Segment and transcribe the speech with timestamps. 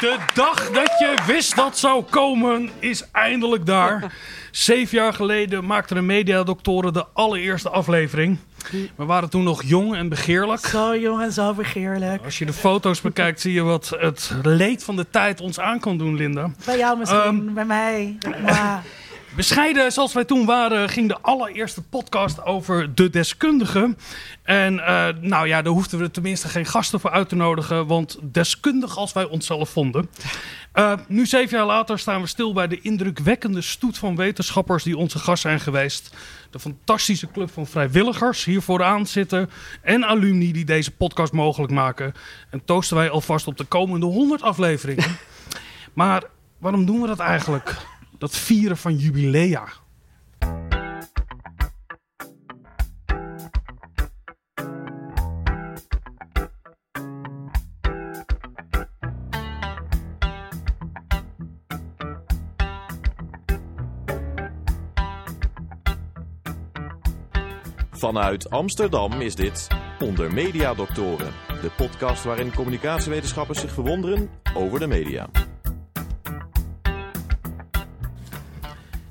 [0.00, 4.12] De dag dat je wist dat zou komen is eindelijk daar.
[4.50, 8.38] Zeven jaar geleden maakten de mediadoktoren de allereerste aflevering.
[8.96, 10.66] We waren toen nog jong en begeerlijk.
[10.66, 12.24] Zo jong en zo begeerlijk.
[12.24, 15.80] Als je de foto's bekijkt, zie je wat het leed van de tijd ons aan
[15.80, 16.50] kan doen, Linda.
[16.64, 18.16] Bij jou misschien, Ehm, bij mij.
[18.42, 18.82] Maar
[19.36, 23.96] Bescheiden zoals wij toen waren, ging de allereerste podcast over de deskundige.
[24.42, 28.18] En eh, nou ja, daar hoefden we tenminste geen gasten voor uit te nodigen, want
[28.22, 30.10] deskundig als wij onszelf vonden.
[30.72, 34.96] Eh, nu, zeven jaar later, staan we stil bij de indrukwekkende stoet van wetenschappers die
[34.96, 36.16] onze gast zijn geweest.
[36.50, 39.50] De fantastische club van vrijwilligers hier vooraan zitten
[39.82, 42.12] en alumni die deze podcast mogelijk maken.
[42.50, 45.16] En toosten wij alvast op de komende 100 afleveringen.
[45.92, 46.22] maar
[46.58, 47.76] waarom doen we dat eigenlijk?
[48.18, 49.68] Dat vieren van jubilea.
[67.90, 74.86] Vanuit Amsterdam is dit Onder Media Doctoren, de podcast waarin communicatiewetenschappers zich verwonderen over de
[74.86, 75.28] media.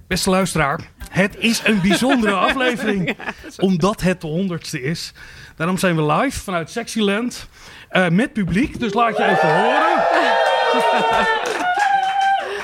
[0.07, 3.17] Beste luisteraar, het is een bijzondere aflevering.
[3.57, 5.13] Omdat het de honderdste is.
[5.55, 7.47] Daarom zijn we live vanuit Sexyland.
[7.89, 10.03] eh, met publiek, dus laat je even horen.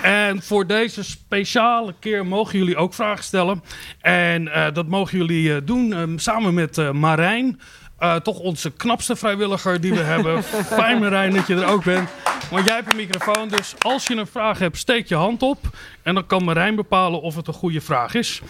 [0.01, 3.63] En voor deze speciale keer mogen jullie ook vragen stellen.
[4.01, 7.59] En eh, dat mogen jullie eh, doen eh, samen met Marijn.
[7.99, 10.43] Eh, toch onze knapste vrijwilliger die we hebben.
[10.79, 12.09] Fijn Marijn dat je er ook bent.
[12.51, 15.57] Want jij hebt een microfoon, dus als je een vraag hebt, steek je hand op.
[16.03, 18.41] En dan kan Marijn bepalen of het een goede vraag is.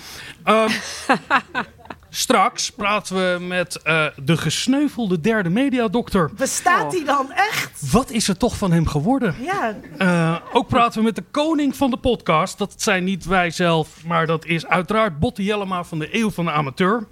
[0.43, 0.69] Ehm,
[2.09, 6.29] straks praten we met eh, de gesneuvelde derde mediadokter.
[6.37, 7.91] bestaat die dan echt?
[7.91, 9.35] Wat is er toch van hem geworden?
[9.41, 12.57] Ja, Eh, ook praten we met de koning van de podcast.
[12.57, 16.45] Dat zijn niet wij zelf, maar dat is uiteraard Botte Jellema van de Eeuw van
[16.45, 17.07] de Amateur.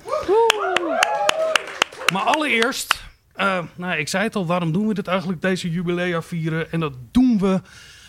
[2.14, 3.04] Maar allereerst,
[3.34, 6.72] eh, nou, ik zei het al, waarom doen we dit eigenlijk, deze jubilea vieren?
[6.72, 7.62] En dat doen we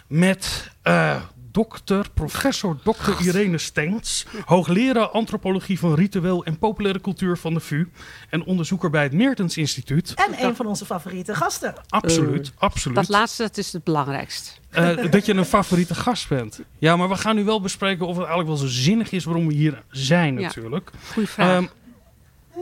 [0.07, 7.55] met eh, dokter, professor dokter Irene Stengs, hoogleraar antropologie van ritueel en populaire cultuur van
[7.55, 7.89] de VU
[8.31, 10.15] en onderzoeker bij het Meertens Instituut.
[10.15, 11.75] en een van onze favoriete gasten.
[11.89, 12.97] Absoluut, absoluut.
[12.97, 14.61] Dat laatste dat is het belangrijkst.
[14.71, 16.61] Eh, dat je een favoriete gast bent.
[16.79, 19.47] Ja, maar we gaan nu wel bespreken of het eigenlijk wel zo zinnig is waarom
[19.47, 20.41] we hier zijn Ja.
[20.41, 20.91] natuurlijk.
[21.13, 21.49] Goeie vraag.
[21.49, 21.67] Ehm,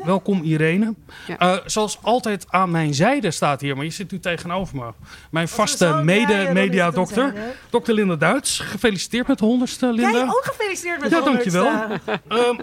[0.05, 0.95] welkom Irene.
[1.27, 1.39] Ja.
[1.39, 4.93] Eh, zoals altijd aan mijn zijde staat hier, maar je zit nu tegenover me.
[5.31, 7.35] Mijn vaste mede-mediadokter,
[7.71, 8.59] dokter Linda Duits.
[8.59, 10.11] Gefeliciteerd met de honderdste, Linda.
[10.11, 11.67] Jij ook gefeliciteerd met Ja, de dankjewel.
[12.29, 12.57] Ehm,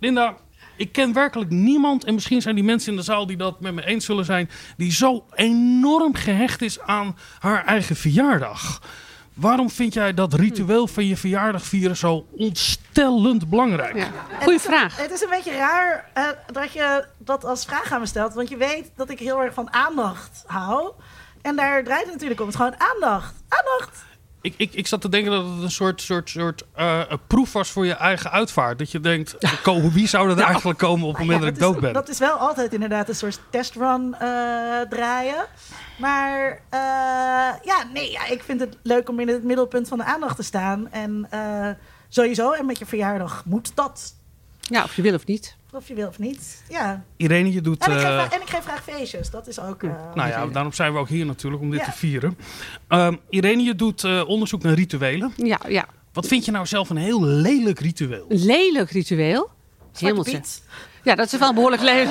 [0.00, 0.36] Linda,
[0.76, 3.74] ik ken werkelijk niemand, en misschien zijn die mensen in de zaal die dat met
[3.74, 8.82] me eens zullen zijn, die zo enorm gehecht is aan haar eigen verjaardag.
[9.40, 13.96] Waarom vind jij dat ritueel van je verjaardag vieren zo ontstellend belangrijk?
[13.96, 14.08] ja.
[14.42, 14.96] Goeie vraag.
[14.96, 18.34] Het is een beetje raar eh, dat je dat als vraag aan me stelt.
[18.34, 20.92] Want je weet dat ik heel erg van aandacht hou.
[21.42, 22.46] En daar draait het natuurlijk om.
[22.46, 23.34] Het is gewoon aandacht.
[23.48, 24.04] Aandacht.
[24.42, 27.52] Ik, ik, ik zat te denken dat het een soort, soort, soort eh, een proef
[27.52, 28.78] was voor je eigen uitvaart.
[28.78, 29.36] Dat je denkt,
[29.92, 31.92] wie zou er eigenlijk komen op het moment Ja, dat ik is, dood ben?
[31.92, 35.46] dat is wel altijd inderdaad een soort testrun eh draaien.
[35.98, 36.80] Maar eh,
[37.62, 40.42] ja, nee, ja, ik vind het leuk om in het middelpunt van de aandacht te
[40.42, 40.90] staan.
[40.90, 41.68] En eh,
[42.08, 44.14] sowieso, en met je verjaardag moet dat.
[44.60, 45.56] Ja, of je wil of niet.
[45.72, 46.62] Of je wil of niet.
[46.68, 47.04] Ja.
[47.16, 47.84] Irene, je doet...
[47.84, 49.30] En ik, geef, eh, graag- en ik geef graag feestjes.
[49.30, 49.82] Dat is ook...
[49.82, 51.84] eh, Nou ja, daarom zijn we ook hier natuurlijk om dit Ja.
[51.84, 52.38] te vieren.
[52.88, 55.32] Ehm, Irene, je doet eh, onderzoek naar rituelen.
[55.36, 55.86] Ja, ja.
[56.12, 58.24] Wat vind je nou zelf een heel lelijk ritueel?
[58.28, 59.50] Een lelijk ritueel.
[59.98, 60.40] Hemeltje.
[61.02, 62.08] Ja, dat is wel behoorlijk lelijk.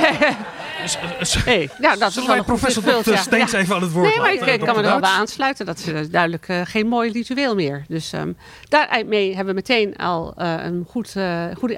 [1.46, 3.10] Hey, ja, dat is Zullen wel wij professor Dr.
[3.12, 3.16] ja.
[3.18, 3.58] Steens Ja.
[3.60, 4.54] even aan het woord Nee, maar ik, laten?
[4.54, 5.66] ik kan me er wel bij aansluiten.
[5.66, 7.86] Dat is duidelijk geen mooi ritueel meer.
[7.88, 8.32] Dus ehm
[8.70, 11.78] daarmee hebben we meteen al eh, een goed, eh, goede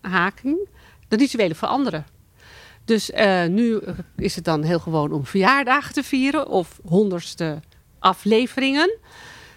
[0.00, 0.68] aanhaking.
[1.08, 2.06] De rituelen veranderen.
[2.84, 3.80] Dus eh, nu
[4.16, 7.60] is het dan heel gewoon om verjaardagen te vieren of honderdste
[7.98, 8.98] afleveringen.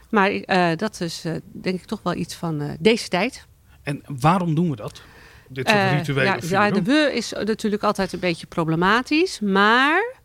[0.09, 3.45] Maar eh, dat is eh, denk ik toch wel iets van deze tijd.
[3.83, 5.01] En waarom doen we dat?
[5.49, 9.39] Dit soort rituelen ja, de we is natuurlijk altijd een beetje problematisch.
[9.39, 10.18] Maar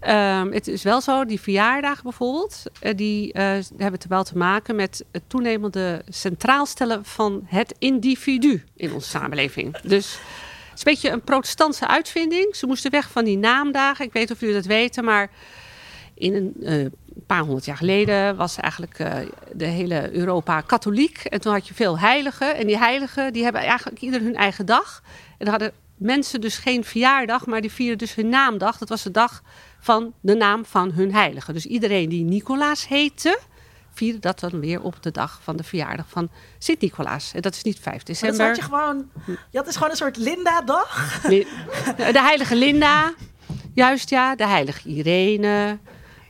[0.00, 4.36] ehm, het is wel zo, die verjaardagen bijvoorbeeld, eh, die eh, hebben te wel te
[4.36, 9.78] maken met het toenemende centraal stellen van het individu in onze samenleving.
[9.78, 10.12] Dus
[10.70, 12.56] het is een beetje een protestantse uitvinding.
[12.56, 14.04] Ze moesten weg van die naamdagen.
[14.04, 15.30] Ik weet of jullie dat weten, maar
[16.14, 16.86] in een eh,
[17.26, 18.96] paar honderd jaar geleden was eigenlijk
[19.52, 21.18] de hele Europa katholiek.
[21.18, 22.56] En toen had je veel heiligen.
[22.56, 25.02] En die heiligen die hebben eigenlijk ieder hun eigen dag.
[25.38, 28.78] En daar hadden mensen dus geen verjaardag, maar die vierden dus hun naamdag.
[28.78, 29.42] Dat was de dag
[29.88, 31.52] van de naam van hun heilige.
[31.52, 33.38] Dus iedereen die Nicolaas heette,
[33.94, 37.32] vierde dat dan weer op de dag van de verjaardag van Sint-Nicolaas.
[37.34, 38.46] En dat is niet 5 Maar dan december.
[38.46, 39.08] had je gewoon...
[39.52, 41.20] Had dus gewoon een soort Linda-dag.
[41.28, 41.46] Li-
[41.96, 43.14] De heilige Linda,
[43.74, 44.36] juist ja.
[44.36, 45.78] De heilige Irene,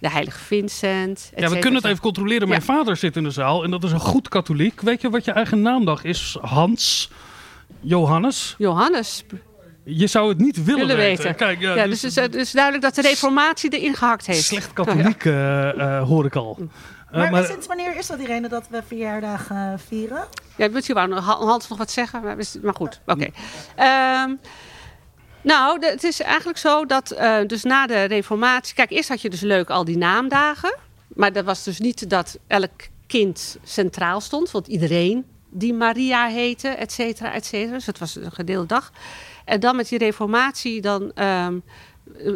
[0.00, 1.30] de heilige Vincent.
[1.34, 2.48] et Ja, we kunnen het et even controleren.
[2.48, 2.66] Mijn Ja.
[2.74, 4.80] vader zit in de zaal en dat is een goed katholiek.
[4.80, 6.38] Weet je wat je eigen naamdag is?
[6.40, 7.10] Hans
[7.80, 8.54] Johannes.
[8.58, 9.24] Johannes
[9.90, 11.22] Je zou het niet willen, willen weten.
[11.24, 11.36] weten.
[11.38, 14.42] Kijk, ja, ja, dus, dus het is, duidelijk dat de reformatie erin gehakt heeft.
[14.44, 15.68] slecht katholiek eh,
[15.98, 16.56] eh, hoor ik al.
[16.60, 20.24] Eh, Maar, maar- sinds wanneer is dat, Irene, dat we verjaardag eh, vieren?
[20.56, 22.22] Ja, je wou nog- Hans nog wat zeggen?
[22.22, 23.28] Maar, maar goed, oké.
[23.76, 24.34] Ehm,
[25.40, 28.74] nou, de- het is eigenlijk zo dat eh, dus na de reformatie...
[28.74, 30.76] Kijk, eerst had je dus leuk al die naamdagen.
[31.08, 32.70] Maar dat was dus niet dat elk
[33.06, 34.50] kind centraal stond.
[34.50, 37.72] Want iedereen die Maria heette, et cetera, et cetera.
[37.72, 38.92] Dus het was een gedeelde dag.
[39.48, 41.12] En dan met die reformatie, dan...
[41.12, 41.58] ehm,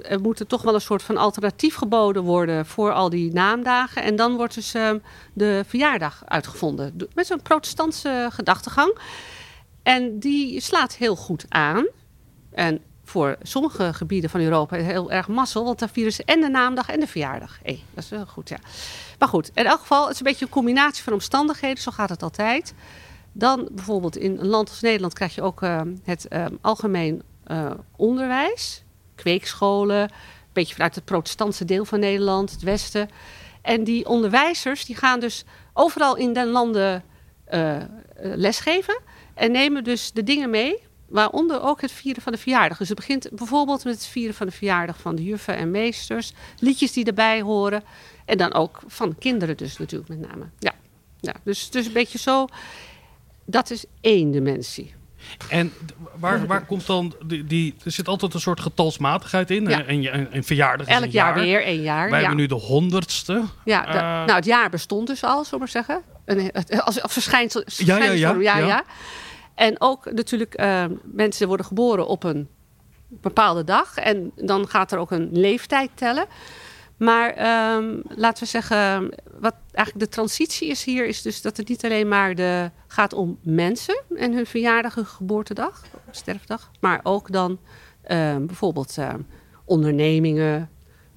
[0.03, 4.03] er moet er toch wel een soort van alternatief geboden worden voor al die naamdagen.
[4.03, 4.99] En dan wordt dus ehm,
[5.33, 6.97] de verjaardag uitgevonden.
[7.15, 8.99] Met zo'n protestantse gedachtegang.
[9.83, 11.87] En die slaat heel goed aan.
[12.51, 15.65] En voor sommige gebieden van Europa heel erg mazzel.
[15.65, 17.59] Want dan vieren ze en de naamdag en de verjaardag.
[17.63, 18.59] Hé, dat is wel goed, ja.
[19.19, 21.83] Maar goed, in elk geval, het is een beetje een combinatie van omstandigheden.
[21.83, 22.75] Zo gaat het altijd.
[23.33, 27.71] Dan bijvoorbeeld in een land als Nederland krijg je ook ehm, het ehm, algemeen eh,
[27.97, 28.83] onderwijs.
[29.15, 30.11] Kweekscholen, een
[30.53, 33.09] beetje vanuit het protestantse deel van Nederland, het westen.
[33.63, 37.05] En die onderwijzers die gaan dus overal in den landen
[37.45, 37.85] eh, eh,
[38.17, 39.01] lesgeven.
[39.35, 40.79] En nemen dus de dingen mee,
[41.09, 42.79] waaronder ook het vieren van de verjaardag.
[42.79, 46.33] Dus het begint bijvoorbeeld met het vieren van de verjaardag van de juffen en meesters.
[46.59, 47.85] Liedjes die erbij horen.
[48.25, 50.45] En dan ook van kinderen dus natuurlijk met name.
[50.59, 50.73] Ja,
[51.21, 52.47] ja dus, dus een beetje zo.
[53.45, 54.95] Dat is één dimensie.
[55.49, 55.73] En
[56.19, 57.75] waar, waar komt dan die, die...
[57.85, 59.69] Er zit altijd een soort getalsmatigheid in.
[59.69, 59.85] Ja.
[59.85, 62.11] En, je- en, en verjaardag is Elk een jaar weer, één jaar.
[62.11, 62.27] Wij ja.
[62.27, 63.43] hebben nu de honderdste.
[63.65, 66.03] Ja, de- Eh, nou, het jaar bestond dus al, zullen we maar zeggen.
[66.25, 66.53] Een,
[66.85, 67.63] als, als verschijnsel.
[67.67, 68.67] Ja, ja, ja, verschijnsvorm, ja, ja.
[68.67, 68.85] ja.
[69.55, 72.49] En ook natuurlijk, eh, mensen worden geboren op een
[73.09, 73.97] bepaalde dag.
[73.97, 76.27] En dan gaat er ook een leeftijd tellen.
[77.03, 81.69] Maar ehm, laten we zeggen, wat eigenlijk de transitie is hier, is dus dat het
[81.69, 86.71] niet alleen maar de, gaat om mensen en hun verjaardag, geboortedag, sterfdag.
[86.81, 87.59] Maar ook dan
[88.03, 89.21] ehm, bijvoorbeeld ehm,
[89.65, 90.71] ondernemingen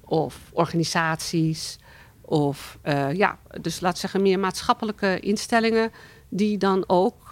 [0.04, 1.78] of organisaties.
[2.20, 5.92] Of eh, ja, dus laten we zeggen meer maatschappelijke instellingen
[6.28, 7.25] die dan ook,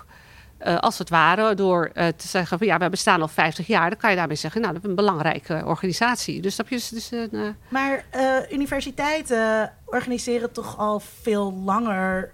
[0.65, 3.91] eh, als het ware, door eh, te zeggen van ja, we bestaan al 50 jaar,
[3.91, 6.41] dan kan je daarmee zeggen, nou, dat is een belangrijke organisatie.
[6.41, 7.29] Dus dat is dus een.
[7.33, 8.05] eh, Maar
[8.53, 12.33] universiteiten organiseren toch al veel langer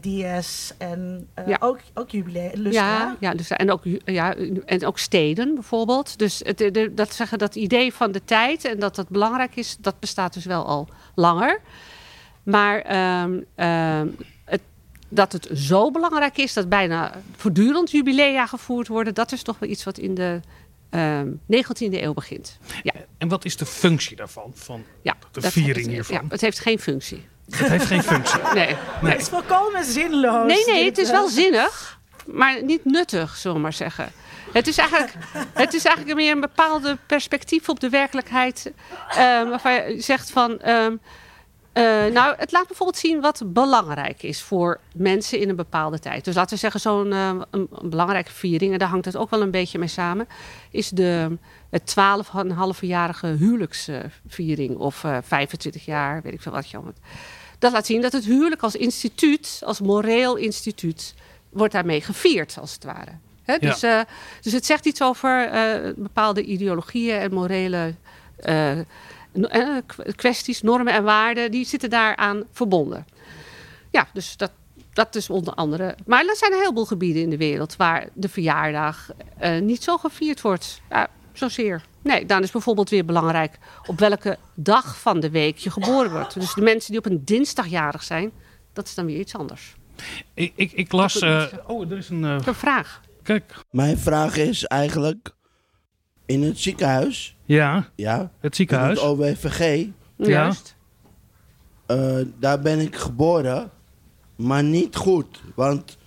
[0.00, 1.56] DS en Ja.
[1.60, 2.70] ook, ook jubileum.
[2.70, 4.34] ja, ja, dus, en, ook, ja,
[4.66, 6.18] en ook steden bijvoorbeeld.
[6.18, 9.76] Dus het, de, dat zeggen dat idee van de tijd en dat dat belangrijk is,
[9.80, 11.60] dat bestaat dus wel al langer.
[12.42, 12.78] Maar
[13.54, 14.16] het,
[15.08, 19.68] dat het zo belangrijk is dat bijna voortdurend jubilea gevoerd worden, dat is toch wel
[19.70, 20.40] iets wat in de
[20.90, 22.58] ehm 19e eeuw begint.
[22.82, 24.52] Ja, En wat is de functie daarvan?
[24.54, 26.14] Van, ja, De viering het, hiervan.
[26.16, 27.26] Ja, het heeft geen functie.
[27.50, 28.40] het heeft geen functie.
[28.54, 28.74] Nee.
[29.10, 30.46] Het is volkomen zinloos.
[30.52, 34.12] Nee, nee, het is wel zinnig, maar niet nuttig, zullen we maar zeggen.
[34.52, 35.12] Het is eigenlijk,
[35.54, 38.72] het is eigenlijk meer een bepaalde perspectief op de werkelijkheid.
[39.10, 40.60] ehm, waarvan je zegt van.
[40.60, 40.96] ehm,
[41.76, 46.24] eh, nou, het laat bijvoorbeeld zien wat belangrijk is voor mensen in een bepaalde tijd.
[46.24, 49.30] Dus laten we zeggen, zo'n eh, een, een belangrijke viering, en daar hangt het ook
[49.30, 50.28] wel een beetje mee samen,
[50.70, 51.38] is de,
[51.70, 51.94] het
[52.80, 56.94] 12,5-jarige huwelijksviering of eh 25 jaar, weet ik veel wat je allemaal.
[57.58, 61.14] Dat laat zien dat het huwelijk als instituut, als moreel instituut,
[61.50, 63.12] wordt daarmee gevierd, als het ware.
[63.42, 63.58] Hè?
[63.58, 63.80] Dus,
[64.40, 65.50] dus het zegt iets over
[65.96, 67.94] bepaalde ideologieën en morele
[69.44, 69.82] eh, eh,
[70.16, 73.06] kwesties, normen en waarden, die zitten daaraan verbonden.
[73.90, 74.50] Ja, dus dat,
[74.92, 75.96] dat is onder andere.
[76.06, 79.96] Maar er zijn een heleboel gebieden in de wereld waar de verjaardag eh, niet zo
[79.96, 80.80] gevierd wordt.
[80.90, 81.82] Ja, zozeer.
[82.02, 86.34] Nee, dan is bijvoorbeeld weer belangrijk op welke dag van de week je geboren wordt.
[86.40, 88.30] Dus de mensen die op een dinsdag jarig zijn,
[88.72, 89.74] dat is dan weer iets anders.
[90.34, 91.18] Ik, ik, ik las...
[91.18, 92.24] Eh, oh, er is een...
[92.24, 93.00] eh, Een vraag.
[93.22, 93.54] kijk.
[93.70, 95.30] Mijn vraag is eigenlijk,
[96.26, 98.98] in het ziekenhuis, Ja, ja, het ziekenhuis.
[99.00, 100.28] in het OWVG, Ja.
[100.28, 100.76] Juist.
[101.86, 103.70] eh, daar ben ik geboren,
[104.36, 105.40] maar niet goed.
[105.54, 105.98] Want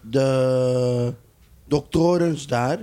[0.00, 1.14] de
[1.68, 2.78] doktorens daar,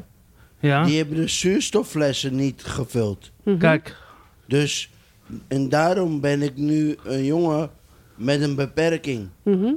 [0.60, 3.32] Ja, die hebben de zuurstofflessen niet gevuld.
[3.44, 3.58] Mhm.
[3.58, 3.98] kijk.
[4.48, 4.90] Dus,
[5.48, 7.70] en daarom ben ik nu een jongen
[8.16, 9.30] met een beperking.
[9.44, 9.74] Mhm.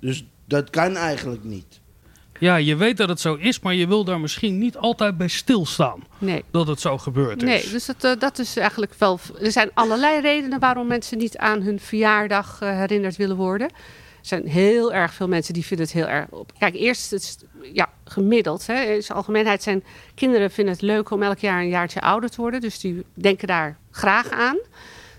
[0.00, 1.80] Dus dat kan eigenlijk niet.
[2.38, 5.28] Ja, je weet dat het zo is, maar je wil daar misschien niet altijd bij
[5.28, 6.44] stilstaan Nee.
[6.50, 7.48] dat het zo gebeurd is.
[7.48, 9.20] Nee, dus dat, eh, dat is eigenlijk wel.
[9.40, 13.68] Er zijn allerlei redenen waarom mensen niet aan hun verjaardag eh, herinnerd willen worden.
[13.68, 16.26] Er zijn heel erg veel mensen die vinden het heel erg.
[16.30, 16.52] Op.
[16.58, 17.36] Kijk, eerst het, is,
[17.72, 18.66] ja, gemiddeld.
[18.66, 18.82] Hè.
[18.82, 22.40] In zijn algemeenheid zijn kinderen vinden het leuk om elk jaar een jaartje ouder te
[22.40, 22.60] worden.
[22.60, 24.58] Dus die denken daar graag aan.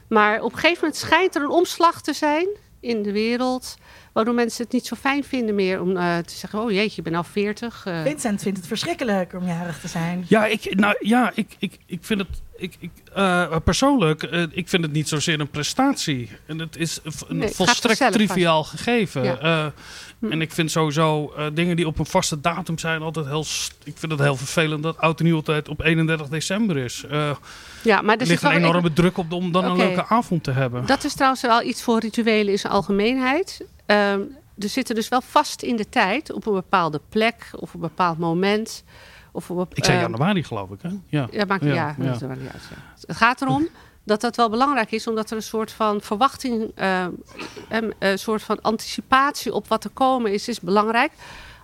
[0.07, 2.47] Maar op een gegeven moment schijnt er een omslag te zijn
[2.79, 3.75] in de wereld.
[4.19, 7.01] Waardoor mensen het niet zo fijn vinden meer om eh, te zeggen: Oh jeetje, je
[7.01, 7.85] bent al 40.
[7.85, 8.01] eh.
[8.03, 10.25] Vincent vindt het verschrikkelijk om jarig te zijn.
[10.27, 12.27] Ja, ik, nou, ja, ik, ik, ik vind het.
[12.57, 16.29] Ik, ik, eh, persoonlijk, ik vind het niet zozeer een prestatie.
[16.45, 19.23] En het is een Nee, volstrekt triviaal gegeven.
[19.23, 19.37] Ja.
[19.39, 19.65] Eh,
[20.31, 23.45] En ik vind sowieso eh, dingen die op een vaste datum zijn altijd heel.
[23.83, 27.03] Ik vind het heel vervelend dat oud en nieuw altijd op 31 december is.
[27.09, 27.31] Eh
[27.83, 30.51] ja, maar er ligt een enorme druk op de- om dan een leuke avond te
[30.51, 30.85] hebben.
[30.85, 33.61] Dat is trouwens wel iets voor rituelen in zijn algemeenheid.
[33.89, 34.21] Ehm
[34.63, 38.17] er zitten dus wel vast in de tijd op een bepaalde plek of een bepaald
[38.17, 38.83] moment.
[39.31, 40.81] Of op, ik zei ehm, januari, geloof ik.
[40.81, 40.89] Hè?
[41.07, 41.27] Ja.
[41.31, 42.27] Ja, maakt Ja, ja, ja.
[42.27, 42.61] maakt niet uit.
[43.07, 43.67] Het gaat erom
[44.03, 47.03] dat dat wel belangrijk is, omdat er een soort van verwachting, eh,
[47.69, 51.11] em, een soort van anticipatie op wat er komen is, is belangrijk.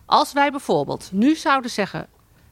[0.05, 2.08] Als wij bijvoorbeeld nu zouden zeggen,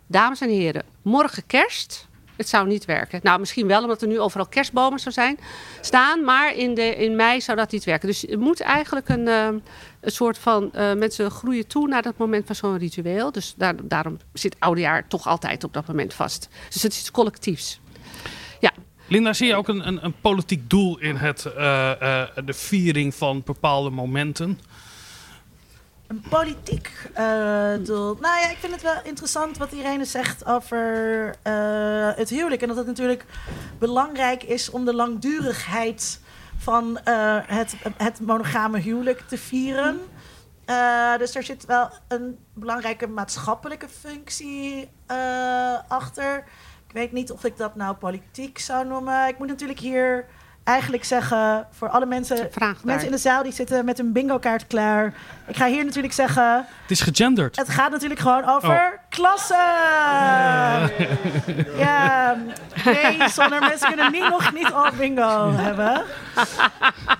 [0.07, 2.07] dames en heren, morgen kerst.
[2.35, 3.19] Het zou niet werken.
[3.23, 5.39] Nou, misschien wel, omdat er nu overal kerstbomen zou zijn,
[5.81, 6.23] staan.
[6.23, 8.07] Maar in, de, in mei zou dat niet werken.
[8.07, 9.47] Dus het moet eigenlijk een, eh,
[10.01, 10.73] een soort van...
[10.73, 13.31] eh, mensen groeien toe naar dat moment van zo'n ritueel.
[13.31, 16.49] Dus daar, daarom zit oudejaar toch altijd op dat moment vast.
[16.69, 17.79] Dus het is iets collectiefs.
[18.59, 18.71] Ja,
[19.07, 21.91] Linda, zie je ook een, een, een politiek doel in het, eh,
[22.45, 24.59] de viering van bepaalde momenten?
[26.07, 28.17] Een politiek eh, doel.
[28.19, 32.61] Nou ja, ik vind het wel interessant wat Irene zegt over eh, het huwelijk.
[32.61, 33.25] En dat het natuurlijk
[33.79, 36.19] belangrijk is om de langdurigheid
[36.57, 39.99] van eh, het, het monogame huwelijk te vieren.
[41.17, 44.89] Dus er zit wel een belangrijke maatschappelijke functie
[45.87, 46.43] achter.
[46.87, 49.27] Ik weet niet of ik dat nou politiek zou noemen.
[49.27, 50.25] Ik moet natuurlijk hier
[50.63, 52.49] eigenlijk zeggen voor alle mensen,
[52.83, 55.13] mensen in de zaal die zitten met een bingo kaart klaar.
[55.47, 57.55] Ik ga hier natuurlijk zeggen, Het is gegenderd.
[57.55, 59.57] het gaat natuurlijk gewoon over klassen.
[61.77, 62.37] Ja,
[62.85, 66.03] nee, zonder mensen kunnen niet, nog niet al bingo hebben.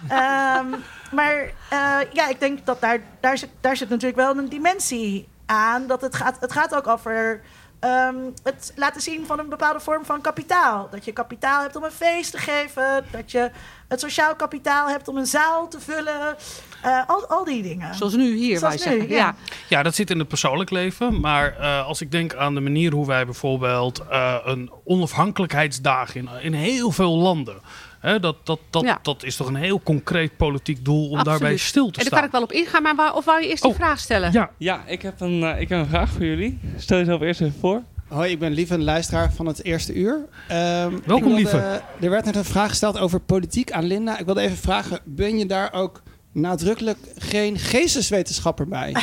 [0.08, 0.66] Ehm,
[1.12, 1.36] maar
[1.70, 5.88] eh, ja, ik denk dat daar, daar, zit, daar zit natuurlijk wel een dimensie aan.
[5.88, 7.42] Dat het, gaat, het gaat ook over
[7.84, 10.88] ehm, het laten zien van een bepaalde vorm van kapitaal.
[10.92, 13.06] Dat je kapitaal hebt om een feest te geven.
[13.12, 13.52] Dat je
[13.88, 16.36] het sociaal kapitaal hebt om een zaal te vullen.
[16.82, 17.96] Eh, al, al die dingen.
[17.96, 19.10] zoals nu hier, Zoals wij zeggen.
[19.10, 19.36] nu, ja.
[19.70, 21.20] Ja, dat zit in het persoonlijk leven.
[21.20, 26.30] Maar eh, als ik denk aan de manier hoe wij bijvoorbeeld eh, een onafhankelijkheidsdag in,
[26.42, 27.62] in heel veel landen.
[28.04, 29.00] Hè, dat, dat, dat, Ja.
[29.02, 31.26] dat is toch een heel concreet politiek doel om Absoluut.
[31.26, 32.18] daarbij stil te En daar staan.
[32.20, 34.32] kan ik wel op ingaan, maar waar, of wou je eerst die Oh, vraag stellen?
[34.32, 36.60] Ja, Ja, ik heb, een, eh, ik heb een vraag voor jullie.
[36.78, 37.82] Stel jezelf eerst even voor.
[38.08, 40.26] Hoi, ik ben lieve een luisteraar van het eerste uur.
[40.48, 40.58] Ehm,
[41.06, 41.82] Welkom, wilde- lieve.
[42.02, 44.18] Er werd net een vraag gesteld over politiek aan Linda.
[44.20, 48.96] Ik wilde even vragen, ben je daar ook nadrukkelijk geen geesteswetenschapper bij?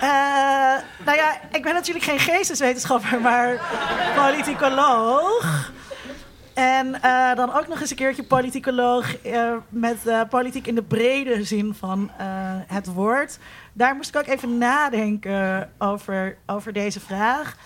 [0.00, 0.10] Eh,
[1.04, 3.60] nou ja, ik ben natuurlijk geen geesteswetenschapper, maar
[4.16, 5.70] politicoloog.
[6.54, 10.82] En eh, dan ook nog eens een keertje politicoloog eh, met eh, politiek in de
[10.82, 12.10] brede zin van
[12.66, 13.38] het woord.
[13.72, 17.56] Daar moest ik ook even nadenken over, over deze vraag.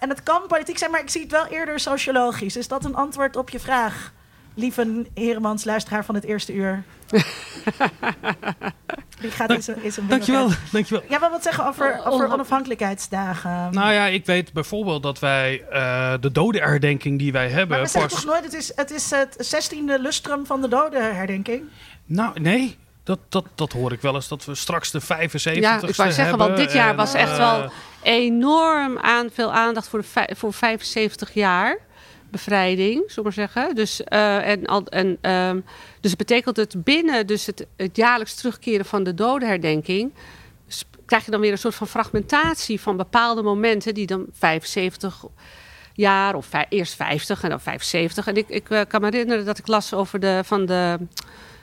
[0.00, 2.56] En het kan politiek zijn, maar ik zie het wel eerder sociologisch.
[2.56, 4.12] Is dat een antwoord op je vraag,
[4.56, 6.82] lieve Heremans, luisteraar van het eerste uur?
[9.20, 10.48] Die gaat is een, is een dankjewel.
[10.72, 11.04] dankjewel.
[11.08, 12.32] Jij wil wat zeggen over, Oh, over oh.
[12.32, 13.68] onafhankelijkheidsdagen.
[13.70, 17.68] Nou ja, ik weet bijvoorbeeld dat wij eh, de dodenherdenking die wij hebben...
[17.68, 20.68] maar we zeggen pas- toch nooit, het is het, is het 16e lustrum van de
[20.68, 21.62] dodenherdenking?
[22.06, 22.76] Nou, nee.
[23.02, 26.12] Dat, dat, dat hoor ik wel eens, dat we straks de 75ste Ja, ik wou
[26.12, 27.70] zeggen, want dit jaar en, was echt eh, wel
[28.02, 31.78] enorm aan, veel aandacht voor, de voor 75 jaar
[32.36, 33.74] bevrijding, zullen maar zeggen.
[33.74, 35.60] Dus, eh, en, en, ehm,
[36.00, 40.12] dus het betekent het binnen dus het, het jaarlijks terugkeren van de dodenherdenking...
[41.06, 43.94] krijg je dan weer een soort van fragmentatie van bepaalde momenten...
[43.94, 45.24] die dan 75
[45.92, 48.26] jaar of eerst 50 en dan 75.
[48.26, 50.98] En ik, ik eh, kan me herinneren dat ik las over de, van de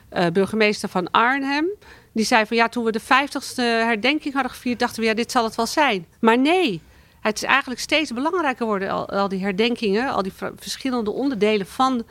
[0.08, 1.66] eh, burgemeester van Arnhem...
[2.12, 5.30] Die zei van ja, toen we de 50ste herdenking hadden gevierd, dachten we ja, dit
[5.30, 6.06] zal het wel zijn.
[6.20, 6.82] Maar nee,
[7.28, 11.66] het is eigenlijk steeds belangrijker geworden, al, al die herdenkingen, al die ver- verschillende onderdelen
[11.66, 12.02] van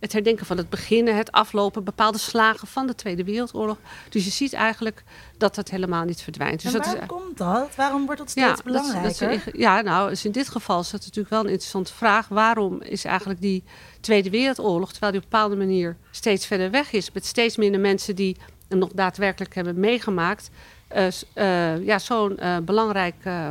[0.00, 3.76] het herdenken van het beginnen, het aflopen, bepaalde slagen van de Tweede Wereldoorlog.
[4.08, 5.02] Dus je ziet eigenlijk
[5.38, 6.62] dat het helemaal niet verdwijnt.
[6.62, 7.74] Dus en dat is, waarom komt dat?
[7.76, 9.28] Waarom wordt dat steeds dat is- belangrijker?
[9.28, 12.28] dat is- ja, nou, dus in dit geval is dat natuurlijk wel een interessante vraag.
[12.28, 13.64] Waarom is eigenlijk die
[14.00, 17.80] Tweede Wereldoorlog, terwijl die op een bepaalde manier steeds verder weg is, met steeds minder
[17.80, 18.36] mensen die
[18.68, 20.50] hem nog daadwerkelijk hebben meegemaakt,
[20.88, 23.50] eh, eh, ja, zo'n eh, belangrijk eh,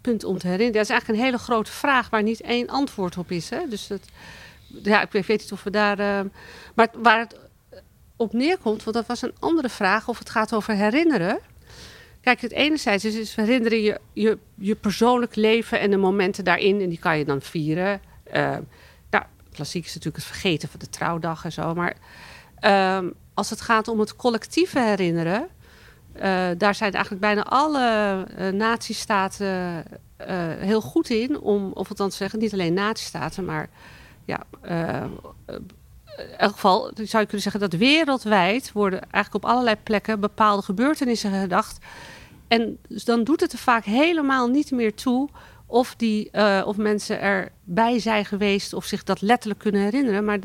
[0.00, 0.72] punt om te herinneren?
[0.72, 3.50] Dat is eigenlijk een hele grote vraag waar niet één antwoord op is.
[3.50, 3.68] Hè?
[3.68, 4.00] Dus dat,
[4.66, 5.98] ja, ik weet niet of we daar.
[5.98, 6.20] eh,
[6.74, 7.38] maar waar het
[8.16, 11.38] op neerkomt, want dat was een andere vraag, of het gaat over herinneren.
[12.20, 16.80] Kijk, het enerzijds is, is herinneren je, je je persoonlijk leven en de momenten daarin.
[16.80, 18.00] En die kan je dan vieren.
[19.10, 21.74] Nou, klassiek is natuurlijk het vergeten van de trouwdag en zo.
[21.74, 21.96] Maar
[22.58, 25.48] ehm, als het gaat om het collectieve herinneren...
[26.12, 29.84] eh, daar zijn eigenlijk bijna alle uh, nazistaten
[30.16, 31.40] eh, heel goed in.
[31.40, 33.68] Om, of althans zeggen, niet alleen nazistaten, maar...
[34.24, 35.04] Ja, eh,
[36.16, 40.62] in elk geval zou je kunnen zeggen dat wereldwijd worden eigenlijk op allerlei plekken bepaalde
[40.62, 41.78] gebeurtenissen gedacht.
[42.48, 45.28] En dus dan doet het er vaak helemaal niet meer toe
[45.70, 50.24] of, die, uh, of mensen erbij zijn geweest of zich dat letterlijk kunnen herinneren.
[50.24, 50.38] Maar,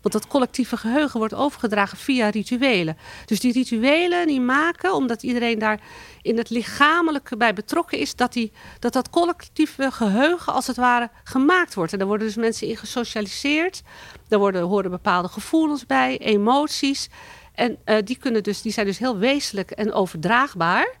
[0.00, 2.96] want dat collectieve geheugen wordt overgedragen via rituelen.
[3.24, 5.80] Dus die rituelen die maken, omdat iedereen daar
[6.22, 11.10] in het lichamelijke bij betrokken is, dat, die, dat dat collectieve geheugen als het ware
[11.24, 11.92] gemaakt wordt.
[11.92, 13.82] En daar worden dus mensen in gesocialiseerd.
[14.28, 17.08] Daar worden, horen bepaalde gevoelens bij, emoties.
[17.54, 20.96] En uh, die, kunnen dus, die zijn dus heel wezenlijk en overdraagbaar.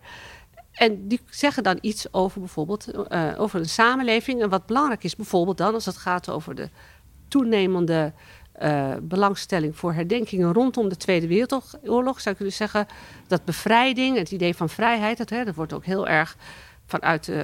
[0.72, 4.42] En die zeggen dan iets over bijvoorbeeld uh, over een samenleving.
[4.42, 6.68] En wat belangrijk is, bijvoorbeeld dan als het gaat over de
[7.28, 8.12] toenemende
[8.62, 12.86] uh, belangstelling voor herdenkingen rondom de Tweede Wereldoorlog, zou ik kunnen zeggen
[13.26, 16.36] dat bevrijding, het idee van vrijheid, dat, hè, dat wordt ook heel erg
[16.86, 17.38] vanuit uh,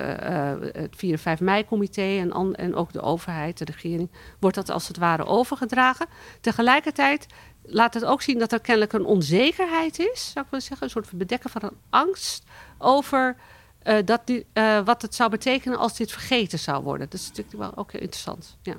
[0.72, 4.88] het 4 en 5 mei-comité en, en ook de overheid, de regering, wordt dat als
[4.88, 6.06] het ware overgedragen.
[6.40, 7.26] Tegelijkertijd
[7.70, 10.92] laat het ook zien dat er kennelijk een onzekerheid is, zou ik willen zeggen, een
[10.92, 12.44] soort bedekken van een angst
[12.78, 13.36] over
[13.84, 17.10] uh, dat die, uh, wat het zou betekenen als dit vergeten zou worden.
[17.10, 18.56] Dat is natuurlijk wel ook heel interessant.
[18.62, 18.74] Ja.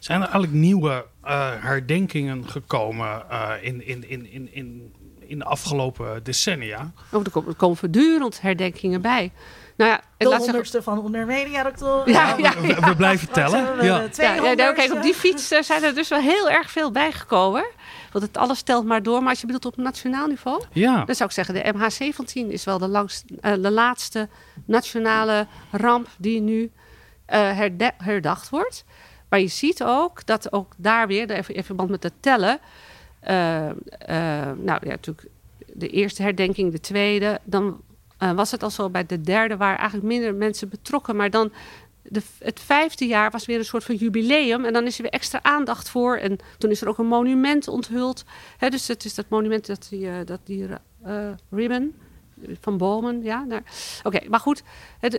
[0.00, 3.24] Zijn er eigenlijk nieuwe uh, herdenkingen gekomen
[3.60, 6.92] in, in, in, in, in, in de afgelopen decennia?
[7.12, 9.32] Oh, er, komen, er komen voortdurend herdenkingen bij.
[9.76, 12.10] Nou ja, de honderdste van onder media doctor.
[12.10, 13.84] Ja, ja, we, we, blijven tellen.
[13.84, 14.08] Ja.
[14.12, 17.64] Ja, ja, kijk, op die fiets zijn er dus wel heel erg veel bijgekomen.
[18.12, 19.20] Want het alles telt maar door.
[19.20, 21.04] Maar als je bedoelt op nationaal niveau, ja.
[21.04, 24.28] dan zou ik zeggen, de MH17 is wel de, langst, uh, de laatste
[24.64, 26.70] nationale ramp die nu uh,
[27.28, 28.84] herde herdacht wordt.
[29.28, 32.58] Maar je ziet ook dat ook daar weer, even in verband met het tellen,
[33.22, 33.30] uh,
[34.56, 35.28] nou ja, natuurlijk
[35.72, 37.80] de eerste herdenking, de tweede, dan
[38.22, 41.16] uh, was het al zo bij de derde, waar eigenlijk minder mensen betrokken.
[41.16, 41.52] Maar dan
[42.02, 44.64] de, het vijfde jaar was weer een soort van jubileum.
[44.64, 46.16] En dan is er weer extra aandacht voor.
[46.16, 48.24] En toen is er ook een monument onthuld.
[48.58, 50.66] Dus het is dat monument, dat die, uh, dat die
[51.06, 51.94] uh, ribbon
[52.60, 53.22] van bomen.
[53.22, 53.46] Ja,
[54.02, 54.62] Oké, maar goed.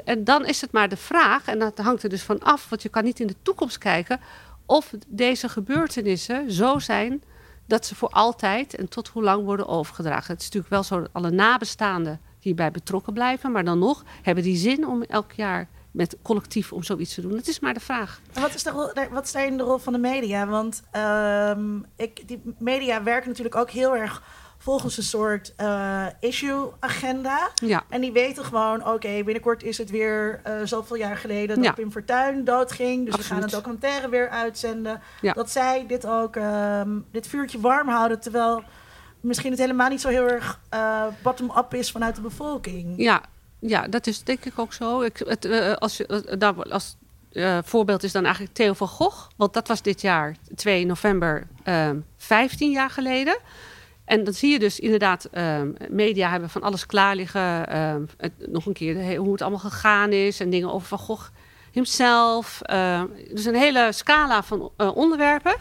[0.06, 2.82] En dan is het maar de vraag, en dat hangt er dus van af, want
[2.82, 4.20] je kan niet in de toekomst kijken,
[4.66, 7.24] of deze gebeurtenissen zo zijn
[7.66, 10.34] dat ze voor altijd en tot hoe lang worden overgedragen.
[10.34, 14.44] Het is natuurlijk wel zo dat alle nabestaanden hierbij betrokken blijven, maar dan nog hebben
[14.44, 17.36] die zin om elk jaar met collectief om zoiets te doen.
[17.36, 18.22] Het is maar de vraag.
[18.34, 20.48] Wat is, de rol, wat is daarin de rol van de media?
[20.48, 20.84] Want
[21.58, 24.24] um, ik, die media werken natuurlijk ook heel erg
[24.58, 27.50] volgens een soort uh, issue-agenda.
[27.56, 27.84] Ja.
[27.90, 31.66] En die weten gewoon, oké, okay, binnenkort is het weer uh, zoveel jaar geleden dat
[31.66, 31.72] ja.
[31.72, 33.06] Pim Fortuyn doodging.
[33.06, 33.18] Dus Absoluut.
[33.18, 35.02] we gaan een documentaire weer uitzenden.
[35.22, 35.34] Ja.
[35.34, 38.64] Dat zij dit ook, um, dit vuurtje warm houden, terwijl
[39.22, 42.94] misschien het helemaal niet zo heel erg uh, bottom-up is vanuit de bevolking.
[42.98, 43.24] Ja,
[43.66, 45.02] ja, dat is denk ik ook zo.
[45.02, 46.96] Uh, als, uh, daar, als
[47.32, 49.30] uh, voorbeeld is dan eigenlijk Theo van Gogh.
[49.36, 51.48] Want dat was dit jaar, 2 november,
[52.18, 53.38] 15 jaar geleden.
[54.06, 55.30] En dan zie je dus inderdaad,
[55.90, 57.42] media hebben van alles klaar liggen.
[58.18, 60.40] Het, nog een keer hoe het allemaal gegaan is.
[60.40, 61.30] En dingen over Van Gogh
[61.74, 62.62] hemzelf.
[63.34, 65.56] dus een hele scala van onderwerpen.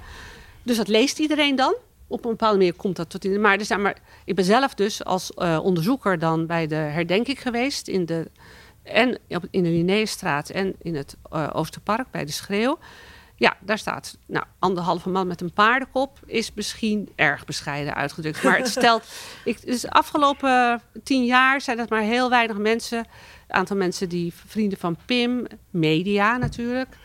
[0.63, 1.75] Dus dat leest iedereen dan
[2.13, 3.41] op een bepaalde manier komt dat tot in.
[3.41, 7.89] Maar, dus, maar ik ben zelf dus als uh, onderzoeker dan bij de herdenking geweest
[7.89, 8.31] in de.
[8.83, 9.19] En
[9.51, 12.79] in de Linnéestraat en in het uh, Oosterpark bij de Schreeuw.
[13.37, 16.19] Ja, daar staat nou, anderhalve man met een paardenkop.
[16.27, 18.43] Is misschien erg bescheiden uitgedrukt.
[18.43, 19.05] Maar het stelt.
[19.45, 22.99] Ik, dus de afgelopen tien jaar zijn het maar heel weinig mensen.
[22.99, 26.97] Een aantal mensen die vrienden van Pim, media natuurlijk.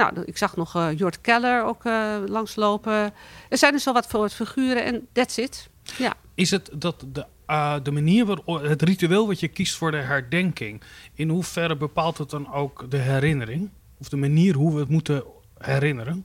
[0.00, 3.12] Nou, ik zag nog uh, Jort Keller ook uh, langslopen.
[3.48, 5.68] Er zijn dus al wat voor figuren en that's it.
[5.98, 6.14] Ja.
[6.34, 7.26] Is het dat de,
[7.82, 10.82] de manier, waar, het ritueel wat je kiest voor de herdenking,
[11.14, 13.70] in hoeverre bepaalt het dan ook de herinnering?
[13.98, 15.24] Of de manier hoe we het moeten
[15.58, 16.24] herinneren?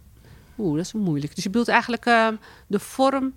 [0.58, 1.36] Oeh, dat is moeilijk.
[1.36, 2.28] Dus je bedoelt eigenlijk uh,
[2.68, 3.34] de vorm.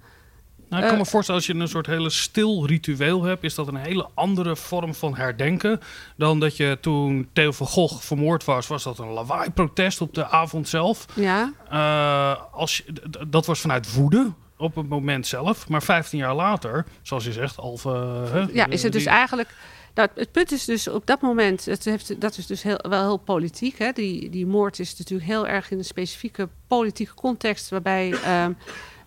[0.68, 3.68] Nou, ik kan me voorstellen, als je een soort hele stil ritueel hebt, is dat
[3.68, 5.80] een hele andere vorm van herdenken
[6.16, 10.28] dan dat je toen Theo van Gogh vermoord was, was dat een lawaai-protest op de
[10.28, 11.04] avond zelf.
[11.14, 11.52] Ja.
[11.72, 12.84] Uh, als je,
[13.28, 17.58] dat was vanuit woede op het moment zelf, maar 15 jaar later, zoals je zegt,
[17.58, 18.48] Alve.
[18.52, 19.54] ja, is het dus eigenlijk
[19.94, 23.02] Nou, het punt is dus op dat moment, het heeft, dat is dus heel, wel
[23.02, 23.78] heel politiek.
[23.78, 23.92] Hè?
[23.92, 28.52] Die, die moord is natuurlijk heel erg in een specifieke politieke context, waarbij ehm,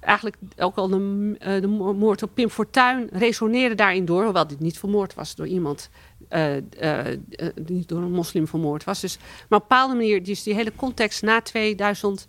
[0.01, 4.47] eigenlijk ook al de, eh, de mo- moord op Pim Fortuyn resoneerde daarin door, hoewel
[4.47, 5.89] dit niet vermoord was door iemand,
[6.31, 7.17] eh, eh, eh,
[7.65, 8.99] niet door een moslim vermoord was.
[8.99, 12.27] Dus, maar op een bepaalde manier, dus die hele context na 2001,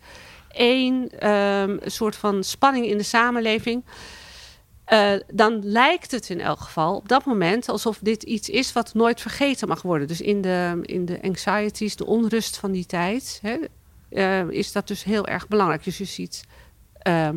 [1.19, 3.85] ehm, een soort van spanning in de samenleving.
[5.33, 9.21] Dan lijkt het in elk geval op dat moment alsof dit iets is wat nooit
[9.21, 10.07] vergeten mag worden.
[10.07, 15.05] Dus in de, in de anxieties, de onrust van die tijd, hè, is dat dus
[15.05, 15.85] heel erg belangrijk.
[15.85, 16.45] Dus je ziet,
[17.03, 17.37] ehm,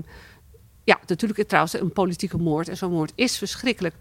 [0.84, 3.96] ja, natuurlijk trouwens een politieke moord en zo'n moord is verschrikkelijk.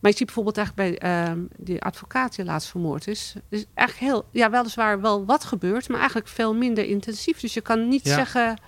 [0.00, 3.34] Maar je ziet bijvoorbeeld eigenlijk bij ehm die advocaat die laatst vermoord is.
[3.48, 7.40] is eigenlijk heel, ja, weliswaar wel wat gebeurt, maar eigenlijk veel minder intensief.
[7.40, 8.14] Dus je kan niet Ja.
[8.14, 8.58] zeggen.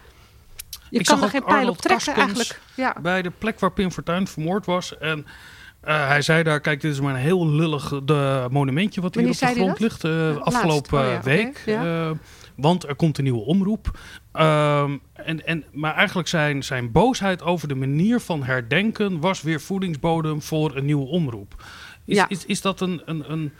[0.91, 2.61] Je Ik kan zag er geen pijl op trekken eigenlijk.
[2.75, 2.97] Ja.
[3.03, 4.99] bij de plek waar Pim Fortuyn vermoord was.
[4.99, 5.27] En
[5.81, 9.29] eh, hij zei daar, kijk, dit is maar een heel lullig de monumentje wat hier
[9.29, 10.05] op de grond ligt.
[10.05, 11.63] eh, afgelopen Oh ja, week.
[11.67, 12.09] ja.
[12.09, 12.11] Eh,
[12.57, 13.99] want er komt een nieuwe omroep.
[14.33, 19.61] Ehm, en, en, maar eigenlijk zijn, zijn boosheid over de manier van herdenken was weer
[19.61, 21.55] voedingsbodem voor een nieuwe omroep.
[22.05, 22.29] Is, Ja.
[22.29, 23.53] is, is, dat, een, een, een,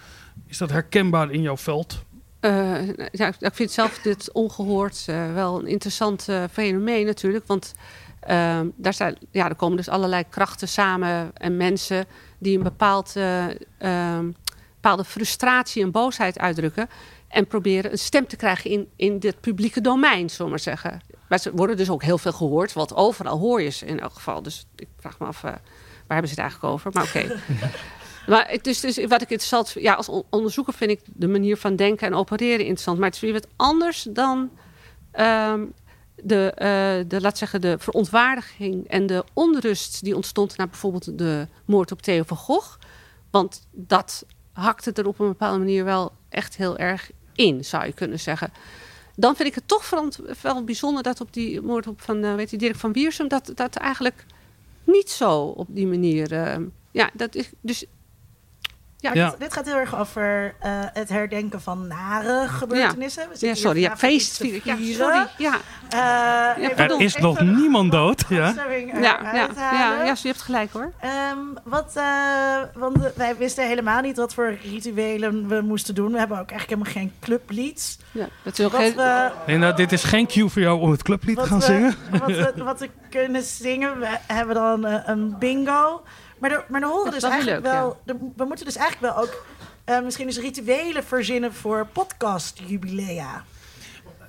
[0.47, 2.05] is dat herkenbaar in jouw veld?
[2.41, 7.47] Eh, ja, ik vind zelf dit ongehoord eh, wel een interessant eh, fenomeen natuurlijk.
[7.47, 7.75] Want
[8.21, 12.05] ehm, daar, zijn, ja, er komen dus allerlei krachten samen en mensen
[12.39, 13.45] die een bepaald, eh,
[13.79, 14.31] ehm,
[14.75, 16.89] bepaalde frustratie en boosheid uitdrukken.
[17.33, 21.01] En proberen een stem te krijgen in, in dit publieke domein, zullen we maar zeggen.
[21.29, 24.13] Maar ze worden dus ook heel veel gehoord, want overal hoor je ze in elk
[24.13, 24.43] geval.
[24.43, 25.61] Dus ik vraag me af, eh, waar
[26.07, 26.91] hebben ze het eigenlijk over?
[26.93, 27.27] Maar oké.
[28.27, 31.29] Maar het is dus wat ik interessant vind, ja, als on- onderzoeker vind ik de
[31.29, 32.97] manier van denken en opereren interessant.
[32.99, 34.51] Maar het is weer wat anders dan
[35.13, 35.65] ehm,
[36.17, 41.47] de, eh, de, laat zeggen, de verontwaardiging en de onrust die ontstond na bijvoorbeeld de
[41.65, 42.77] moord op Theo van Gogh.
[43.31, 47.93] Want dat hakte er op een bepaalde manier wel echt heel erg in, zou je
[47.93, 48.53] kunnen zeggen.
[49.17, 49.91] Dan vind ik het toch
[50.43, 53.53] wel bijzonder dat op die moord op van, eh, weet je, Dirk van Wiersum, dat,
[53.55, 54.25] dat eigenlijk
[54.85, 56.33] niet zo op die manier.
[56.33, 56.57] eh,
[56.91, 57.85] ja, dat is dus.
[59.03, 59.31] Ja.
[59.31, 63.29] Dit, dit gaat heel erg over eh, het herdenken van nare gebeurtenissen.
[63.29, 64.45] We ja sorry, ja, feest.
[64.65, 65.27] Ja, sorry.
[65.39, 66.79] Ja, Eh.
[66.79, 68.25] Er is nog niemand dood.
[68.29, 68.55] Ja?
[68.57, 70.93] ja, ja, ja, ja, je hebt gelijk hoor.
[71.01, 72.05] Ehm, wat, eh,
[72.75, 76.13] want wij wisten helemaal niet wat voor rituelen we moesten doen.
[76.13, 77.99] We hebben ook eigenlijk helemaal geen clublieds.
[78.11, 81.39] Ja, dat is we, Nee, nou, dit is geen cue voor jou om het clublied
[81.39, 81.95] te gaan we, zingen.
[82.11, 86.03] Wat we, wat we kunnen zingen, we hebben dan een bingo.
[86.43, 88.01] Maar er, maar er horen Dat is dus eigenlijk leuk, wel...
[88.07, 89.45] er- we moeten dus eigenlijk wel ook...
[89.85, 93.45] eh, misschien dus rituelen verzinnen voor podcastjubilea.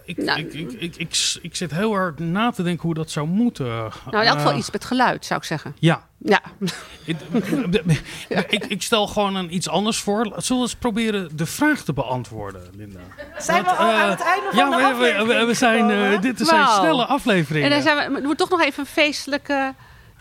[0.05, 3.11] Ik, Nou, ik, ik, ik, ik, ik zit heel hard na te denken hoe dat
[3.11, 3.65] zou moeten.
[3.65, 5.75] Nou, in elk geval Eh, iets met geluid, zou ik zeggen.
[5.79, 6.07] Ja.
[6.17, 6.41] Ja,
[7.05, 7.17] Ik,
[8.49, 10.23] ik, ik stel gewoon een iets anders voor.
[10.25, 12.99] Zullen we eens proberen de vraag te beantwoorden, Linda?
[13.37, 15.45] Zijn Want, we al eh, aan het einde van ja, de we, we, aflevering we,
[15.45, 16.79] we zijn, eh, dit zijn Wauw.
[16.79, 17.69] snelle afleveringen.
[17.69, 19.73] en dan zijn we, toch nog even een feestelijke.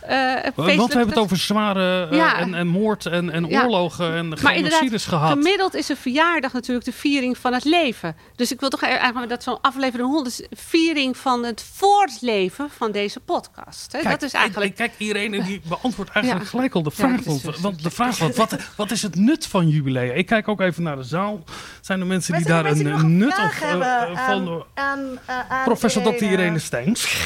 [0.03, 2.39] Eh, een Want we hebben het over zware eh, Ja.
[2.39, 3.63] en, en moord en, en Ja.
[3.63, 5.31] oorlogen en Maar genocides inderdaad, gehad.
[5.33, 8.17] gemiddeld is een verjaardag natuurlijk de viering van het leven.
[8.37, 12.93] Dus ik wil toch eigenlijk dat zo'n aflevering 100 is viering van het voortleven van
[12.93, 13.93] deze podcast.
[13.93, 13.99] Hè?
[13.99, 14.75] Kijk, dat is eigenlijk.
[14.75, 16.51] Kijk, iedereen die beantwoordt eigenlijk Ja.
[16.51, 17.25] gelijk al de vraag.
[17.25, 20.13] want, want de vraag was, wat, wat is het nut van jubilea?
[20.13, 21.45] Ik kijk ook even naar de zaal.
[21.81, 25.19] Zijn er mensen die daar een, nut of eh, hebben eh, van eh, aan
[25.65, 26.09] professor Dr.
[26.09, 26.31] Irene?
[26.33, 27.17] Irene Steins?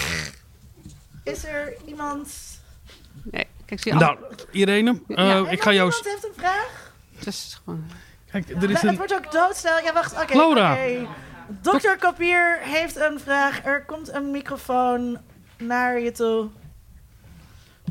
[1.24, 2.28] Is er iemand...
[3.30, 4.18] Nee, kijk, zie je Nou,
[4.50, 5.48] Irene, eh, Ja.
[5.50, 5.88] ik ga jou...
[5.88, 6.92] Iemand heeft een vraag?
[7.16, 7.84] Het is gewoon.
[8.30, 8.96] Kijk, er is Het een...
[8.96, 9.78] wordt ook doodstil.
[9.84, 10.22] Ja, wacht.
[10.22, 10.36] Oké.
[10.36, 10.72] Laura.
[10.72, 11.06] oké.
[11.48, 13.64] Dokter Kapier heeft een vraag.
[13.64, 15.18] Er komt een microfoon
[15.58, 16.48] naar je toe.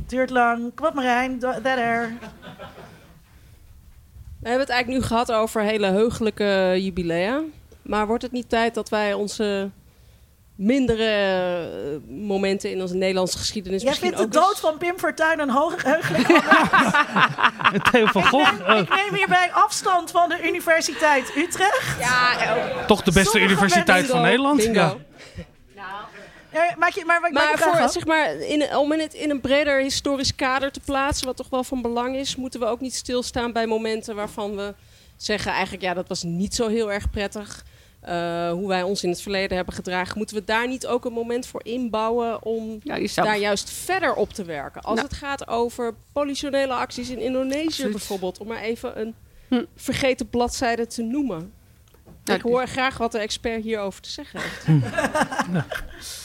[0.07, 0.71] Duurt lang.
[0.75, 1.39] Kom op Marijn.
[1.39, 2.13] That air.
[4.39, 7.41] We hebben het eigenlijk nu gehad over hele heugelijke jubilea.
[7.81, 9.69] Maar wordt het niet tijd dat wij onze
[10.55, 11.03] mindere
[12.07, 14.97] eh, momenten in onze Nederlandse geschiedenis Jij misschien vindt de ook dood eens- van Pim
[14.99, 16.27] Fortuyn een hoog heugelijk.
[17.91, 21.97] Theo van Gogh, eh, Ik neem hierbij afstand van de Universiteit Utrecht.
[22.87, 24.57] toch de beste Sommige universiteit van Nederland.
[24.57, 24.79] Bingo.
[24.79, 24.95] Ja.
[26.53, 27.91] Ja, maak je, maar maak Maar voor, af.
[27.91, 31.63] zeg maar, in, om het in een breder historisch kader te plaatsen, wat toch wel
[31.63, 34.73] van belang is, moeten we ook niet stilstaan bij momenten waarvan we
[35.17, 37.63] zeggen eigenlijk, ja, dat was niet zo heel erg prettig.
[38.05, 40.17] Eh, hoe wij ons in het verleden hebben gedragen.
[40.17, 42.79] Moeten we daar niet ook een moment voor inbouwen om
[43.15, 44.81] daar juist verder op te werken?
[44.81, 45.07] Als Nou.
[45.07, 47.91] het gaat over politionele acties in Indonesië Absoluut.
[47.91, 49.15] bijvoorbeeld, om maar even een
[49.47, 49.63] Hm.
[49.75, 51.51] vergeten bladzijde te noemen.
[52.23, 54.65] Nou, Ik hoor graag wat de expert hierover te zeggen heeft.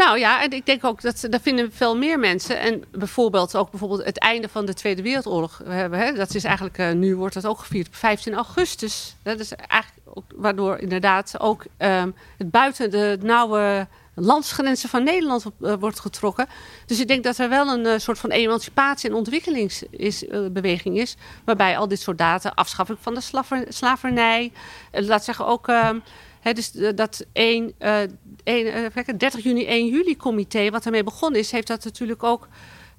[0.00, 2.60] Nou ja, en ik denk ook dat dat vinden veel meer mensen.
[2.60, 5.98] En bijvoorbeeld ook bijvoorbeeld het einde van de Tweede Wereldoorlog hebben.
[5.98, 9.16] Hè, dat is eigenlijk, eh, nu wordt dat ook gevierd op 15 augustus.
[9.22, 15.44] Dat is eigenlijk ook, waardoor inderdaad ook ehm, het buiten de nauwe landsgrenzen van Nederland
[15.62, 16.46] eh, wordt getrokken.
[16.86, 21.78] Dus ik denk dat er wel een eh, soort van emancipatie- en ontwikkelingsbeweging is, Waarbij
[21.78, 24.52] al dit soort data, afschaffing van de slaver- slavernij,
[24.92, 25.68] laat zeggen ook.
[25.68, 25.98] ehm,
[26.42, 27.98] dus dat 1, eh
[28.44, 31.84] 1, eh, even kijken, 30 juni, 1 juli comité, wat ermee begonnen is, heeft dat
[31.84, 32.48] natuurlijk ook,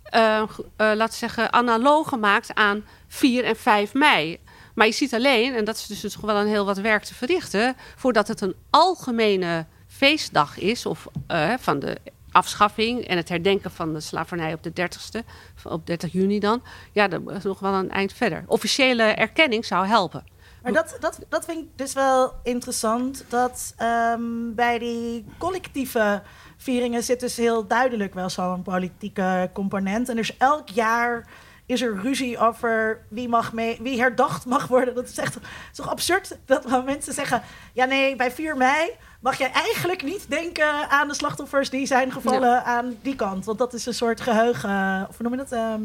[0.03, 4.39] eh, eh, laten zeggen, analoog gemaakt aan 4 en 5 mei.
[4.75, 7.13] Maar je ziet alleen, en dat is dus toch wel een heel wat werk te
[7.13, 11.07] verrichten, voordat het een algemene feestdag is, of
[11.59, 11.97] van de
[12.31, 15.23] afschaffing en het herdenken van de slavernij op de 30ste,
[15.63, 18.43] op 30 juni dan, ja, dat is nog wel een eind verder.
[18.47, 20.23] Officiële erkenning zou helpen.
[20.61, 23.25] Maar dat, dat, dat vind ik dus wel interessant.
[23.27, 26.21] Dat ehm, bij die collectieve
[26.57, 30.09] vieringen zit dus heel duidelijk wel zo'n politieke component.
[30.09, 31.27] En dus elk jaar
[31.65, 34.95] is er ruzie over wie, mag mee, wie herdacht mag worden.
[34.95, 35.35] Dat is echt
[35.71, 37.41] is toch absurd dat mensen zeggen...
[37.73, 41.69] ja nee, bij 4 mei mag jij eigenlijk niet denken aan de slachtoffers...
[41.69, 43.45] die zijn gevallen aan die kant.
[43.45, 45.05] Want dat is een soort geheugen...
[45.09, 45.51] of hoe noem je dat?
[45.51, 45.81] Ehm,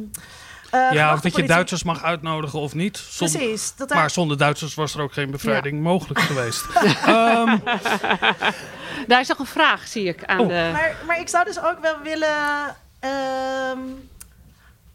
[0.71, 1.43] eh, Ja, of dat je.
[1.47, 2.97] Duitsers mag uitnodigen of niet.
[3.09, 3.75] Zonder- Precies.
[3.77, 6.65] Dat Maar zonder Duitsers was er ook geen bevrijding mogelijk geweest.
[7.07, 7.57] Ehm,
[9.07, 10.49] Daar is nog een vraag, zie ik, aan Oh.
[10.49, 10.71] de...
[10.73, 12.77] Maar, maar ik zou dus ook wel willen.
[13.01, 13.79] ehm,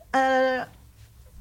[0.10, 0.62] eh,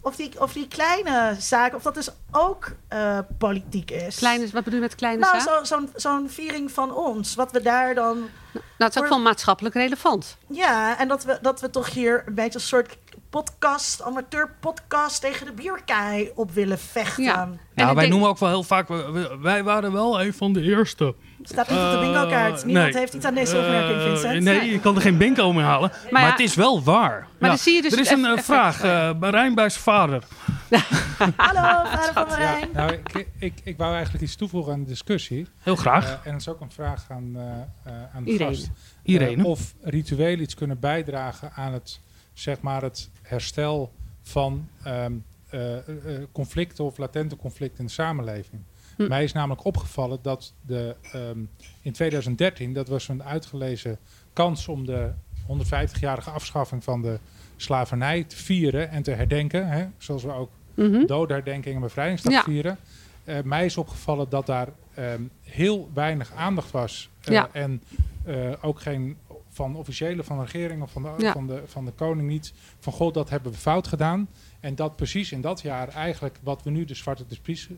[0.02, 4.16] of, die, of die kleine zaken, of dat dus ook eh, politiek is.
[4.16, 5.48] Kleine, wat bedoel je met kleine nou, zaak?
[5.48, 7.34] zo- zo'n zo'n viering van ons.
[7.34, 8.18] Wat we daar dan.
[8.52, 10.36] Nou, het is ook wel maatschappelijk relevant.
[10.46, 12.96] Ja, en dat we, dat we toch hier een beetje een soort
[13.30, 17.24] podcast, amateur podcast tegen de bierkei op willen vechten.
[17.24, 17.48] Ja.
[17.74, 18.88] Ik wij denk- noemen ook wel heel vaak,
[19.40, 21.14] wij waren wel een van de eerste.
[21.42, 22.58] Staat niet op de bingo kaart.
[22.58, 22.98] Eh, Niemand nee.
[22.98, 24.42] heeft iets aan deze opmerking, Eh, Vincent.
[24.42, 25.92] nee, je kan er geen bingo mee halen.
[26.10, 27.20] Maar, ja- het is wel waar.
[27.20, 27.46] Maar Ja.
[27.48, 28.82] dan zie je dus er is een eh, vraag.
[28.82, 30.22] eh Marijn bij zijn vader.
[31.36, 32.68] Hallo, vader van Marijn.
[32.72, 35.46] Nou, ik, ik, ik wou eigenlijk iets toevoegen aan de discussie.
[35.58, 36.04] Heel graag.
[36.04, 37.42] Eh, en het is ook een vraag aan, eh,
[37.92, 38.50] eh, aan de Irene.
[38.54, 38.70] gast.
[39.02, 39.42] Irene.
[39.42, 42.00] Eh, of rituelen iets kunnen bijdragen aan het,
[42.32, 45.12] zeg maar, het herstel van ehm,
[45.48, 45.84] eh, eh,
[46.32, 48.62] conflicten of latente conflicten in de samenleving.
[48.96, 49.08] Hm.
[49.08, 51.38] Mij is namelijk opgevallen dat de, ehm,
[51.82, 53.98] in 2013, dat was een uitgelezen
[54.32, 55.10] kans om de
[55.46, 57.18] 150-jarige afschaffing van de
[57.56, 59.68] slavernij te vieren en te herdenken.
[59.68, 61.06] Hè, zoals we ook Mhm.
[61.06, 62.42] doodherdenking en bevrijdingsdag Ja.
[62.42, 62.78] vieren.
[63.24, 67.10] Eh, mij is opgevallen dat daar ehm, heel weinig aandacht was.
[67.20, 67.48] Ja.
[67.52, 67.82] En
[68.60, 69.16] ook geen
[69.52, 71.32] van officiële van de regering of van de, Ja.
[71.32, 72.52] van, de, van de koning niet.
[72.78, 74.28] Van god, dat hebben we fout gedaan.
[74.60, 77.24] En dat precies in dat jaar eigenlijk wat we nu de Zwarte,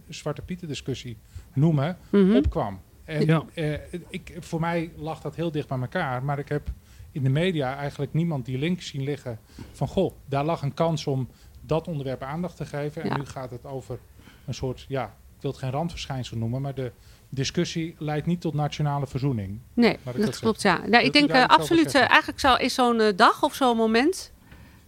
[0.08, 1.16] Zwarte Pieten discussie
[1.54, 2.36] noemen, Mhm.
[2.36, 2.80] opkwam.
[3.04, 3.44] En Ja.
[3.54, 3.72] eh,
[4.08, 6.24] ik, voor mij lag dat heel dicht bij elkaar.
[6.24, 6.70] Maar ik heb
[7.12, 9.38] in de media eigenlijk niemand die link zien liggen
[9.72, 11.28] van goh, daar lag een kans om
[11.60, 13.02] dat onderwerp aandacht te geven.
[13.02, 13.16] En Ja.
[13.16, 13.98] nu gaat het over
[14.46, 15.04] een soort, ja,
[15.36, 16.92] ik wil het geen randverschijnsel noemen, maar de
[17.34, 19.60] discussie leidt niet tot nationale verzoening.
[19.74, 20.80] Nee, dat dat klopt, ja.
[20.86, 24.32] Nou, ik denk eh, absoluut, eh, eigenlijk zou, is zo'n eh, dag of zo'n moment...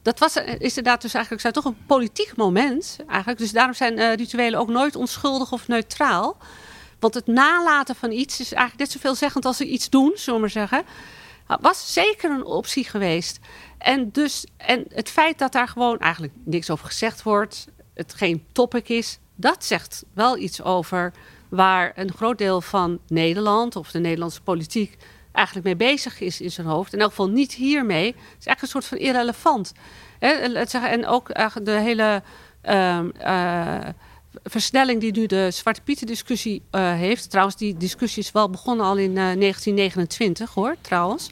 [0.03, 2.99] Dat was, is inderdaad dus eigenlijk zou toch een politiek moment.
[3.07, 3.39] Eigenlijk.
[3.39, 6.37] Dus daarom zijn rituelen ook nooit onschuldig of neutraal.
[6.99, 10.35] Want het nalaten van iets is eigenlijk net zoveel zeggend als ze iets doen, zullen
[10.35, 10.85] we maar zeggen.
[11.61, 13.39] Was zeker een optie geweest.
[13.79, 18.45] En, dus, en het feit dat daar gewoon eigenlijk niks over gezegd wordt, het geen
[18.53, 21.13] topic is, dat zegt wel iets over
[21.55, 24.97] waar een groot deel van Nederland of de Nederlandse politiek
[25.33, 26.93] eigenlijk mee bezig is in zijn hoofd.
[26.93, 28.07] In elk geval niet hiermee.
[28.07, 29.73] Het is eigenlijk een soort van irrelevant.
[30.19, 32.23] En ook eigenlijk de hele
[32.61, 33.89] ehm, eh,
[34.43, 37.31] versnelling die nu de Zwarte Pieten discussie eh, heeft.
[37.31, 41.31] Trouwens, die discussie is wel begonnen al in eh, 1929 hoor, trouwens.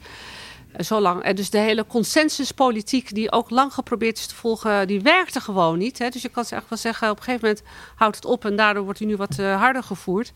[0.73, 1.23] Eh, Zo lang.
[1.23, 5.77] En dus de hele consensuspolitiek die ook lang geprobeerd is te volgen, die werkte gewoon
[5.77, 5.99] niet.
[5.99, 6.09] Hè.
[6.09, 8.83] Dus je kan echt wel zeggen, op een gegeven moment houdt het op en daardoor
[8.83, 10.31] wordt hij nu wat eh, harder gevoerd.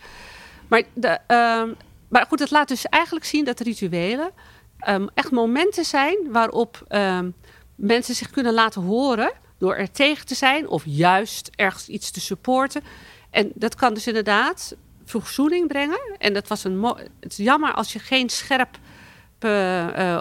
[0.67, 1.69] Maar, de, ehm,
[2.07, 4.31] maar goed, het laat dus eigenlijk zien dat rituelen
[4.77, 7.29] ehm, echt momenten zijn waarop ehm,
[7.75, 12.19] mensen zich kunnen laten horen door er tegen te zijn of juist ergens iets te
[12.19, 12.81] supporten.
[13.29, 15.99] En dat kan dus inderdaad verzoening brengen.
[16.17, 16.83] En dat was een
[17.19, 18.86] het is jammer als je geen scherp eh, eh,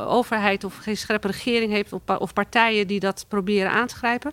[0.06, 3.94] overheid of geen scherpe regering heeft of, pa- of partijen die dat proberen aan te
[3.94, 4.32] grijpen.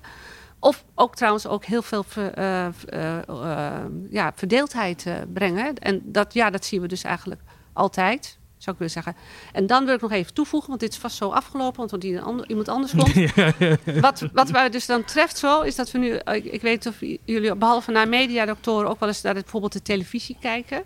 [0.59, 5.77] Of ook trouwens ook heel veel ver- eh, eh, eh, ja, verdeeldheid eh, brengen.
[5.77, 7.41] En dat, ja, dat zien we dus eigenlijk
[7.73, 9.15] altijd, zou ik willen zeggen.
[9.53, 12.19] En dan wil ik nog even toevoegen, want dit is vast zo afgelopen, want die
[12.19, 13.31] ander- iemand anders komt.
[14.01, 16.11] Wat, wat mij dus dan treft zo, is dat we nu...
[16.15, 19.73] eh, Ik, ik weet of jullie, behalve naar mediadoktoren, ook wel eens naar het, bijvoorbeeld
[19.73, 20.83] de televisie kijken.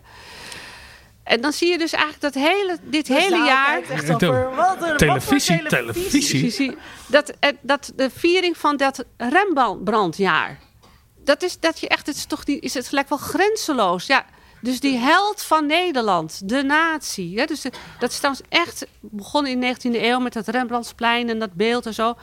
[1.27, 3.81] En dan zie je dus eigenlijk dat hele, dit De hele jaar...
[3.81, 6.77] echt over, wat een- wat voor Televisie, televisie.
[7.07, 10.59] Dat, eh, dat de viering van dat Rembrandtjaar.
[11.23, 14.05] Dat is dat je echt, het is toch niet, is het gelijk wel grenzeloos.
[14.05, 14.25] Ja,
[14.61, 17.39] dus die held van Nederland, de natie.
[17.39, 21.29] Hè, dus de- dat is trouwens echt begonnen in de 19e eeuw met het Rembrandtsplein
[21.29, 22.15] en dat beeld en zo.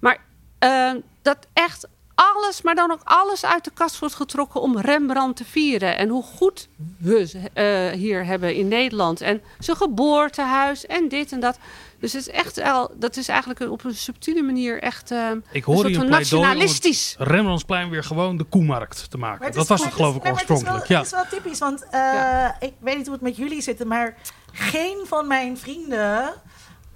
[0.00, 0.18] Maar
[0.58, 5.36] eh, dat echt alles, maar dan ook alles uit de kast wordt getrokken om Rembrandt
[5.36, 5.96] te vieren.
[5.98, 9.20] En hoe goed we ze, eh, hier hebben in Nederland.
[9.20, 11.58] En zijn geboortehuis en dit en dat.
[12.00, 15.36] Dus het is echt wel, dat is eigenlijk op een subtiele manier echt eh, Ik
[15.52, 17.14] een hoor soort een van pleidooi om het nationalistisch.
[17.18, 19.52] Rembrandtsplein weer gewoon de koemarkt te maken.
[19.52, 20.88] Dat was het geloof ik oorspronkelijk.
[20.88, 21.04] Het is, wel, Ja.
[21.04, 22.56] het is wel typisch, want eh, Ja.
[22.60, 24.16] ik weet niet hoe het met jullie zit, maar
[24.52, 26.32] geen van mijn vrienden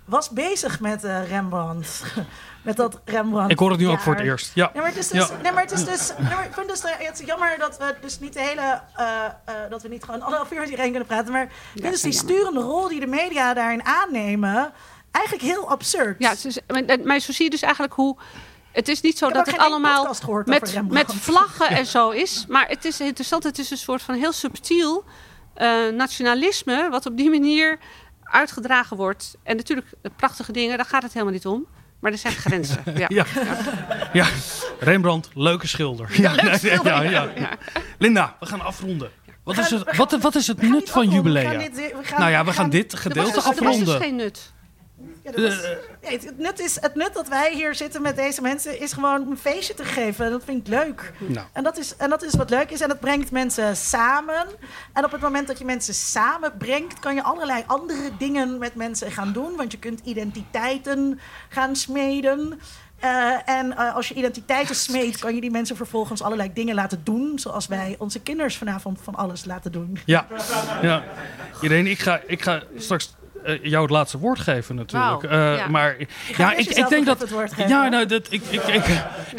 [0.05, 2.03] was bezig met eh, Rembrandt.
[2.63, 3.53] Met dat Rembrandt.
[3.53, 4.55] Ik hoor het nu ook voor het eerst.
[4.55, 4.71] Ja.
[4.73, 5.37] Nee, maar het is dus, Ja.
[5.43, 7.95] nee, maar het is dus nee, maar ik vind dus, het is jammer dat we
[8.01, 11.09] dus niet de hele, eh, eh, dat we niet gewoon anderhalf uur met iedereen kunnen
[11.09, 14.73] praten, maar ik vind dus die sturende rol die de media daarin aannemen,
[15.11, 16.17] eigenlijk heel absurd.
[16.19, 18.17] Ja, het is, maar, maar zo zie je dus eigenlijk hoe.
[18.73, 22.45] Het is niet zo dat het allemaal met, met vlaggen en zo is.
[22.49, 23.43] Maar het is interessant.
[23.43, 25.05] Het is een soort van heel subtiel
[25.55, 26.89] eh, nationalisme.
[26.91, 27.79] wat op die manier
[28.23, 29.37] uitgedragen wordt.
[29.43, 31.67] En natuurlijk, prachtige dingen, daar gaat het helemaal niet om.
[32.01, 32.83] Maar er zijn grenzen.
[32.97, 33.07] Ja.
[33.19, 33.25] Ja.
[34.13, 34.27] Ja,
[34.81, 36.09] Rembrandt, leuke schilder.
[36.13, 37.29] Ja, nee, nee, ja, ja.
[37.37, 37.51] Ja.
[37.99, 39.11] Linda, we gaan afronden.
[39.45, 41.51] Wat is het, wat, wat is het nut van afronden, we jubilea?
[41.51, 43.67] gaan dit- we gaan- Nou ja, we gaan gaan- dit gedeelte dus, er was dus
[43.69, 44.01] afronden.
[44.01, 44.53] geen nut.
[45.37, 45.61] Was-
[46.03, 49.31] nee, het, nut is, het nut dat wij hier zitten met deze mensen is gewoon
[49.31, 50.31] een feestje te geven.
[50.31, 51.13] Dat vind ik leuk.
[51.19, 51.47] Nou.
[51.53, 52.81] En, dat is, en dat is wat leuk is.
[52.81, 54.47] En dat brengt mensen samen.
[54.93, 59.11] En op het moment dat je mensen samenbrengt, kan je allerlei andere dingen met mensen
[59.11, 59.57] gaan doen.
[59.57, 62.61] Want je kunt identiteiten gaan smeden.
[63.01, 67.01] Eh, en eh, als je identiteiten smeedt, kan je die mensen vervolgens allerlei dingen laten
[67.05, 67.39] doen.
[67.39, 69.99] Zoals wij onze kinders vanavond van alles laten doen.
[70.05, 70.27] Ja,
[70.83, 71.05] ja.
[71.61, 73.15] Irene, ik ga, ik ga straks
[73.63, 75.23] jou het laatste woord geven natuurlijk.
[75.23, 75.69] Eh, ja.
[75.69, 75.97] Maar
[76.37, 77.15] ja, ik, ik denk dat...
[77.15, 77.69] even het woord geven.
[77.71, 78.85] Ja, nou, dat, ik, ik, ik,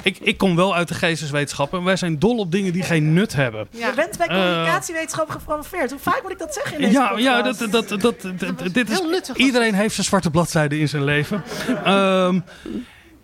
[0.04, 1.80] ik, ik kom wel uit de geesteswetenschappen.
[1.80, 3.68] En wij zijn dol op dingen die geen nut hebben.
[3.72, 3.88] Ja.
[3.88, 5.92] Je bent bij Eh, communicatiewetenschap gepromoveerd.
[5.92, 8.74] Hoe vaak moet ik dat zeggen in deze Ja, ja dat, dat, dat, dat, dat-
[8.74, 11.44] dit is, Heel nuttig iedereen heeft zijn zwarte bladzijde in zijn leven.
[11.84, 12.40] Ehm,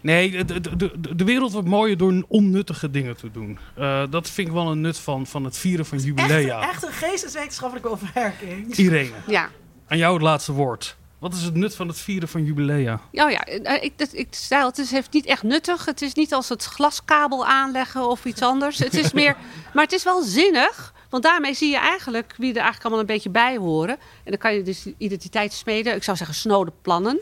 [0.01, 3.57] nee, de, de, de, de wereld wordt mooier door onnuttige dingen te doen.
[3.75, 6.61] Eh, dat vind ik wel een nut van, van het vieren van Echt, jubilea.
[6.69, 8.75] echt een geesteswetenschappelijke opmerking.
[8.75, 9.49] Irene, Ja.
[9.87, 10.95] Aan jou het laatste woord.
[11.19, 12.99] Wat is het nut van het vieren van jubilea?
[13.11, 15.85] Ja, ja, eh, ik, ik zei het is heeft niet echt nuttig.
[15.85, 18.77] Het is niet als het glaskabel aanleggen of iets anders.
[18.77, 19.35] Het is meer,
[19.73, 20.93] maar het is wel zinnig.
[21.09, 23.97] Want daarmee zie je eigenlijk wie er eigenlijk allemaal een beetje bij horen.
[24.23, 25.95] En dan kan je dus identiteit smeden.
[25.95, 27.19] Ik zou zeggen snode plannen.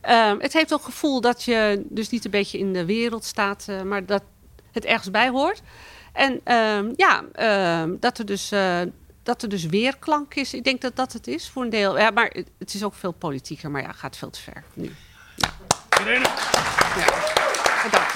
[0.00, 3.24] Ehm, het heeft ook het gevoel dat je dus niet een beetje in de wereld
[3.24, 4.22] staat, eh, maar dat
[4.72, 5.62] het ergens bij hoort.
[6.12, 8.80] En ehm, ja, ehm, dat, er dus, eh,
[9.24, 10.54] dat er dus weerklank is.
[10.54, 11.98] Ik denk dat dat het is voor een deel.
[11.98, 14.92] Ja, maar het- is ook veel politieker, maar ja, gaat veel te ver nu.
[16.00, 16.26] Irene?
[17.84, 18.12] Bedankt.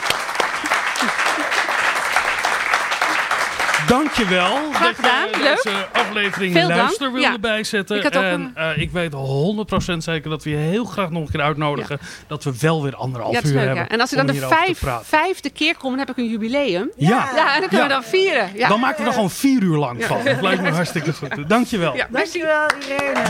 [3.89, 5.63] Dankjewel Graag dat gedaan, je leuk.
[5.63, 6.81] deze aflevering Veel dank.
[6.81, 7.39] luister wilde Ja.
[7.39, 7.97] bijzetten.
[7.97, 11.23] Ik had ook en eh, ik weet 100% zeker dat we je heel graag nog
[11.23, 11.99] een keer uitnodigen.
[12.27, 13.75] Dat we wel weer anderhalf Ja, uur leuk, hebben.
[13.77, 13.89] ja.
[13.89, 16.91] En als ik dan de vijf, vijfde keer kom, dan heb ik een jubileum.
[16.97, 17.83] Ja, Ja, en dan kunnen Ja.
[17.83, 18.51] we dan vieren.
[18.55, 18.69] Ja.
[18.69, 20.25] dan maken we er gewoon vier uur lang van.
[20.25, 21.49] Dat lijkt me hartstikke goed.
[21.49, 21.97] Dankjewel.
[21.97, 22.39] Ja, merci.
[22.43, 23.23] Dankjewel, Irene.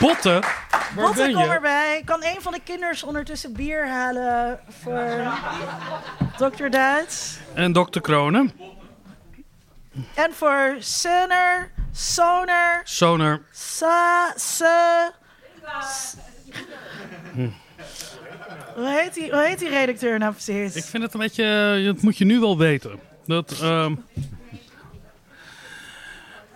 [0.00, 0.42] Botten,
[0.94, 2.02] waar Botte, ben kom erbij.
[2.04, 5.32] Kan een van de kinders ondertussen bier halen voor
[6.36, 6.68] Dr.
[6.68, 7.38] Duits?
[7.54, 8.52] En dokter Kronen.
[10.14, 13.42] En voor Sunner, Soner, Soner.
[13.52, 15.10] Sa, Se...
[18.74, 20.74] Hoe heet, die, hoe heet die redacteur nou precies?
[20.76, 21.74] Ik vind het een beetje...
[21.78, 23.00] eh, Dat moet je nu wel weten.
[23.26, 23.58] Dat...
[23.62, 23.94] ehm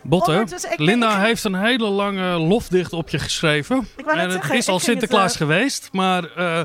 [0.09, 3.89] Botte, ik- Linda ik- heeft een hele lange lofdicht op je geschreven.
[3.97, 6.61] Ik en het zeggen, is ik al het, Sinterklaas eh, geweest, maar eh,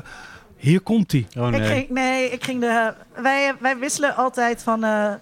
[0.56, 1.26] hier komt hij.
[1.38, 2.94] Oh Ik ging, nee, ik ging de.
[3.14, 5.12] Wij, wij wisselen altijd van, eh,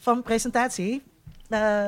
[0.00, 1.02] van presentatie.
[1.48, 1.86] Eh,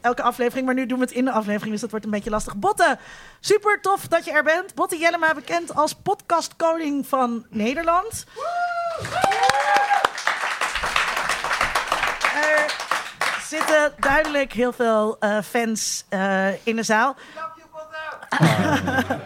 [0.00, 2.30] elke aflevering, maar nu doen we het in de aflevering, dus dat wordt een beetje
[2.30, 2.56] lastig.
[2.56, 2.98] Botte,
[3.40, 4.74] super tof dat je er bent.
[4.74, 8.24] Botte Jellema, bekend als podcastkoning van Nederland.
[9.00, 9.37] Er
[13.48, 17.16] zitten duidelijk heel veel eh, fans eh, in de zaal.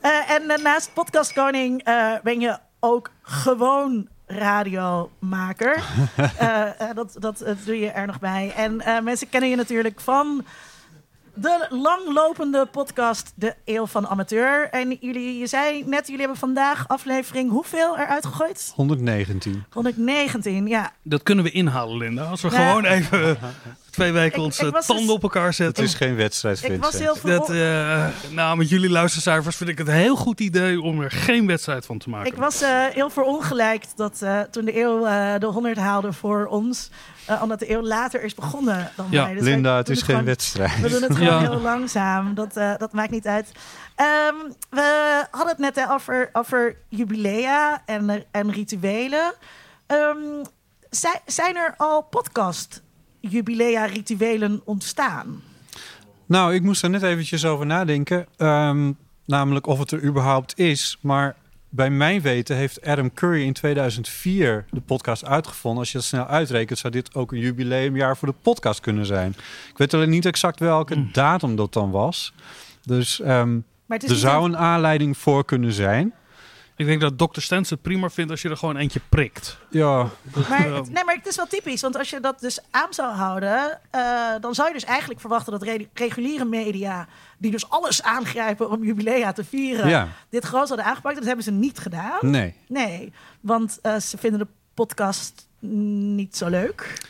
[0.00, 1.84] Eh, en naast podcastkoning
[2.22, 5.82] ben je ook gewoon radiomaker.
[6.94, 8.52] Dat dat doe je er nog bij.
[8.56, 10.44] En mensen kennen je natuurlijk van
[11.36, 14.68] de langlopende podcast De Eeuw van Amateur.
[14.70, 18.72] En jullie, je zei net, jullie hebben vandaag aflevering hoeveel eruit gegooid?
[18.74, 19.64] 119.
[19.70, 20.92] 119, ja.
[21.02, 22.24] Dat kunnen we inhalen, Linda.
[22.24, 22.68] Als we Ja.
[22.68, 23.38] gewoon even
[23.96, 25.84] twee weken Ik- onze ik was tanden dus- op elkaar Het zetten.
[25.84, 27.16] is geen wedstrijd, Ik was heel.
[27.22, 31.10] Dat, eh, nou, met jullie luistercijfers vind ik het een heel goed idee om er
[31.10, 32.32] geen wedstrijd van te maken.
[32.32, 35.00] Ik was eh, heel verongelijkt dat eh, toen de eeuw
[35.38, 36.90] de 100 haalde voor ons,
[37.24, 39.34] eh, omdat de eeuw later is begonnen dan Ja, wij.
[39.34, 40.80] Dus wij Linda, het is geen gewoon- wedstrijd.
[40.80, 41.50] We doen het gewoon Ja.
[41.50, 42.34] heel langzaam.
[42.34, 43.52] Dat, eh, dat maakt niet uit.
[43.94, 44.34] Ehm,
[44.70, 49.32] we hadden het net hè, over, over jubilea en, en rituelen.
[49.86, 50.16] Ehm,
[50.90, 52.82] zij- zijn er al podcast
[53.28, 55.42] jubilea rituelen ontstaan?
[56.26, 58.26] Nou, ik moest er net eventjes over nadenken.
[58.36, 58.92] Ehm,
[59.24, 60.98] namelijk of het er überhaupt is.
[61.00, 61.36] Maar
[61.68, 65.80] bij mijn weten heeft Adam Curry in 2004 de podcast uitgevonden.
[65.80, 69.30] Als je dat snel uitrekent, zou dit ook een jubileumjaar voor de podcast kunnen zijn.
[69.70, 71.08] Ik weet alleen niet exact welke Hmm.
[71.12, 72.32] datum dat dan was.
[72.84, 73.58] Dus ehm,
[73.88, 76.12] er zou een- een aanleiding voor kunnen zijn.
[76.76, 77.40] Ik denk dat Dr.
[77.40, 79.58] Stens het prima vindt als je er gewoon eentje prikt.
[79.70, 80.08] Ja,
[80.48, 83.12] Maar, het, nee, maar het is wel typisch, want als je dat dus aan zou
[83.14, 84.00] houden, eh,
[84.40, 87.06] dan zou je dus eigenlijk verwachten dat re- reguliere media,
[87.38, 90.08] die dus alles aangrijpen om jubilea te vieren, ja.
[90.30, 91.14] dit groot hadden aangepakt.
[91.16, 92.18] Dat hebben ze niet gedaan.
[92.20, 92.54] Nee.
[92.68, 95.48] Nee, want eh, ze vinden de podcast
[96.10, 97.00] niet zo leuk.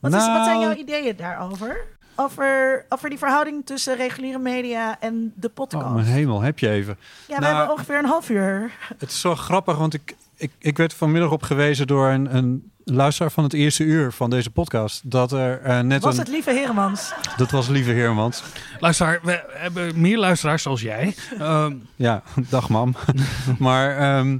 [0.00, 1.86] Wat, is, wat zijn Nou- jouw ideeën daarover?
[2.16, 5.84] Over, over die verhouding tussen reguliere media en de podcast.
[5.84, 6.98] Oh, mijn hemel, heb je even.
[7.26, 8.72] ja, we Nou- hebben ongeveer een half uur.
[8.98, 12.70] Het is zo grappig, want ik, ik, ik werd vanmiddag op gewezen door een, een
[12.84, 15.10] luisteraar van het eerste uur van deze podcast.
[15.10, 16.20] Dat er eh, net Was een.
[16.20, 17.12] het lieve Heremans?
[17.36, 18.42] Dat was lieve Heermans.
[18.80, 21.14] Luisteraar, we hebben meer luisteraars zoals jij.
[21.38, 22.94] Ehm, Ja, dag mam.
[23.58, 23.96] maar.
[23.96, 24.38] ehm,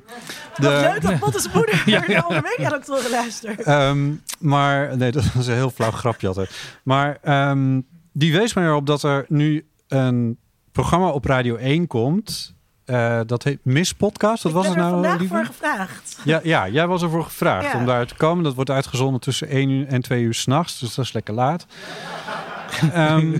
[0.56, 2.20] Wat leuk de, dat Bottes moeder Ja, naar ja.
[2.20, 3.60] de onder mediadoktoren luistert.
[3.62, 4.96] ehm, maar.
[4.96, 6.50] Nee, dat was een heel flauw grapje altijd.
[6.82, 7.80] Maar ehm,
[8.12, 10.38] die wees mij erop dat er nu een
[10.72, 12.54] programma op Radio 1 komt.
[12.86, 14.42] Eh, dat heet Miss Podcast.
[14.42, 15.34] Wat Ik was ben het er nou, vandaag lieve?
[15.34, 16.18] voor gevraagd.
[16.24, 17.78] Ja, ja, jij was ervoor gevraagd Ja.
[17.78, 18.44] om daar te komen.
[18.44, 20.78] Dat wordt uitgezonden tussen 1 uur en 2 uur s'nachts.
[20.78, 21.66] Dus dat is lekker laat.
[22.92, 23.38] Ehm,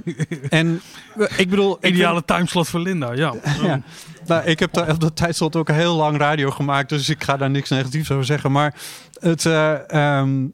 [0.49, 0.80] en
[1.18, 1.76] eh, ik bedoel...
[1.80, 3.34] ik ideale timeslot voor Linda, ja.
[3.62, 3.80] Ja.
[4.26, 7.36] Nou, ik heb daar op dat tijdslot ook heel lang radio gemaakt, dus ik ga
[7.36, 8.53] daar niks negatiefs over zeggen.
[8.53, 8.74] Maar
[9.20, 10.44] het, eh, ehm,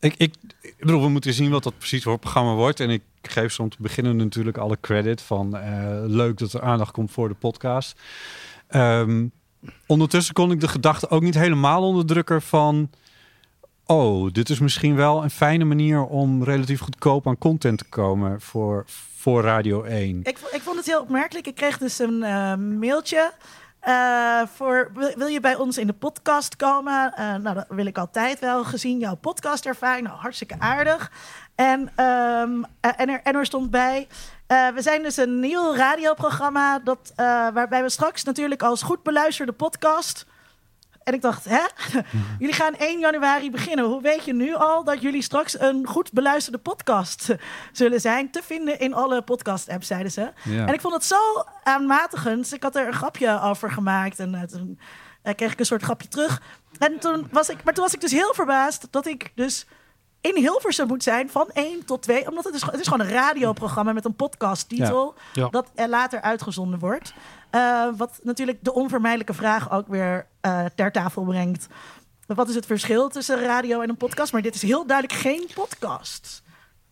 [0.00, 2.80] ik, ik, ik bedoel, we moeten zien wat dat precies voor programma wordt.
[2.80, 6.62] En ik geef ze om te beginnen natuurlijk alle credit van eh, leuk dat er
[6.62, 8.00] aandacht komt voor de podcast.
[8.68, 9.26] Ehm,
[9.86, 12.90] ondertussen kon ik de gedachte ook niet helemaal onderdrukken van...
[13.86, 18.40] Oh, dit is misschien wel een fijne manier om relatief goedkoop aan content te komen
[18.40, 18.84] voor,
[19.16, 20.20] voor Radio 1.
[20.22, 21.46] Ik, ik vond het heel opmerkelijk.
[21.46, 23.32] Ik kreeg dus een eh, mailtje.
[23.80, 27.12] eh, voor, wil, je bij ons in de podcast komen?
[27.16, 30.06] Nou, dat wil ik altijd wel, gezien jouw podcast ervaring.
[30.06, 31.10] Nou, hartstikke aardig.
[31.58, 34.08] En, eh, en, er, en er stond bij...
[34.46, 36.78] eh, we zijn dus een nieuw radioprogramma...
[36.78, 40.26] Dat, eh, waarbij we straks natuurlijk als goed beluisterde podcast...
[41.02, 41.60] En ik dacht, hè?
[42.38, 43.84] Jullie gaan 1 januari beginnen.
[43.84, 47.34] Hoe weet je nu al dat jullie straks een goed beluisterde podcast
[47.72, 48.30] zullen zijn?
[48.30, 50.32] Te vinden in alle podcast-apps, zeiden ze.
[50.44, 50.66] Ja.
[50.66, 52.52] En ik vond het zo aanmatigend.
[52.52, 54.18] Ik had er een grapje over gemaakt.
[54.18, 54.80] En eh, toen
[55.34, 56.42] kreeg ik een soort grapje terug.
[56.78, 59.66] En toen was ik, maar toen was ik dus heel verbaasd dat ik dus
[60.20, 62.28] in Hilversum moet zijn van 1 tot 2.
[62.28, 65.14] Omdat het is, het is gewoon een radioprogramma met een podcasttitel.
[65.32, 65.42] Ja.
[65.42, 65.48] Ja.
[65.48, 67.14] Dat er later uitgezonden wordt.
[67.50, 71.66] Eh, wat natuurlijk de onvermijdelijke vraag ook weer eh, ter tafel brengt.
[72.26, 74.32] Wat is het verschil tussen radio en een podcast?
[74.32, 76.42] Maar dit is heel duidelijk geen podcast.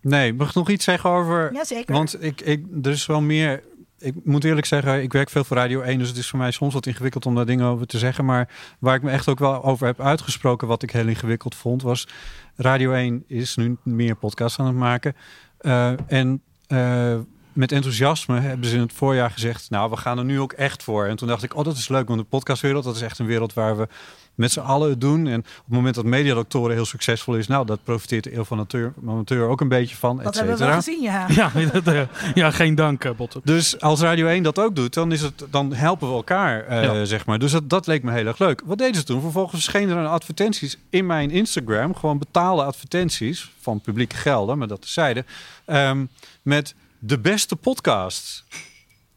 [0.00, 1.52] Nee, mag ik nog iets zeggen over...
[1.52, 1.94] Jazeker.
[1.94, 3.62] Want ik, ik, er is wel meer...
[3.98, 5.98] Ik moet eerlijk zeggen, ik werk veel voor Radio 1...
[5.98, 8.24] dus het is voor mij soms wat ingewikkeld om daar dingen over te zeggen.
[8.24, 8.48] Maar
[8.78, 10.68] waar ik me echt ook wel over heb uitgesproken...
[10.68, 12.08] wat ik heel ingewikkeld vond, was...
[12.56, 15.16] Radio 1 is nu meer podcasts aan het maken.
[15.58, 17.18] Eh, en eh,
[17.52, 19.70] met enthousiasme hebben ze in het voorjaar gezegd...
[19.70, 21.06] nou, we gaan er nu ook echt voor.
[21.06, 22.84] En toen dacht ik, oh, dat is leuk, want de podcastwereld...
[22.84, 23.88] dat is echt een wereld waar we
[24.36, 25.26] met z'n allen het doen.
[25.26, 27.46] En op het moment dat mediadoktoren heel succesvol is...
[27.46, 30.58] nou, dat profiteert de eeuw van amateur, amateur ook een beetje van, dat et hebben
[30.58, 31.26] we wel gezien, ja.
[31.34, 32.00] Ja, dat, eh,
[32.34, 33.40] ja geen dank, eh, Botte.
[33.44, 36.82] Dus als Radio 1 dat ook doet, dan, is het, dan helpen we elkaar, eh,
[36.82, 37.04] Ja.
[37.04, 37.38] zeg maar.
[37.38, 38.62] Dus dat, dat leek me heel erg leuk.
[38.64, 39.20] Wat deden ze toen?
[39.20, 41.94] Vervolgens verschenen er advertenties in mijn Instagram.
[41.94, 45.24] Gewoon betaalde advertenties van publieke gelden, maar dat tezijde.
[45.64, 46.04] ehm
[46.42, 48.44] met de beste podcast.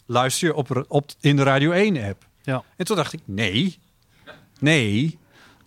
[0.05, 2.25] Luister je op, op, in de Radio 1-app.
[2.41, 2.63] Ja.
[2.75, 3.79] En toen dacht ik, nee,
[4.61, 5.17] nee,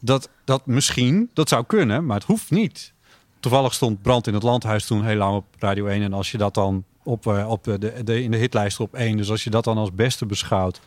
[0.01, 2.93] dat, dat misschien, dat zou kunnen, maar het hoeft niet.
[3.40, 6.03] Toevallig stond Brand in het Landhuis toen heel lang op Radio 1.
[6.03, 9.16] En als je dat dan op, eh, op de, de, in de hitlijst op 1,
[9.16, 10.80] dus als je dat dan als beste beschouwt,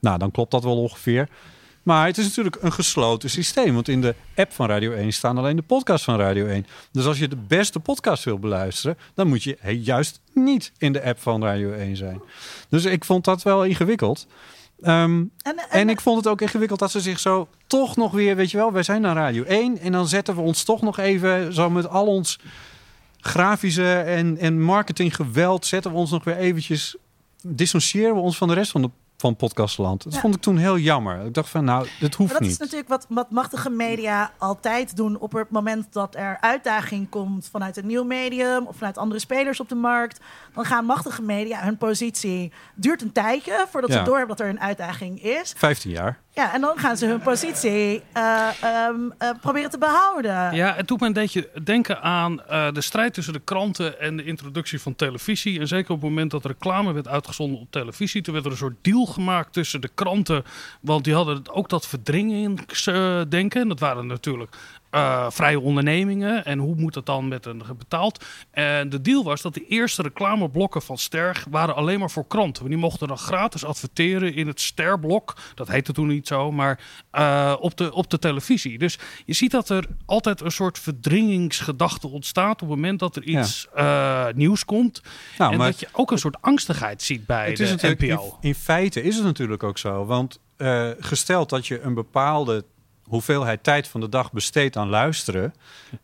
[0.00, 1.28] nou, dan klopt dat wel ongeveer.
[1.86, 3.74] Maar het is natuurlijk een gesloten systeem.
[3.74, 6.66] Want in de app van Radio 1 staan alleen de podcasts van Radio 1.
[6.92, 11.02] Dus als je de beste podcast wil beluisteren, dan moet je juist niet in de
[11.02, 12.20] app van Radio 1 zijn.
[12.68, 14.26] Dus ik vond dat wel ingewikkeld.
[14.80, 18.12] Ehm, En, en, en ik vond het ook ingewikkeld dat ze zich zo toch nog
[18.12, 20.82] weer, weet je wel, wij zijn naar Radio 1 en dan zetten we ons toch
[20.82, 22.38] nog even zo met al ons
[23.20, 26.96] grafische en, en marketinggeweld zetten we ons nog weer eventjes...
[27.42, 30.04] dissociëren we ons van de rest van, de, van podcastland.
[30.04, 30.20] Dat Ja.
[30.20, 31.24] vond ik toen heel jammer.
[31.26, 32.58] Ik dacht van, nou, dit hoeft Maar dat is niet.
[32.58, 37.76] natuurlijk wat, wat machtige media altijd doen op het moment dat er uitdaging komt vanuit
[37.76, 40.20] een nieuw medium of vanuit andere spelers op de markt.
[40.54, 42.52] Dan gaan machtige media hun positie.
[42.74, 43.98] Duurt een tijdje voordat Ja.
[43.98, 45.52] ze doorhebben dat er een uitdaging is.
[45.56, 46.18] 15 jaar.
[46.36, 50.54] Ja, en dan gaan ze hun positie eh, ehm, eh, proberen te behouden.
[50.54, 54.16] Ja, het doet me een beetje denken aan eh, de strijd tussen de kranten en
[54.16, 55.60] de introductie van televisie.
[55.60, 58.56] En zeker op het moment dat reclame werd uitgezonden op televisie, toen werd er een
[58.56, 60.44] soort deal gemaakt tussen de kranten.
[60.80, 63.60] Want die hadden ook dat verdringingsdenken.
[63.60, 64.56] En dat waren natuurlijk
[64.96, 66.44] eh, vrije ondernemingen.
[66.44, 68.24] En hoe moet dat dan met een betaald?
[68.50, 72.68] En de deal was dat de eerste reclameblokken van Ster waren alleen maar voor kranten.
[72.68, 75.36] Die mochten dan gratis adverteren in het Sterblok.
[75.54, 76.80] Dat heette toen niet zo, maar
[77.10, 78.78] eh, op, de, op de televisie.
[78.78, 83.22] Dus je ziet dat er altijd een soort verdringingsgedachte ontstaat op het moment dat er
[83.22, 85.02] iets eh, nieuws komt.
[85.38, 88.36] Nou, en maar- dat je ook een soort angstigheid ziet bij Het de NPO.
[88.40, 90.04] in feite is het natuurlijk ook zo.
[90.04, 92.64] Want eh, gesteld dat je een bepaalde
[93.08, 95.54] hoeveelheid tijd van de dag besteedt aan luisteren.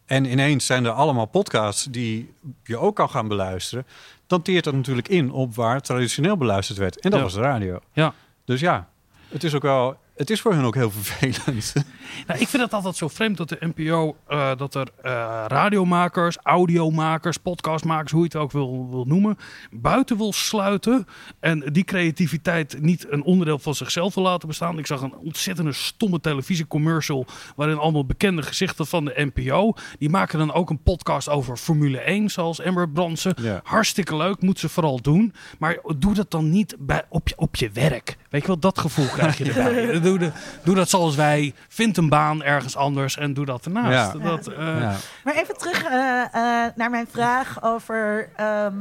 [0.07, 2.32] En ineens zijn er allemaal podcasts die
[2.64, 3.86] je ook kan gaan beluisteren.
[4.26, 7.00] Dan teert dat natuurlijk in op waar traditioneel beluisterd werd.
[7.00, 7.24] En dat Ja.
[7.24, 7.78] was de radio.
[7.92, 8.14] Ja.
[8.44, 8.88] Dus ja,
[9.28, 9.96] het is ook wel.
[10.14, 11.72] Het is voor hun ook heel vervelend.
[12.26, 16.36] Nou, ik vind het altijd zo vreemd dat de NPO, eh, dat er eh, radiomakers,
[16.42, 19.38] audiomakers, podcastmakers, hoe je het ook wil, wil noemen,
[19.70, 21.06] buiten wil sluiten.
[21.40, 24.78] En die creativiteit niet een onderdeel van zichzelf wil laten bestaan.
[24.78, 29.74] Ik zag een ontzettende stomme televisiecommercial waarin allemaal bekende gezichten van de NPO.
[29.98, 33.34] Die maken dan ook een podcast over Formule 1, zoals Ember Brandsen.
[33.40, 33.60] Ja.
[33.64, 35.34] Hartstikke leuk, moet ze vooral doen.
[35.58, 38.16] Maar doe dat dan niet bij, op, je, op je werk.
[38.30, 40.00] Weet je wel, dat gevoel krijg je erbij.
[40.03, 40.30] Doe, de,
[40.64, 41.55] doe dat zoals wij.
[41.68, 44.12] Vind een baan ergens anders en doe dat ernaast.
[44.12, 44.18] Ja.
[44.18, 44.94] Dat, eh, Ja.
[45.24, 48.74] Maar even terug eh, eh, naar mijn vraag over ehm,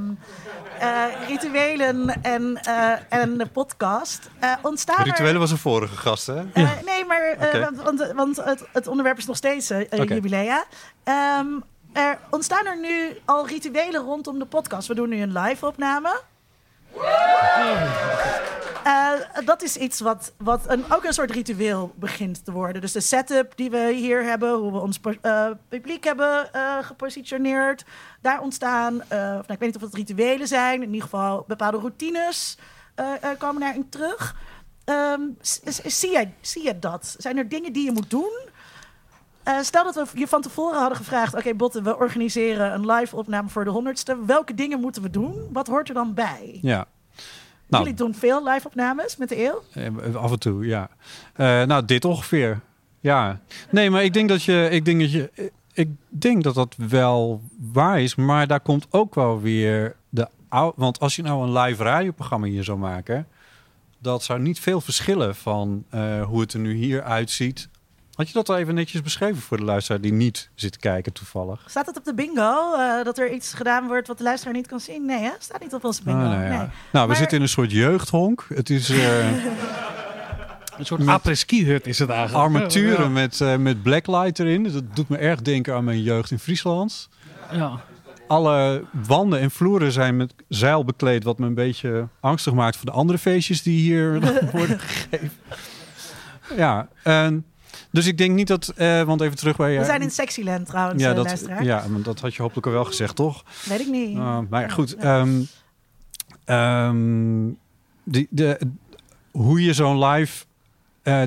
[0.79, 4.29] eh, rituelen en, eh, en de podcast.
[4.61, 6.37] Ontstaan er- Rituelen was een vorige gast, hè?
[6.53, 10.13] Eh, nee, maar eh, want, want, het, het onderwerp is nog steeds Oké.
[10.13, 10.63] jubilea.
[11.03, 11.45] Ehm,
[11.93, 14.87] er ontstaan er nu al rituelen rondom de podcast.
[14.87, 16.21] We doen nu een live opname.
[18.83, 19.11] Eh,
[19.45, 22.81] dat is iets wat, wat een, ook een soort ritueel begint te worden.
[22.81, 27.85] Dus de setup die we hier hebben, hoe we ons eh, publiek hebben eh, gepositioneerd,
[28.21, 31.77] daar ontstaan, of nou, ik weet niet of het rituelen zijn, in ieder geval bepaalde
[31.77, 32.57] routines
[33.37, 34.35] komen daarin terug.
[34.85, 35.21] Ehm,
[35.85, 37.15] zie, jij, zie jij dat?
[37.17, 38.49] Zijn er dingen die je moet doen?
[39.43, 43.15] Eh, stel dat we je van tevoren hadden gevraagd: Oké, Botte, we organiseren een live
[43.15, 44.17] opname voor de honderdste.
[44.25, 45.47] Welke dingen moeten we doen?
[45.51, 46.59] Wat hoort er dan bij?
[46.61, 46.85] Ja.
[47.67, 49.63] Nou, Jullie doen veel live opnames met de eeuw.
[49.73, 50.89] Eh, Af en toe, ja.
[51.33, 52.59] Eh, nou, dit ongeveer.
[52.99, 53.39] Ja.
[53.69, 54.67] Nee, maar ik denk dat je.
[54.71, 55.51] Ik denk dat je.
[55.73, 60.73] Ik denk dat dat wel waar is, maar daar komt ook wel weer de ou-
[60.75, 63.27] Want als je nou een live radioprogramma hier zou maken,
[63.99, 65.85] dat zou niet veel verschillen van
[66.27, 67.69] hoe het er nu hier uitziet.
[68.15, 71.13] Had je dat al even netjes beschreven voor de luisteraar die niet zit te kijken
[71.13, 71.63] toevallig?
[71.67, 72.73] Staat het op de bingo?
[72.75, 75.05] eh, dat er iets gedaan wordt wat de luisteraar niet kan zien?
[75.05, 75.31] Nee, hè?
[75.39, 76.19] Staat niet op onze bingo.
[76.19, 76.47] Ah, nou, ja.
[76.49, 76.57] nee.
[76.57, 78.45] nou, we Maar- zitten in een soort jeugdhonk.
[78.53, 79.27] Het is eh,
[80.77, 82.43] een soort apres-ski hut is het eigenlijk.
[82.43, 83.09] armaturen Ja.
[83.09, 84.63] met, eh, met blacklight erin.
[84.63, 87.09] Dat doet me erg denken aan mijn jeugd in Friesland.
[87.51, 87.79] Ja.
[88.27, 92.85] Alle wanden en vloeren zijn met zeil bekleed, wat me een beetje angstig maakt voor
[92.85, 94.19] de andere feestjes die hier
[94.51, 95.31] worden gegeven.
[96.57, 97.45] Ja, en,
[97.91, 99.73] dus ik denk niet dat, eh, want even terug bij.
[99.73, 102.67] We eh, zijn in Sexyland trouwens, ja, eh, dat, ja, maar dat had je hopelijk
[102.67, 103.43] al wel gezegd, toch?
[103.63, 104.17] Weet ik niet.
[104.17, 104.95] Uh, maar goed.
[104.95, 105.41] ehm,
[106.45, 107.49] ehm,
[108.03, 108.59] die, de,
[109.31, 110.45] hoe je zo'n live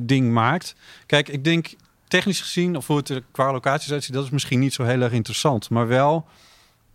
[0.02, 0.74] ding maakt.
[1.06, 1.74] Kijk, ik denk
[2.08, 5.00] technisch gezien, of hoe het er qua locaties uitziet, dat is misschien niet zo heel
[5.00, 5.70] erg interessant.
[5.70, 6.26] Maar wel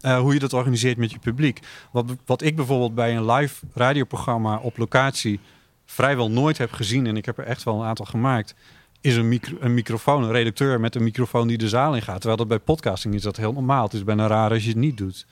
[0.01, 1.59] hoe je dat organiseert met je publiek.
[1.91, 5.39] Wat, wat ik bijvoorbeeld bij een live radioprogramma op locatie
[5.86, 8.55] vrijwel nooit heb gezien, en ik heb er echt wel een aantal gemaakt,
[9.02, 12.16] is een, micro, een microfoon, een redacteur met een microfoon die de zaal in gaat.
[12.16, 13.84] Terwijl dat bij podcasting is dat heel normaal.
[13.84, 15.26] Het is bijna raar als je het niet doet.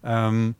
[0.00, 0.50] Ehm,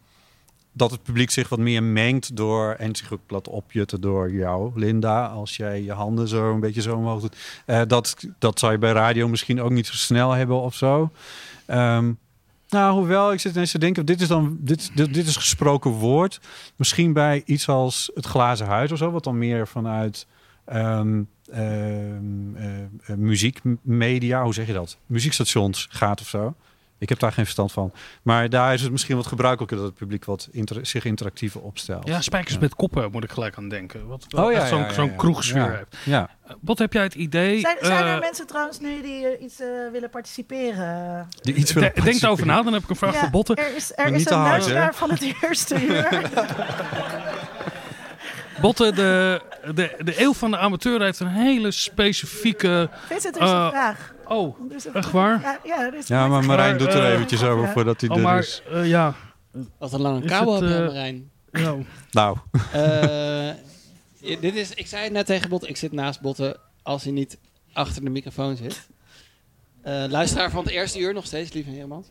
[0.73, 4.73] dat het publiek zich wat meer mengt door en zich ook laat opjutten door jou,
[4.75, 7.37] Linda, als jij je handen zo een beetje zo omhoog doet.
[7.67, 11.11] Eh, dat, dat zou je bij radio misschien ook niet zo snel hebben of zo.
[11.67, 12.13] Ehm,
[12.69, 15.91] nou, hoewel ik zit ineens te denken, dit is dan dit, dit, dit is gesproken
[15.91, 16.41] woord.
[16.77, 20.27] Misschien bij iets als het glazen huis of zo, wat dan meer vanuit
[20.65, 21.23] ehm, ehm, eh, eh,
[23.17, 24.97] muziekmedia, hoe zeg je dat?
[25.07, 26.55] Muziekstations gaat of zo.
[26.99, 27.93] Ik heb daar geen verstand van.
[28.23, 32.07] Maar daar is het misschien wat gebruikelijker dat het publiek wat inter- zich interactiever opstelt.
[32.09, 32.61] Ja, spijkers Ja.
[32.61, 34.07] met koppen moet ik gelijk aan denken.
[34.07, 35.17] Wat Oh ja, zo'n ja, ja, zo'n ja.
[35.17, 35.71] kroegsfeer Ja.
[35.71, 35.97] heeft.
[36.05, 36.31] Ja.
[36.47, 37.61] Eh, Wat heb jij het idee?
[37.61, 41.29] Zijn, zijn eh, er mensen trouwens nu die eh, iets eh, willen participeren?
[41.41, 43.57] Die iets willen de- denk erover na, dan heb ik een vraag Ja, voor Botten.
[43.57, 46.09] Er is, er niet is een luisteraar van het eerste uur.
[48.63, 49.41] Botten, de,
[49.75, 52.91] de, de eeuw van de amateur heeft een hele specifieke...
[53.11, 54.15] Er is een eh, vraag.
[54.27, 55.41] Oh, Er is een echt vraag.
[55.43, 55.61] waar?
[55.65, 57.73] Ja, ja, er is Ja, maar Marijn doet er eh, eventjes over ja.
[57.73, 58.63] voordat hij Oh, er maar is.
[58.73, 59.15] eh, ja.
[59.79, 61.31] Wat een lange kabel het, heb eh, Marijn.
[61.53, 61.75] ja.
[62.11, 62.37] Nou,
[62.73, 63.51] Eh,
[64.41, 67.39] dit is, ik zei het net tegen Botten, ik zit naast Botten als hij niet
[67.73, 68.87] achter de microfoon zit.
[69.83, 72.07] Eh, luisteraar van het eerste uur nog steeds, lieve Hermans.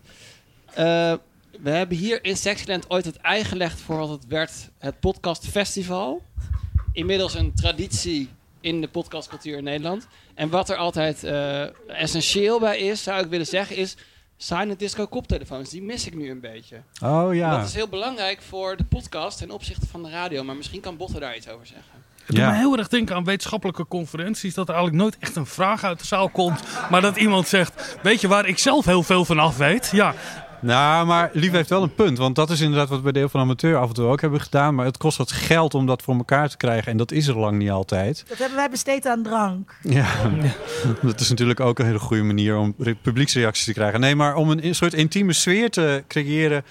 [1.60, 5.48] We hebben hier in Sexyland ooit het ei gelegd voor wat het werd het Podcast
[5.48, 6.22] Festival.
[6.94, 8.30] Inmiddels een traditie
[8.62, 10.08] in de podcastcultuur in Nederland.
[10.36, 11.64] En wat er altijd eh,
[12.02, 13.98] essentieel bij is, zou ik willen zeggen, is
[14.38, 15.70] silent disco koptelefoons.
[15.70, 16.82] Die mis ik nu een beetje.
[17.04, 17.58] oh En ja.
[17.58, 20.44] Dat is heel belangrijk voor de podcast ten opzichte van de radio.
[20.44, 21.86] Maar misschien kan Botte daar iets over zeggen.
[22.18, 22.52] Het doet Ja.
[22.52, 24.54] me heel erg denken aan wetenschappelijke conferenties.
[24.54, 26.62] Dat er eigenlijk nooit echt een vraag uit de zaal komt.
[26.90, 29.90] Maar dat iemand zegt, weet je waar ik zelf heel veel van af weet?
[29.94, 30.16] Ja,
[30.62, 32.18] Nou, maar Lief heeft wel een punt.
[32.18, 34.42] Want dat is inderdaad wat we bij Deel van Amateur af en toe ook hebben
[34.42, 34.76] gedaan.
[34.76, 36.92] Maar het kost wat geld om dat voor elkaar te krijgen.
[36.92, 38.24] En dat is er lang niet altijd.
[38.28, 39.76] Dat hebben wij besteed aan drank.
[39.84, 40.08] Ja,
[41.02, 44.00] dat is natuurlijk ook een hele goede manier om re- publieksreacties te krijgen.
[44.00, 46.64] Nee, maar om een soort intieme sfeer te creëren...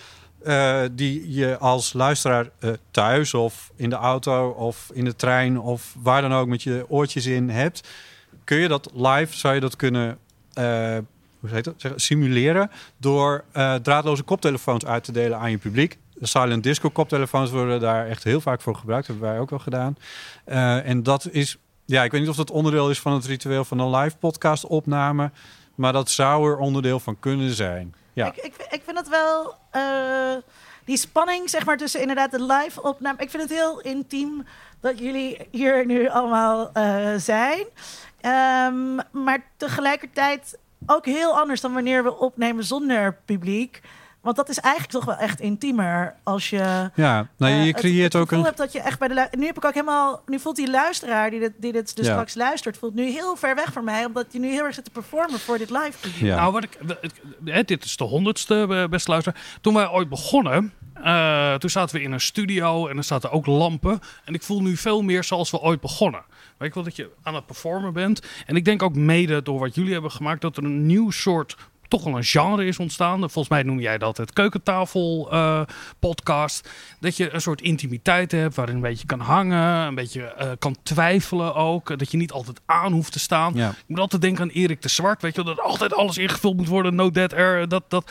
[0.45, 5.59] eh, die je als luisteraar eh, thuis of in de auto of in de trein...
[5.61, 7.89] of waar dan ook met je oortjes in hebt...
[8.45, 10.19] kun je dat live, zou je dat kunnen...
[10.53, 10.97] eh,
[11.41, 11.93] hoe heet dat?
[11.97, 15.99] Simuleren door eh, draadloze koptelefoons uit te delen aan je publiek.
[16.21, 19.07] Silent disco koptelefoons worden daar echt heel vaak voor gebruikt.
[19.07, 19.97] Dat hebben wij ook wel gedaan.
[20.45, 23.65] Eh, en dat is, ja, ik weet niet of dat onderdeel is van het ritueel
[23.65, 25.31] van een live podcast opname.
[25.75, 27.95] Maar dat zou er onderdeel van kunnen zijn.
[28.13, 28.27] Ja.
[28.27, 29.55] Ik, ik, ik vind het wel...
[29.71, 30.43] eh,
[30.85, 33.19] die spanning, zeg maar, tussen inderdaad de live opname...
[33.19, 34.47] Ik vind het heel intiem
[34.81, 36.71] dat jullie hier nu allemaal
[37.17, 37.65] zijn.
[38.21, 43.81] Ehm, maar tegelijkertijd ook heel anders dan wanneer we opnemen zonder publiek.
[44.21, 46.91] Want dat is eigenlijk toch wel echt intiemer als je...
[46.95, 48.43] Ja, nou, eh, je het- creëert het ook een.
[48.45, 50.23] hebt dat je echt bij de Nu heb ik ook helemaal.
[50.27, 52.13] Nu voelt die luisteraar die dit, die dit dus Ja.
[52.13, 54.85] straks luistert, voelt nu heel ver weg van mij, omdat je nu heel erg zit
[54.85, 56.21] te performen voor dit live publiek.
[56.23, 56.37] Ja.
[56.37, 56.79] Nou, wat ik,
[57.69, 59.41] dit is de honderdste, eh, beste luisteraar.
[59.61, 63.47] Toen wij ooit begonnen, eh, toen zaten we in een studio en er zaten ook
[63.47, 64.01] lampen.
[64.25, 66.23] En ik voel nu veel meer zoals we ooit begonnen.
[66.61, 68.23] Weet je wel, dat je aan het performen bent.
[68.47, 71.57] En ik denk ook mede door wat jullie hebben gemaakt, dat er een nieuw soort
[71.89, 73.19] toch wel een genre is ontstaan.
[73.19, 75.63] Volgens mij noem jij dat het keukentafel eh,
[75.99, 76.69] podcast.
[77.01, 80.77] Dat je een soort intimiteit hebt waarin een beetje kan hangen, een beetje eh, kan
[80.83, 81.99] twijfelen ook.
[81.99, 83.55] Dat je niet altijd aan hoeft te staan.
[83.55, 83.69] Ja.
[83.69, 86.57] Ik moet altijd denken aan Erik de Zwart, weet je wel, dat altijd alles ingevuld
[86.57, 87.69] moet worden, no dead air.
[87.69, 88.11] Dat, dat,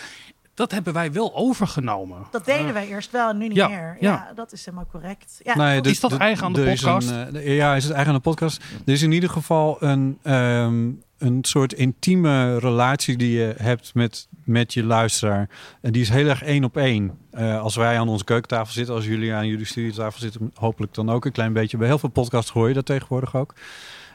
[0.59, 2.17] dat hebben wij wel overgenomen.
[2.31, 3.97] Dat deden wij eerst wel en nu niet ja, meer.
[3.99, 4.11] ja.
[4.11, 5.39] Ja, dat is helemaal correct.
[5.43, 7.09] Ja, Nee, Is dat eigen aan de is podcast?
[7.09, 8.63] een, eh, ja, is het eigen aan de podcast.
[8.85, 14.27] Er is in ieder geval een, ehm, een soort intieme relatie die je hebt met,
[14.43, 15.49] met je luisteraar.
[15.81, 17.17] En die is heel erg één op één.
[17.31, 21.09] Eh, als wij aan onze keukentafel zitten, als jullie aan jullie studiotafel zitten, hopelijk dan
[21.09, 21.77] ook een klein beetje.
[21.77, 23.53] Bij heel veel podcasts hoor je dat tegenwoordig ook.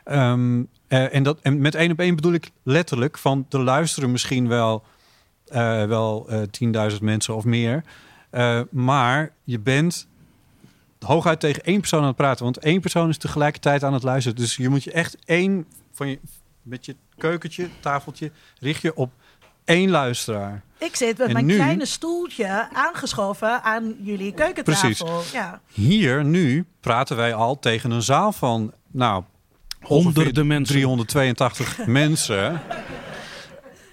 [0.04, 4.10] Ehm, eh, en, dat, en met één op één bedoel ik letterlijk van er luisteren
[4.10, 4.84] misschien wel,
[5.54, 7.84] eh, wel eh 10.000 mensen of meer.
[8.30, 10.06] Eh, maar je bent
[11.00, 12.44] hooguit tegen één persoon aan het praten.
[12.44, 14.38] Want één persoon is tegelijkertijd aan het luisteren.
[14.38, 16.18] Dus je moet je echt één van je
[16.62, 18.30] met je keukentje, tafeltje,
[18.60, 19.10] richt je op
[19.64, 20.62] één luisteraar.
[20.78, 24.94] Ik zit met En mijn nu- kleine stoeltje aangeschoven aan jullie keukentafel.
[25.06, 25.32] Precies.
[25.32, 25.60] Ja.
[25.72, 29.24] Hier nu praten wij al tegen een zaal van nou
[29.80, 30.74] Honderden mensen.
[30.74, 32.60] 382 mensen.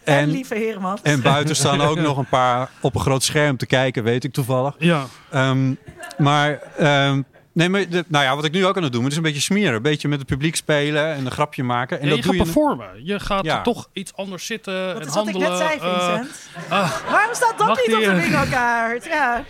[0.03, 0.99] En, En, lieve Herman.
[1.03, 4.33] en buiten staan ook nog een paar op een groot scherm te kijken, weet ik
[4.33, 4.75] toevallig.
[4.79, 5.73] Ja, Ehm,
[6.17, 7.21] maar, ehm,
[7.53, 9.23] nee, maar de, nou ja, wat ik nu ook aan het doen ben, is een
[9.23, 9.73] beetje smeren.
[9.73, 11.97] Een beetje met het publiek spelen en een grapje maken.
[11.97, 13.05] En en dat je doe gaat je performen.
[13.05, 13.61] Je gaat Ja.
[13.61, 15.59] toch iets anders zitten Dat en is wat ik handelen.
[15.59, 16.31] net zei, Eh, Vincent.
[16.69, 19.05] ah, Waarom staat dat niet die, op de eh, bingo-kaart?
[19.05, 19.43] Ja.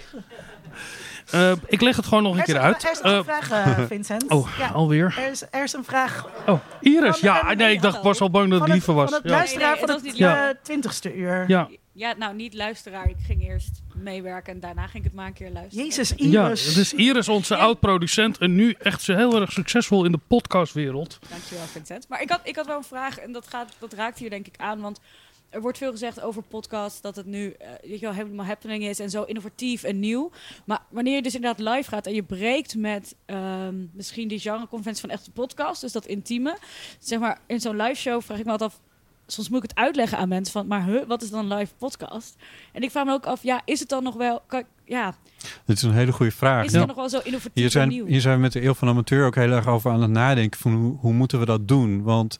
[1.32, 2.84] Eh, ik leg het gewoon nog een Er is, keer een, uit.
[2.84, 4.30] er is nog een Eh, vraag, eh, Vincent.
[4.30, 4.68] oh, ja.
[4.68, 5.16] alweer.
[5.18, 7.20] Er is, er is een vraag Oh, Iris.
[7.20, 9.10] Ja, nee, ik dacht, ik was al bang dat het liever was.
[9.10, 9.36] van het Ja.
[9.38, 11.44] luisteraar Nee, van nee, het eh, twintigste uur.
[11.48, 11.68] Ja.
[11.94, 13.10] Ja, nou niet luisteraar.
[13.10, 15.86] Ik ging eerst meewerken en daarna ging ik het maar een keer luisteren.
[15.86, 16.66] Jezus, Ja, Iris.
[16.66, 17.60] het is Iris, onze Ja.
[17.60, 18.38] oud-producent.
[18.38, 21.20] En nu echt zo heel erg succesvol in de podcastwereld.
[21.30, 22.06] Dankjewel, Vincent.
[22.10, 24.48] Maar ik had, ik had wel een vraag en dat, gaat, dat raakt hier denk
[24.48, 24.82] ik aan.
[24.82, 25.00] Want
[25.52, 28.84] er wordt veel gezegd over podcasts, dat het nu eh, weet je wel, helemaal happening
[28.84, 30.32] is en zo innovatief en nieuw.
[30.66, 35.02] Maar wanneer je dus inderdaad live gaat en je breekt met ehm, misschien die genreconventie
[35.02, 36.58] van echte podcast, dus dat intieme.
[37.00, 38.80] Zeg maar, in zo'n live show vraag ik me altijd af,
[39.28, 41.74] soms moet ik het uitleggen aan mensen van, maar huh, wat is dan een live
[41.78, 42.36] podcast?
[42.74, 45.16] En ik vraag me ook af, ja, is het dan nog wel, kan, ja,
[45.66, 46.66] Dit is een hele goede vraag.
[46.66, 48.06] is het dan nog wel zo innovatief Hier en zijn, nieuw?
[48.06, 50.60] hier zijn we met de Eeuw van Amateur ook heel erg over aan het nadenken
[50.60, 52.04] van hoe, hoe moeten we dat doen?
[52.04, 52.40] Want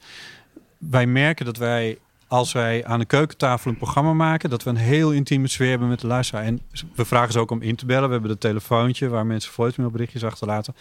[0.78, 1.98] wij merken dat wij,
[2.32, 5.88] als wij aan de keukentafel een programma maken, dat we een heel intieme sfeer hebben
[5.88, 6.44] met de luisteraar.
[6.44, 6.62] En
[6.96, 8.06] we vragen ze ook om in te bellen.
[8.06, 10.76] We hebben dat telefoontje waar mensen voicemailberichtjes achterlaten.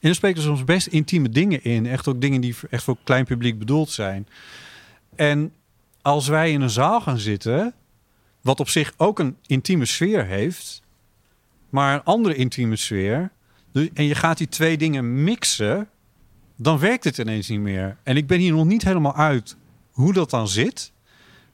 [0.00, 1.86] En er spreken soms best intieme dingen in.
[1.86, 4.28] Echt ook dingen die echt voor klein publiek bedoeld zijn.
[5.14, 5.52] En
[6.02, 7.74] als wij in een zaal gaan zitten,
[8.40, 10.82] wat op zich ook een intieme sfeer heeft,
[11.70, 13.30] maar een andere intieme sfeer.
[13.72, 15.88] Dus, en je gaat die twee dingen mixen,
[16.56, 17.96] dan werkt het ineens niet meer.
[18.02, 19.56] En ik ben hier nog niet helemaal uit
[19.92, 20.92] hoe dat dan zit.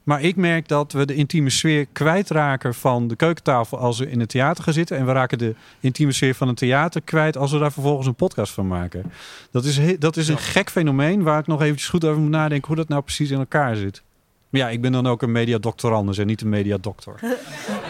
[0.03, 4.21] Maar ik merk dat we de intieme sfeer kwijtraken van de keukentafel als we in
[4.21, 4.97] het theater gaan zitten.
[4.97, 8.15] En we raken de intieme sfeer van het theater kwijt als we daar vervolgens een
[8.15, 9.13] podcast van maken.
[9.51, 12.67] Dat is, dat is een gek fenomeen waar ik nog eventjes goed over moet nadenken
[12.67, 14.03] hoe dat nou precies in elkaar zit.
[14.49, 17.15] Maar ja, ik ben dan ook een mediadoctorandus en niet een mediadokter.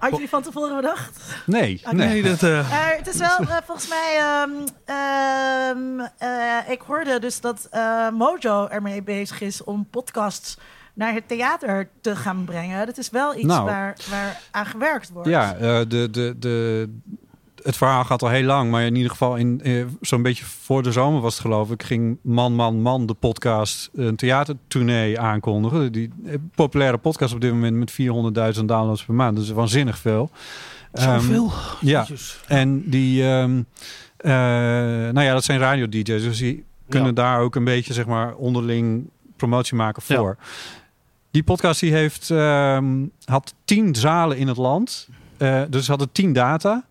[0.00, 1.20] Had jullie van tevoren bedacht?
[1.46, 2.22] Nee, nee.
[2.22, 4.16] dat, eh, het is wel eh, volgens mij.
[4.18, 4.50] ehm,
[4.84, 10.58] ehm, eh, ik hoorde dus dat eh, Mojo ermee bezig is om podcasts
[10.94, 12.86] naar het theater te gaan brengen.
[12.86, 13.64] Dat is wel iets Nou.
[13.64, 15.28] waar, waar aan gewerkt wordt.
[15.28, 16.88] Ja, eh, de, de, de,
[17.62, 18.70] het verhaal gaat al heel lang.
[18.70, 21.82] Maar in ieder geval in, eh, zo'n beetje voor de zomer was het geloof ik...
[21.82, 25.92] ging Man, Man, Man, de podcast, een theatertournee aankondigen.
[25.92, 27.92] Die eh, populaire podcast op dit moment met
[28.58, 29.36] 400.000 downloads per maand.
[29.36, 30.30] Dat is waanzinnig veel.
[30.92, 31.44] Zoveel?
[31.80, 32.06] Ehm, ja,
[32.46, 33.24] en die...
[33.24, 33.62] ehm,
[34.16, 34.30] eh,
[35.12, 36.04] nou ja, dat zijn radio-dj's.
[36.22, 37.14] Dus die kunnen Ja.
[37.14, 40.36] daar ook een beetje, zeg maar, onderling promotie maken voor.
[41.30, 45.08] Die podcast die heeft, ehm, had tien zalen in het land.
[45.36, 46.84] Eh, dus ze hadden tien data.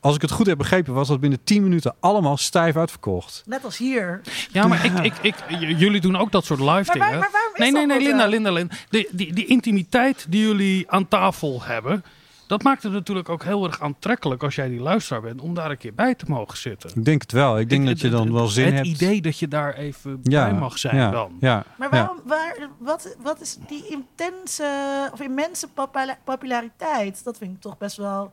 [0.00, 3.42] Als ik het goed heb begrepen, was dat binnen 10 minuten allemaal stijf uitverkocht.
[3.46, 4.20] Net als hier.
[4.52, 5.34] Ja, maar ik, ik, ik,
[5.78, 7.18] jullie doen ook dat soort live Maar waar- dingen.
[7.18, 8.28] maar waarom is nee, nee, dat nee, Linda, zo?
[8.28, 8.74] Linda, Linda.
[8.88, 12.04] Die, die, die intimiteit die jullie aan tafel hebben,
[12.46, 15.70] dat maakt het natuurlijk ook heel erg aantrekkelijk als jij die luisteraar bent om daar
[15.70, 16.90] een keer bij te mogen zitten.
[16.94, 17.58] Ik denk het wel.
[17.58, 18.86] Ik denk Ik- dat je dan wel zin het hebt.
[18.86, 21.36] idee dat je daar even Ja, bij mag zijn ja, dan.
[21.40, 21.96] Ja, Maar ja.
[21.96, 27.24] waarom, waar, wat, wat is die intense of immense popula- populariteit?
[27.24, 28.32] Dat vind ik toch best wel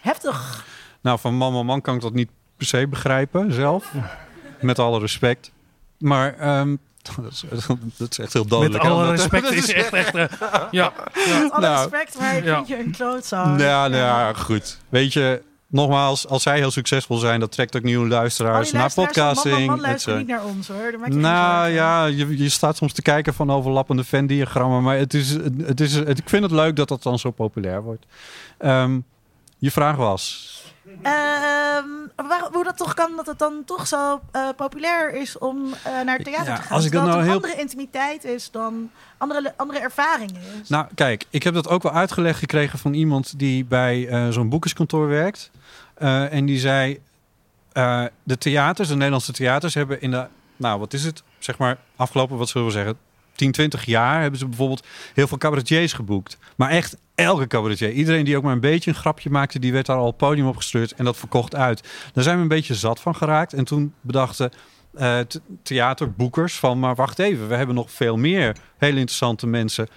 [0.00, 0.66] heftig.
[1.04, 3.92] Nou, van man, man, man kan ik dat niet per se begrijpen zelf.
[4.60, 5.52] Met alle respect.
[5.98, 6.76] Maar ehm,
[7.22, 7.44] dat, is,
[7.96, 8.82] dat is echt heel dodelijk.
[8.82, 10.14] Met alle respect dat is echt, echt...
[10.14, 10.26] eh,
[10.70, 10.92] ja.
[11.14, 12.54] Met alle Nou, respect, maar ik ja.
[12.54, 13.46] vind je een klootzak.
[13.46, 14.78] Nou, nou ja, goed.
[14.88, 19.54] Weet je, nogmaals, als zij heel succesvol zijn, dat trekt ook nieuwe luisteraars naar podcasting.
[19.54, 20.98] Man, man, man luisteren niet naar ons hoor.
[20.98, 24.82] Maak je Nou ja, je, je staat soms te kijken van overlappende Venn-diagrammen.
[24.82, 25.30] Maar het is,
[25.64, 28.06] het is, het, ik vind het leuk dat dat dan zo populair wordt.
[28.58, 28.98] Ehm,
[29.58, 30.52] je vraag was...
[31.02, 35.72] Ehm, waar- hoe dat toch kan dat het dan toch zo eh, populair is om
[35.84, 36.76] eh, naar het theater Ja, te gaan.
[36.76, 40.68] als ik dat nou een heel- andere intimiteit is dan andere, andere ervaringen is.
[40.68, 44.48] Nou, kijk, ik heb dat ook wel uitgelegd gekregen van iemand die bij eh, zo'n
[44.48, 45.50] boekerskantoor werkt.
[46.30, 47.00] En die zei:
[48.22, 50.26] De theaters, de Nederlandse theaters, hebben in de,
[50.56, 52.98] nou wat is het, zeg maar, afgelopen, wat zullen we zeggen,
[53.34, 56.38] 10, 20 jaar hebben ze bijvoorbeeld heel veel cabaretiers geboekt.
[56.56, 57.90] Maar echt elke cabaretier.
[57.90, 60.56] Iedereen die ook maar een beetje een grapje maakte, die werd daar al podium op
[60.56, 61.88] gestuurd en dat verkocht uit.
[62.12, 63.52] Daar zijn we een beetje zat van geraakt.
[63.52, 64.50] En toen bedachten
[64.94, 69.88] eh, th- theaterboekers van, maar wacht even, we hebben nog veel meer hele interessante mensen.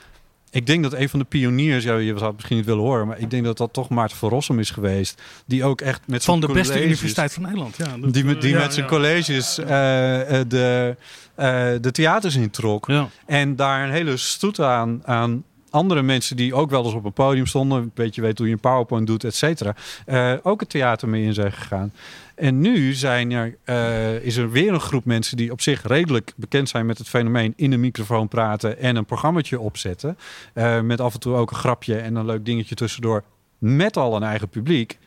[0.52, 3.08] Ik denk dat een van de pioniers, ja, je zou het misschien niet willen horen,
[3.08, 5.22] maar ik denk dat dat toch Maarten van Rossum is geweest.
[5.46, 7.78] Die ook echt met Van de beste universiteit van Nederland.
[7.78, 8.92] Ja, die met, eh, die ja, met zijn ja.
[8.92, 10.96] colleges eh, eh, de,
[11.36, 12.88] eh, de theaters introk.
[12.88, 13.10] Ja.
[13.26, 17.14] En daar een hele stoet aan, aan andere mensen die ook wel eens op een
[17.14, 17.78] podium stonden.
[17.82, 19.76] Een beetje weten hoe je een PowerPoint doet, et cetera.
[20.06, 21.94] eh, ook het theater mee in zijn gegaan.
[22.36, 26.34] En nu zijn er, eh, is er weer een groep mensen die op zich redelijk
[26.36, 30.18] bekend zijn met het fenomeen in de microfoon praten en een programmaatje opzetten.
[30.54, 33.24] eh, met af en toe ook een grapje en een leuk dingetje tussendoor.
[33.58, 34.98] Met al een eigen publiek.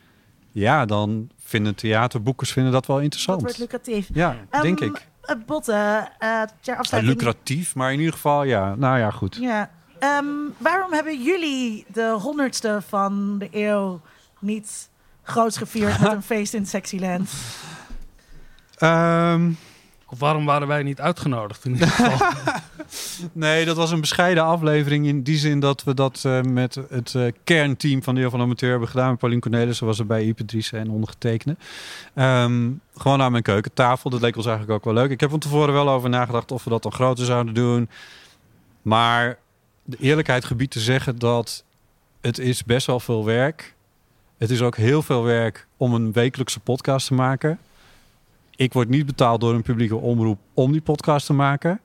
[0.51, 3.41] Ja, dan vinden theaterboekers vinden dat wel dat interessant.
[3.41, 4.09] wordt lucratief.
[4.13, 5.07] Ja, Ehm, denk ik.
[5.45, 7.13] Botte, eh, ter Ja, afsluiting.
[7.21, 8.75] lucratief, maar in ieder geval, ja.
[8.75, 9.37] Nou ja, goed.
[9.41, 9.69] Ja.
[10.01, 10.25] Ehm,
[10.57, 14.01] waarom hebben jullie de honderdste van de eeuw
[14.39, 14.89] niet
[15.23, 17.29] groots gevierd met een feest in Sexyland?
[18.77, 19.51] Ehm,
[20.05, 22.27] Of waarom waren wij niet uitgenodigd in ieder geval?
[23.31, 27.15] nee, dat was een bescheiden aflevering in die zin dat we dat eh, met het
[27.15, 29.17] eh, kernteam van de Deel van de Amateur hebben gedaan.
[29.17, 31.57] Paulien Cornelissen was er bij Ipe Driessen en ondergetekende.
[32.13, 34.09] Ehm, gewoon aan mijn keukentafel.
[34.09, 35.11] Dat leek ons eigenlijk ook wel leuk.
[35.11, 37.89] Ik heb van tevoren wel over nagedacht of we dat dan groter zouden doen.
[38.81, 39.37] Maar
[39.83, 41.63] de eerlijkheid gebied te zeggen dat
[42.21, 43.75] het is best wel veel werk.
[44.37, 47.59] Het is ook heel veel werk om een wekelijkse podcast te maken.
[48.55, 51.79] Ik word niet betaald door een publieke omroep om die podcast te maken.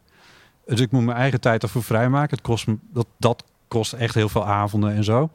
[0.66, 2.36] Dus ik moet mijn eigen tijd ervoor vrijmaken.
[2.36, 5.30] Het kost dat, dat kost echt heel veel avonden en zo.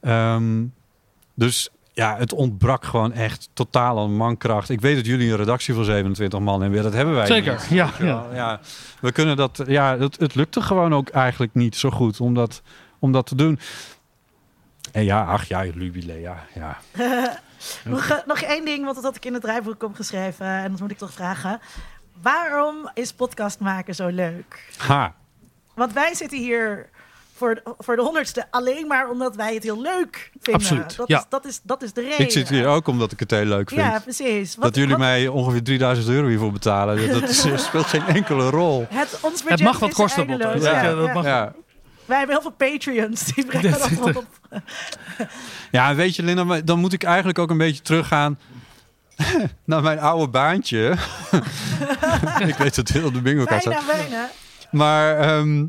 [0.00, 0.64] Ehm,
[1.34, 4.68] dus ja, het ontbrak gewoon echt totaal aan mankracht.
[4.68, 6.82] Ik weet dat jullie een redactie van 27 man hebben.
[6.82, 7.68] Dat hebben wij Zeker, niet.
[7.68, 8.34] ja, wel.
[8.34, 8.60] ja.
[9.00, 9.62] We kunnen dat...
[9.66, 12.62] Ja, het, het lukte gewoon ook eigenlijk niet zo goed om dat,
[12.98, 13.58] om dat te doen.
[14.92, 16.44] En ja, ach ja, jubilee, ja.
[16.54, 16.78] ja.
[17.84, 20.46] nog, eh, nog één ding, want dat had ik in het draaiboek opgeschreven.
[20.46, 21.60] En dat moet ik toch vragen.
[22.22, 24.68] Waarom is podcast maken zo leuk?
[24.76, 25.14] Ha.
[25.74, 26.88] Want wij zitten hier
[27.36, 30.54] voor, de- voor de honderdste alleen maar omdat wij het heel leuk vinden.
[30.62, 31.18] Absoluut, Dat, ja.
[31.18, 32.18] is, dat, is, dat is de reden.
[32.18, 33.80] Ik zit hier ook omdat ik het heel leuk vind.
[33.80, 34.54] Ja, precies.
[34.54, 37.08] Wat- dat jullie wat- mij ongeveer 3000 euro hiervoor betalen.
[37.20, 38.86] Dat, is- speelt geen enkele rol.
[38.90, 40.26] Het, ons budget Het mag wat is kosten.
[40.26, 40.48] Botte.
[40.60, 41.24] Ja, Ja, dat mag.
[41.24, 41.52] Ja.
[42.04, 43.24] Wij hebben heel veel Patreons.
[43.24, 44.24] Die brengen dat op.
[45.70, 48.38] Ja, weet je, Linda, maar dan moet ik eigenlijk ook een beetje teruggaan
[49.64, 50.94] naar mijn oude baantje.
[52.46, 54.30] ik weet dat heel op de bingo kaart Bijna, bijna.
[54.70, 55.64] Maar ehm,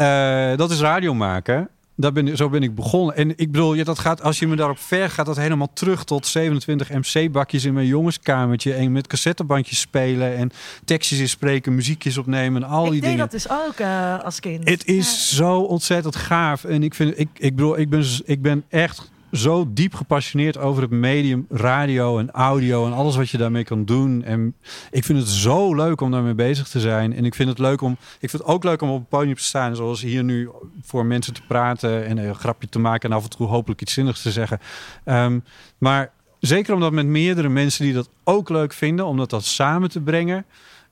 [0.00, 1.68] eh, dat is radio maken.
[1.94, 3.16] Daar ben, zo ben ik begonnen.
[3.16, 6.04] En ik bedoel, ja, dat gaat, als je me daarop ver gaat dat helemaal terug
[6.04, 8.74] tot 27 MC-bakjes in mijn jongenskamertje.
[8.74, 10.50] En met cassettebandjes spelen en
[10.84, 13.18] tekstjes inspreken, muziekjes opnemen en al die ik deed dingen.
[13.18, 14.68] dat dus ook eh, als kind.
[14.68, 16.64] Het is zo ontzettend gaaf.
[16.64, 20.82] En ik vind, ik, ik bedoel, ik ben, ik ben echt zo diep gepassioneerd over
[20.82, 24.24] het medium radio en audio en alles wat je daarmee kan doen.
[24.24, 24.54] En
[24.90, 27.12] ik vind het zo leuk om daarmee bezig te zijn.
[27.12, 29.34] En ik vind het leuk om, ik vind het ook leuk om op het podium
[29.34, 30.50] te staan, zoals hier nu
[30.82, 33.92] voor mensen te praten en een grapje te maken en af en toe hopelijk iets
[33.92, 34.58] zinnigs te zeggen.
[35.04, 35.38] Ehm,
[35.78, 40.00] maar zeker omdat met meerdere mensen die dat ook leuk vinden, om dat samen te
[40.00, 40.44] brengen.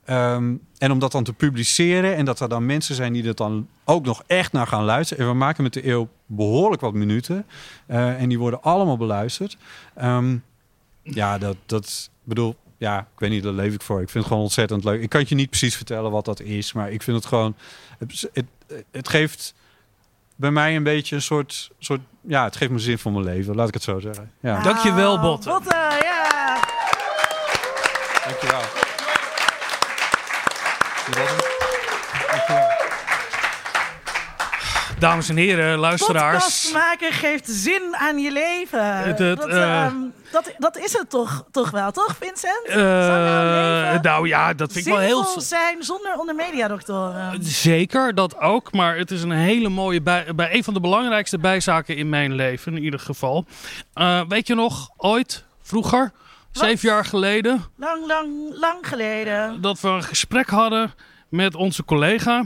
[0.08, 3.36] Ehm, en om dat dan te publiceren en dat er dan mensen zijn die dat
[3.36, 5.24] dan ook nog echt naar gaan luisteren.
[5.24, 7.46] En we maken met de eeuw behoorlijk wat minuten.
[7.86, 9.56] eh, en die worden allemaal beluisterd.
[9.94, 10.36] Ehm,
[11.02, 14.00] ja, dat, dat bedoel, ja, ik weet niet, daar leef ik voor.
[14.00, 15.02] Ik vind het gewoon ontzettend leuk.
[15.02, 17.54] Ik kan het je niet precies vertellen wat dat is, maar ik vind het gewoon,
[17.98, 18.44] het, het,
[18.90, 19.54] het geeft
[20.36, 23.54] bij mij een beetje een soort, soort, ja, het geeft me zin voor mijn leven,
[23.54, 24.32] laat ik het zo zeggen.
[24.40, 24.62] Ja.
[24.62, 25.48] Dankjewel, Botte.
[25.48, 26.60] Botte, ja.
[28.24, 28.77] Dankjewel.
[34.98, 36.44] Dames en heren, luisteraars.
[36.44, 38.96] Podcast maken geeft zin aan je leven.
[38.96, 39.94] Het- het, dat, eh, ehm,
[40.32, 42.66] dat, dat is het toch, toch wel, toch Vincent?
[42.66, 45.40] Eh, jouw leven nou ja, dat vind ik wel heel...
[45.40, 47.38] zijn zonder onder mediadoktoren?
[47.40, 48.72] Zeker, dat ook.
[48.72, 50.02] Maar het is een hele mooie...
[50.02, 53.44] Bij, bij een van de belangrijkste bijzaken in mijn leven, in ieder geval.
[53.94, 56.12] Eh, weet je nog, ooit, vroeger,
[56.58, 57.64] zeven jaar geleden...
[57.76, 59.60] Lang, lang, lang geleden.
[59.60, 60.94] dat we een gesprek hadden
[61.28, 62.42] met onze collega.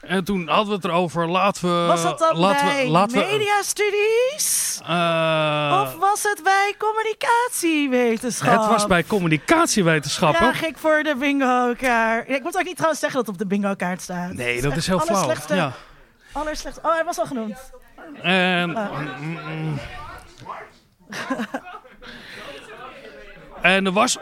[0.00, 1.86] En toen hadden we het erover, laten we...
[1.86, 4.80] Was dat dan laten bij we, laten we, mediastudies?
[4.86, 8.60] eh, of was het bij communicatiewetenschap?
[8.60, 10.38] het was bij communicatiewetenschappen.
[10.42, 12.28] Vraag ik voor de bingo-kaart.
[12.28, 14.32] Ik moet ook niet trouwens zeggen dat het op de bingo-kaart staat.
[14.32, 15.14] Nee, dat is heel flauw.
[15.16, 15.72] allerslechtste- Ja.
[16.32, 16.86] Allerslechtste.
[16.88, 17.72] Oh, hij was al genoemd.
[18.22, 18.90] En, Ah.
[23.64, 24.18] en er was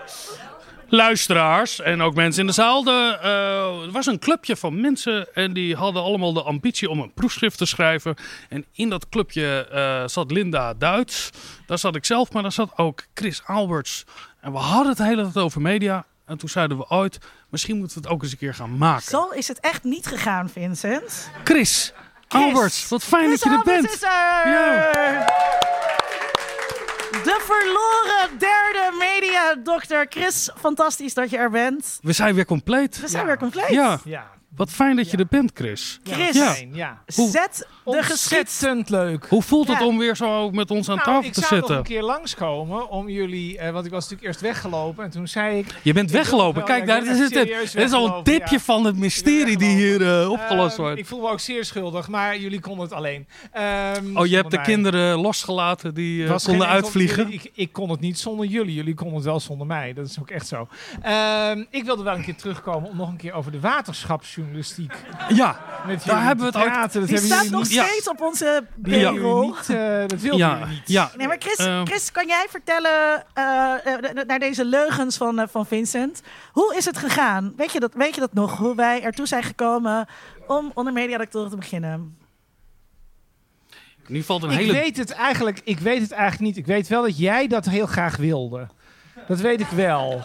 [0.88, 2.82] luisteraars en ook mensen in de zaal.
[2.82, 7.00] De, eh, er was een clubje van mensen en die hadden allemaal de ambitie om
[7.00, 8.14] een proefschrift te schrijven.
[8.48, 11.30] En in dat clubje eh, zat Linda Duits.
[11.66, 14.04] Daar zat ik zelf, maar daar zat ook Chris Alberts.
[14.40, 16.06] En we hadden het de hele tijd over media.
[16.26, 17.18] En toen zeiden we ooit,
[17.50, 19.02] misschien moeten we het ook eens een keer gaan maken.
[19.02, 21.30] Zo is het echt niet gegaan, Vincent.
[21.44, 21.92] Chris,
[22.28, 23.92] Alberts, wat fijn dat je er bent.
[23.92, 25.61] Is er!
[29.72, 30.06] Mediadokter.
[30.08, 31.98] Chris, fantastisch dat je er bent.
[32.02, 33.00] We zijn weer compleet.
[33.00, 33.68] We zijn weer compleet.
[33.68, 34.00] Ja.
[34.04, 34.30] Ja.
[34.56, 36.00] Wat fijn dat je er bent, Chris.
[36.04, 36.36] Chris,
[36.72, 37.02] Ja.
[37.06, 38.02] Zet de
[38.90, 39.26] leuk.
[39.28, 39.86] Hoe voelt het Ja.
[39.86, 41.76] om weer zo met ons aan Nou, tafel ik te zou nog zitten?
[41.76, 45.58] een keer langskomen om jullie, eh, want ik was natuurlijk eerst weggelopen en toen zei
[45.58, 45.66] ik...
[45.82, 46.54] Je bent ik weggelopen.
[46.54, 47.32] wel- Kijk, daar ik echt het.
[47.32, 48.60] Serieus is al een tipje ja.
[48.62, 50.98] van het mysterie die hier eh, opgelost Ehm, wordt.
[50.98, 53.26] ik voel me ook zeer schuldig, maar jullie konden het alleen.
[53.52, 54.64] Ehm, Oh, je hebt de mij.
[54.66, 57.22] kinderen losgelaten die eh, was konden uitvliegen.
[57.24, 58.74] jullie- ik, ik kon het niet zonder jullie.
[58.74, 59.92] Jullie konden het wel zonder mij.
[59.92, 60.68] Dat is ook echt zo.
[61.02, 63.60] Ehm, ik wilde wel een keer terugkomen om nog een keer over de
[64.52, 64.92] waterschapsjournalistiek
[65.28, 67.00] Ja, met daar hebben we het praten.
[67.00, 67.84] Dat Die hebben staat nog niet, Ja.
[67.84, 69.46] steeds op onze payroll.
[69.46, 70.82] niet, eh, dat ja, jullie niet.
[70.88, 71.10] ja.
[71.16, 71.84] Nee, maar Chris, Ehm.
[71.86, 76.22] Chris kan jij vertellen eh, eh, naar deze leugens van, van Vincent?
[76.52, 77.52] Hoe is het gegaan?
[77.56, 78.56] Weet je, dat, weet je dat nog?
[78.58, 80.06] Hoe wij ertoe zijn gekomen
[80.46, 82.16] om onder mediadoctoren te beginnen?
[84.06, 84.72] Nu valt een Ik hele...
[84.72, 86.56] weet het eigenlijk, ik weet het eigenlijk niet.
[86.56, 88.68] Ik weet wel dat jij dat heel graag wilde.
[89.28, 90.24] Dat weet ik wel.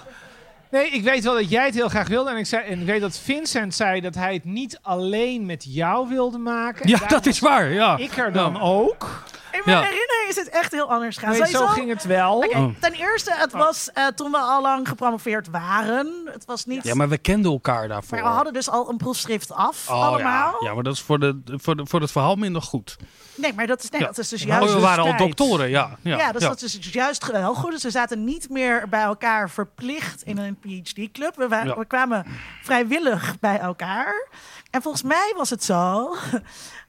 [0.72, 2.30] Nee, ik weet wel dat jij het heel graag wilde.
[2.30, 5.66] En ik, zei, en ik weet dat Vincent zei dat hij het niet alleen met
[5.70, 6.84] jou wilde maken.
[6.84, 7.72] En Ja, dat is waar.
[7.72, 7.98] Ja.
[7.98, 8.60] Ik er dan Ja.
[8.60, 9.24] ook.
[9.52, 9.84] In mijn Ja.
[9.84, 11.32] herinnering is het echt heel anders gaan.
[11.32, 12.36] Nee, zo ging het wel.
[12.38, 12.70] Oké, Oh.
[12.80, 16.30] Ten eerste, het was eh, toen we al lang gepromoveerd waren.
[16.32, 16.84] Het was niet...
[16.84, 18.18] Ja, maar we kenden elkaar daarvoor.
[18.18, 20.58] Maar we hadden dus al een proefschrift af, Oh, allemaal.
[20.62, 20.68] Ja.
[20.68, 22.98] ja, maar dat is voor, de, voor, de, voor het verhaal minder goed.
[23.36, 24.08] Nee, maar dat is, nee, Ja.
[24.08, 24.74] dat is dus Oh, juist...
[24.74, 25.98] we waren al doktoren, ja.
[26.02, 27.72] Ja, Ja, dus dat is dus juist wel goed.
[27.72, 31.36] Dus we zaten niet meer bij elkaar verplicht in een PhD-club.
[31.36, 31.78] We, wa- Ja.
[31.78, 32.26] we kwamen
[32.64, 34.28] vrijwillig bij elkaar.
[34.72, 36.16] En volgens mij was het zo...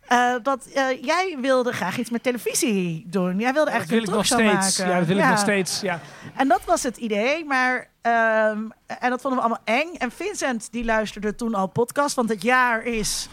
[0.09, 3.39] eh, dat eh, jij wilde graag iets met televisie doen.
[3.39, 4.79] Jij wilde Dat eigenlijk wil ik een nog steeds.
[4.79, 4.93] maken.
[4.93, 5.81] Ja, dat wil ik nog steeds.
[5.81, 6.01] Ja.
[6.37, 7.89] En dat was het idee, maar...
[8.03, 9.95] ehm, en dat vonden we allemaal eng.
[9.95, 13.29] En Vincent, die luisterde toen al podcast, want het jaar is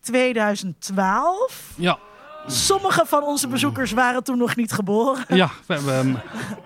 [0.00, 1.70] 2012.
[1.76, 1.98] Ja,
[2.46, 5.24] Sommige van onze bezoekers waren toen nog niet geboren.
[5.28, 6.12] ja we, hebben,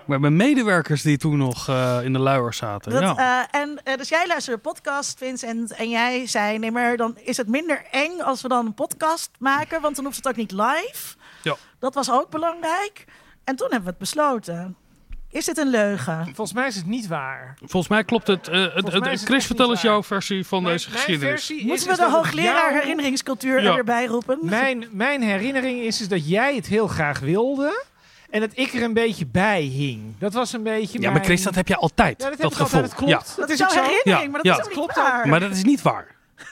[0.05, 2.91] we hebben medewerkers die toen nog eh, in de luier zaten.
[2.91, 3.47] Dat, ja.
[3.51, 7.17] eh, en, eh, dus jij luisterde de podcast, Vincent, en jij zei: nee, maar dan
[7.17, 10.35] is het minder eng als we dan een podcast maken, want dan hoeft het ook
[10.35, 11.15] niet live.
[11.43, 11.55] Ja.
[11.79, 13.05] Dat was ook belangrijk.
[13.43, 14.75] En toen hebben we het besloten.
[15.31, 16.23] Is dit een leugen?
[16.25, 17.53] Volgens mij is het niet waar.
[17.59, 18.47] Volgens mij klopt het.
[18.47, 20.89] eh, het- Volgens het- mij is het Chris, vertel eens jouw versie van Mijn- deze
[20.89, 21.49] mijn geschiedenis.
[21.49, 23.75] Moeten we is de hoogleraar jou- herinneringscultuur Ja.
[23.77, 24.39] erbij roepen?
[24.41, 27.83] Mijn, mijn herinnering is, is dat jij het heel graag wilde.
[28.29, 30.01] En dat ik er een beetje bij hing.
[30.19, 31.01] Dat was een beetje.
[31.01, 32.21] Ja, maar Chris, dat heb je altijd.
[32.21, 32.81] Ja, dat dat heb ik gevoel.
[32.81, 32.83] altijd.
[32.83, 33.11] Dat klopt.
[33.11, 33.17] Ja.
[33.27, 33.81] Dat, dat is jouw zo.
[33.81, 34.59] herinnering, Ja, maar dat ja.
[34.61, 35.25] is ook Klopt.
[35.25, 36.15] Maar dat is niet waar.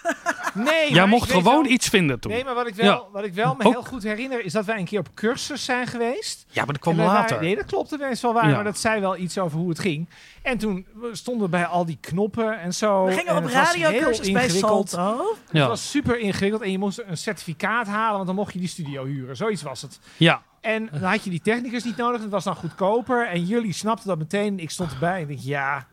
[0.54, 2.32] Nee, Jij maar mocht gewoon wel- iets vinden toen.
[2.32, 3.02] Nee, maar wat ik wel, Ja.
[3.12, 5.66] wat ik wel me Ook- heel goed herinner is dat wij een keer op cursus
[5.66, 6.46] zijn geweest.
[6.50, 7.30] Ja, maar dat kwam later.
[7.30, 8.56] waren- nee, dat klopt dat is wel waar, Ja.
[8.56, 10.10] maar dat zei wel iets over hoe het ging.
[10.42, 13.06] En toen stonden we bij al die knoppen en zo.
[13.06, 14.90] we gingen en op het was radiocursus heel bij ingewikkeld.
[14.90, 15.36] Salto.
[15.52, 15.60] Ja.
[15.60, 18.68] Het was super ingewikkeld en je moest een certificaat halen, want dan mocht je die
[18.68, 19.36] studio huren.
[19.36, 20.00] Zoiets was het.
[20.18, 20.42] Ja.
[20.62, 23.28] En dan had je die technicus niet nodig, het was dan goedkoper.
[23.28, 24.60] En jullie snapten dat meteen.
[24.60, 25.88] Ik stond erbij en ik dacht, ja,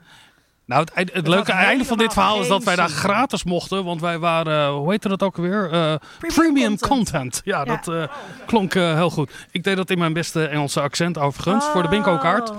[0.67, 3.45] Nou, het, eind- het Het leuke einde van dit verhaal is dat wij daar gratis
[3.45, 3.85] mochten.
[3.85, 5.71] Want wij waren, hoe heette dat ook alweer?
[5.73, 7.41] Eh, premium, content.
[7.45, 7.65] Ja, Ja.
[7.65, 9.31] dat eh, klonk eh, heel goed.
[9.51, 12.51] Ik deed dat in mijn beste Engelse accent overigens, voor de bingo kaart.
[12.51, 12.57] Oh.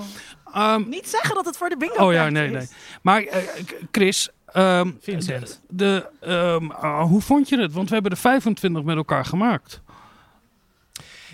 [0.54, 2.52] Ehm, Niet zeggen dat het voor de bingo oh ja, kaart nee, is.
[2.54, 2.68] nee.
[3.02, 3.42] Maar eh,
[3.92, 5.62] Chris, ehm, Vincent.
[5.70, 7.74] de, ehm, ah, hoe vond je het?
[7.74, 9.82] Want we hebben er 25 met elkaar gemaakt.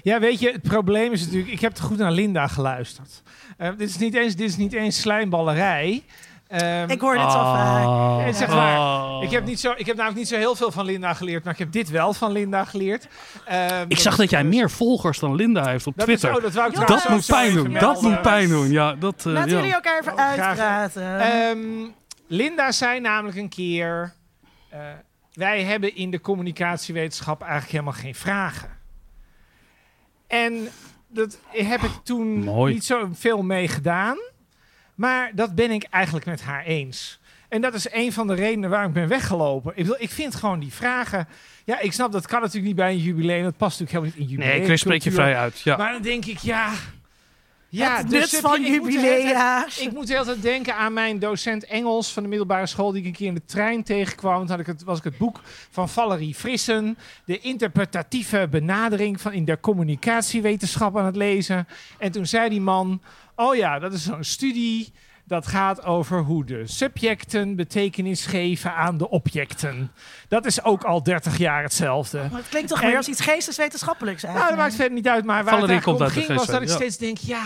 [0.03, 3.21] Ja, weet je, het probleem is natuurlijk, ik heb te goed naar Linda geluisterd.
[3.57, 6.03] Eh, dit, is niet eens, dit is niet eens slijmballerij.
[6.51, 7.83] Ehm, Ik hoor dit vaak.
[7.83, 8.77] Ja, het is echt waar.
[8.79, 9.23] Oh.
[9.23, 11.53] Ik heb, niet zo, ik heb namelijk niet zo heel veel van Linda geleerd, maar
[11.53, 13.07] ik heb dit wel van Linda geleerd.
[13.45, 16.37] Ehm, Ik zag dat jij meer volgers dan Linda heeft op Dat is- Twitter.
[16.39, 17.73] oh, dat wou ik Dat moet pijn doen.
[17.73, 18.69] Dat moet pijn doen.
[18.71, 19.55] Ja, dat, eh, Laten ja.
[19.57, 21.19] jullie elkaar even Oh, uitpraten.
[21.19, 21.59] Ehm,
[22.27, 24.13] Linda zei namelijk een keer:
[24.69, 24.79] eh,
[25.33, 28.69] Wij hebben in de communicatiewetenschap eigenlijk helemaal geen vragen.
[30.27, 30.67] En
[31.07, 32.73] dat heb ik toen Mooi.
[32.73, 34.17] niet zo veel mee gedaan.
[35.01, 37.19] Maar dat ben ik eigenlijk met haar eens.
[37.49, 39.71] En dat is een van de redenen waarom ik ben weggelopen.
[39.71, 41.27] Ik, bedoel, ik vind gewoon die vragen.
[41.65, 43.43] Ja, ik snap dat kan natuurlijk niet bij een jubileum.
[43.43, 44.57] Dat past natuurlijk helemaal niet in jubileum.
[44.57, 45.59] Nee, Chris, spreek je vrij uit.
[45.59, 45.77] Ja.
[45.77, 46.69] Maar dan denk ik, ja.
[47.69, 49.65] Ja, het dus van je- ik moet de hele tijd- jubilea.
[49.79, 52.91] ik moet de hele tijd denken aan mijn docent Engels van de middelbare school...
[52.91, 54.39] die ik een keer in de trein tegenkwam.
[54.39, 55.39] Toen had ik het, was ik het boek
[55.71, 56.97] van Valerie Frissen...
[57.25, 61.67] de interpretatieve benadering van in de communicatiewetenschap aan het lezen.
[61.99, 63.01] En toen zei die man...
[63.35, 64.93] oh ja, dat is zo'n studie...
[65.25, 69.91] Dat gaat over hoe de subjecten betekenis geven aan de objecten.
[70.27, 72.17] Dat is ook al 30 jaar hetzelfde.
[72.17, 74.61] Maar het klinkt toch En- meer als iets geesteswetenschappelijks Nou, eigenlijk.
[74.61, 75.25] dat maakt verder niet uit.
[75.25, 77.43] Maar waar Valerie het komt om uit de ging was dat ik steeds denk, ja...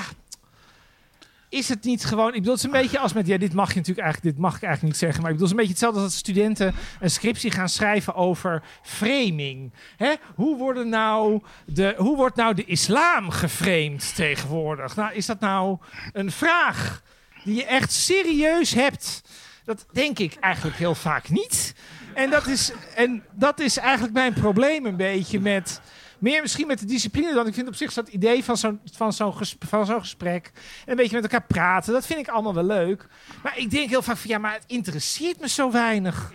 [1.56, 2.28] Is het niet gewoon...
[2.28, 3.28] Ik bedoel, het is een beetje als met...
[3.28, 4.36] Ja, dit mag je natuurlijk eigenlijk...
[4.36, 5.22] Dit mag ik eigenlijk niet zeggen.
[5.22, 8.16] Maar ik bedoel, het is een beetje hetzelfde als dat studenten een scriptie gaan schrijven
[8.16, 9.74] over framing.
[9.98, 10.14] Hè?
[10.36, 14.96] Hoe, worden nou de, hoe wordt nou de islam geframed tegenwoordig?
[14.96, 15.78] Nou, is dat nou
[16.14, 17.02] een vraag
[17.44, 19.22] die je echt serieus hebt?
[19.66, 21.76] Dat denk ik eigenlijk heel vaak niet.
[22.14, 25.82] En dat is, en dat is eigenlijk mijn probleem een beetje met...
[26.20, 27.48] Meer misschien met de discipline dan.
[27.48, 30.52] Ik vind op zich dat idee van zo'n van zo'n van zo'n gesprek...
[30.56, 33.08] en een beetje met elkaar praten, dat vind ik allemaal wel leuk.
[33.44, 34.30] Maar ik denk heel vaak van...
[34.30, 36.32] ja, maar het interesseert me zo weinig.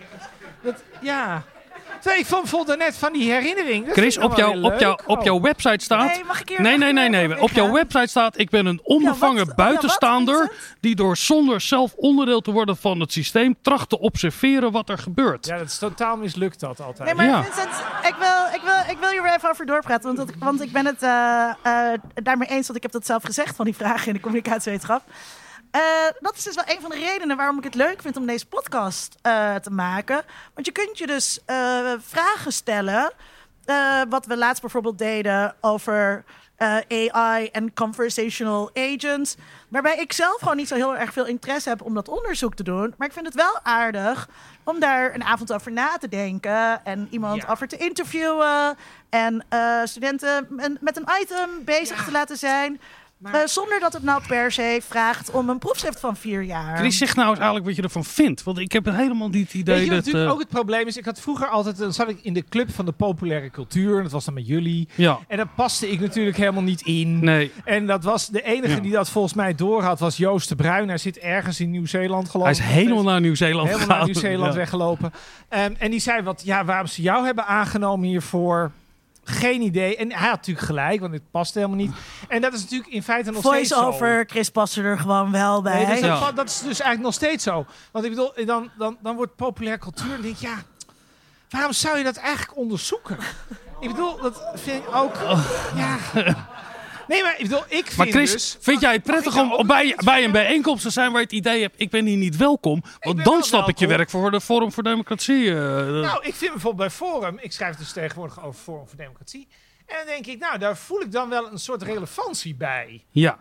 [0.61, 1.43] Dat, ja...
[2.01, 3.85] Terwijl ik vond, vond net van die herinnering.
[3.85, 5.23] dat Chris, op, jou, op, jou, op Oh.
[5.23, 6.05] jouw website staat...
[6.07, 7.41] Nee, mag ik hier Nee, nee, nee, nee.
[7.41, 10.35] Op jouw website staat: Ik ben een onbevangen Ja, wat- buitenstaander.
[10.35, 13.55] ja, wat, die door zonder zelf onderdeel te worden van het systeem.
[13.61, 15.45] tracht te observeren wat er gebeurt.
[15.45, 17.05] Ja, dat is totaal mislukt dat altijd.
[17.05, 17.43] Nee, maar Ja.
[17.43, 17.69] Vincent,
[18.07, 20.15] ik wil, ik, wil, ik wil hier weer even over doorpraten.
[20.15, 23.23] Want, dat, want ik ben het eh, eh, daarmee eens, want ik heb dat zelf
[23.23, 25.01] gezegd van die vragen in de communicatiewetenschap.
[25.71, 25.81] Eh,
[26.19, 28.45] dat is dus wel een van de redenen waarom ik het leuk vind om deze
[28.45, 30.23] podcast eh, te maken.
[30.53, 33.11] Want je kunt je dus eh, vragen stellen.
[34.09, 36.23] wat we laatst bijvoorbeeld deden over
[36.87, 39.35] AI en conversational agents.
[39.67, 42.63] Waarbij ik zelf gewoon niet zo heel erg veel interesse heb om dat onderzoek te
[42.63, 42.93] doen.
[42.97, 44.29] Maar ik vind het wel aardig
[44.63, 46.85] om daar een avond over na te denken.
[46.85, 48.77] En iemand over te interviewen.
[49.09, 49.45] En
[49.83, 50.47] studenten
[50.79, 52.81] met een item bezig te laten zijn.
[53.23, 56.77] Eh, zonder dat het nou per se vraagt om een proefschrift van vier jaar.
[56.77, 58.43] Chris, zeg nou eens eigenlijk wat je ervan vindt.
[58.43, 59.97] Want ik heb helemaal niet het idee Weet je dat...
[59.97, 60.97] natuurlijk eh, ook het probleem is?
[60.97, 63.97] Ik had vroeger altijd, dan zat ik in de club van de populaire cultuur.
[63.97, 64.87] En dat was dan met jullie.
[64.95, 65.19] Ja.
[65.27, 67.19] En daar paste ik natuurlijk helemaal niet in.
[67.23, 67.51] Nee.
[67.65, 68.79] En dat was de enige Ja.
[68.79, 70.87] die dat volgens mij doorhad, was Joost de Bruin.
[70.87, 74.59] Hij zit ergens in Nieuw-Zeeland geloof Hij is helemaal naar Nieuw-Zeeland Helemaal naar Nieuw-Zeeland Ja.
[74.59, 75.11] weggelopen.
[75.49, 78.71] Ehm, en die zei wat, ja, waarom ze jou hebben aangenomen hiervoor.
[79.23, 79.95] Geen idee.
[79.97, 81.91] En hij had natuurlijk gelijk, want het past helemaal niet.
[82.27, 83.75] En dat is natuurlijk in feite nog steeds zo.
[83.81, 85.73] Voice-over, Chris past er gewoon wel bij.
[85.85, 87.65] Nee, dat, is, dat- dat is dus eigenlijk nog steeds zo.
[87.91, 90.09] Want ik bedoel, dan, dan, dan wordt populair cultuur.
[90.11, 90.55] Dan denk ik, ja,
[91.49, 93.17] waarom zou je dat eigenlijk onderzoeken?
[93.79, 95.15] ik bedoel, dat vind ik ook.
[95.75, 95.97] Ja.
[97.11, 98.57] Nee, maar ik bedoel, ik vind Maar Chris, dus.
[98.59, 101.35] vind jij het prettig om om bij, bij een bijeenkomst te zijn waar je het
[101.35, 102.83] idee hebt, ik ben hier niet welkom?
[102.99, 105.49] Want dan snap ik je werk voor de Forum voor Democratie.
[105.49, 105.55] eh,
[105.87, 109.47] Nou, ik vind bijvoorbeeld bij Forum, ik schrijf dus tegenwoordig over Forum voor Democratie.
[109.85, 113.03] En dan denk ik, nou, daar voel ik dan wel een soort relevantie bij.
[113.11, 113.39] ja.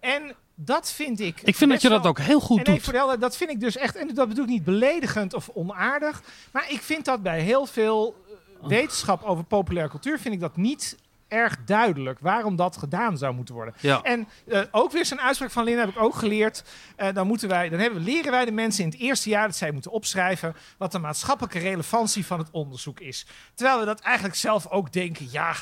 [0.00, 1.40] En dat vind ik.
[1.42, 3.20] Ik vind dat je dat ook heel goed en doet.
[3.20, 3.96] dat vind ik dus echt.
[3.96, 6.22] En dat bedoel ik niet beledigend of onaardig.
[6.52, 8.24] Maar ik vind dat bij heel veel
[8.62, 10.18] eh, wetenschap over populaire cultuur.
[10.18, 10.96] vind ik dat niet
[11.30, 13.74] erg duidelijk waarom dat gedaan zou moeten worden.
[13.80, 14.02] Ja.
[14.02, 16.64] En eh, ook weer zo'n uitspraak van Lin heb ik ook geleerd.
[16.96, 19.56] Eh, dan moeten wij, dan hebben, leren wij de mensen in het eerste jaar dat
[19.56, 23.26] zij moeten opschrijven wat de maatschappelijke relevantie van het onderzoek is.
[23.54, 25.54] Terwijl we dat eigenlijk zelf ook denken, ja,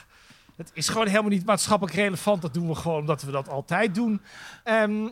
[0.56, 2.42] het is gewoon helemaal niet maatschappelijk relevant.
[2.42, 4.22] Dat doen we gewoon omdat we dat altijd doen.
[4.64, 5.08] Ehm,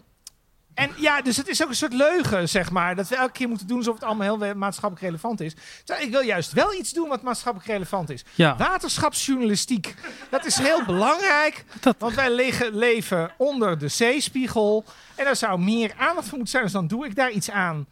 [0.77, 2.95] en ja, dus het is ook een soort leugen, zeg maar.
[2.95, 5.55] Dat we elke keer moeten doen alsof het allemaal heel maatschappelijk relevant is.
[5.85, 8.25] Terwijl ik wil juist wel iets doen wat maatschappelijk relevant is.
[8.35, 8.57] Ja.
[8.57, 9.95] Waterschapsjournalistiek.
[10.31, 11.65] Dat is heel belangrijk.
[11.99, 14.85] Want wij liggen, leven onder de zeespiegel.
[15.15, 16.63] En daar zou meer aandacht voor moeten zijn.
[16.63, 17.87] Dus dan doe ik daar iets aan.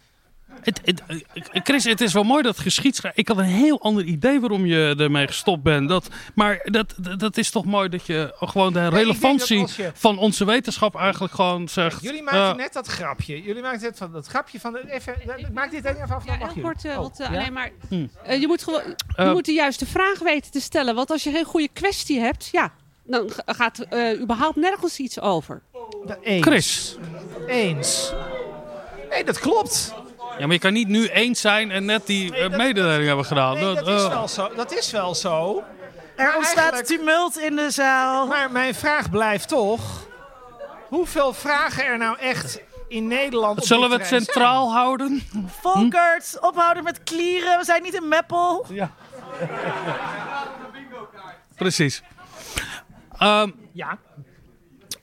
[0.62, 1.02] Het, het,
[1.64, 3.20] Chris, het is wel mooi dat geschiedschrijven.
[3.20, 5.88] Ik had een heel ander idee waarom je ermee gestopt bent.
[5.88, 10.18] Dat, maar dat, dat, dat is toch mooi dat je gewoon de relevantie je- van
[10.18, 12.02] onze wetenschap eigenlijk gewoon zegt.
[12.02, 13.42] Jullie maakten eh, net dat grapje.
[13.42, 14.72] Jullie maakten net van dat grapje van...
[14.72, 15.14] de- Even,
[15.52, 16.24] maak dit even af.
[16.26, 17.38] mag Heel kort, eh, Oh, wat, eh, ja?
[17.38, 17.70] alleen maar.
[17.88, 18.06] Hm.
[18.40, 18.82] je moet, gewoon,
[19.16, 20.94] je moet de juiste vraag weten te stellen.
[20.94, 22.72] Want als je geen goede kwestie hebt, ja,
[23.04, 23.86] dan ga- gaat
[24.20, 25.62] überhaupt nergens iets over.
[26.22, 26.42] Eens.
[26.46, 26.96] Chris.
[27.46, 28.12] Eens.
[29.10, 29.94] Nee, dat klopt.
[30.38, 33.54] Ja, maar je kan niet nu eens zijn en net die eh, mededeling hebben gedaan.
[33.54, 34.54] Nee, dat eh, is wel zo.
[34.54, 35.62] Dat is wel zo.
[36.16, 38.26] Er Maar ontstaat tumult in de zaal.
[38.26, 40.06] Maar mijn vraag blijft toch...
[40.88, 45.22] Hoeveel vragen er nou echt in Nederland op Zullen we het centraal houden?
[45.60, 47.58] Volkert, ophouden met klieren.
[47.58, 48.66] We zijn niet in Meppel.
[48.68, 48.90] Ja.
[51.56, 52.02] Precies.
[53.18, 53.98] Ehm, ja.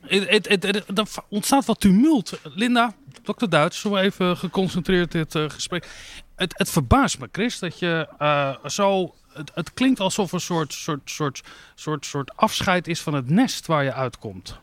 [0.01, 2.39] Het, het, het, het- er ontstaat wat tumult.
[2.43, 2.93] Linda,
[3.23, 5.87] dokter Duits, zo even geconcentreerd dit eh, gesprek.
[6.35, 9.15] Het, het verbaast me, Chris, dat je eh, zo...
[9.33, 11.41] Het, het klinkt alsof een soort, soort, soort,
[11.75, 14.59] soort, soort afscheid is van het nest waar je uitkomt.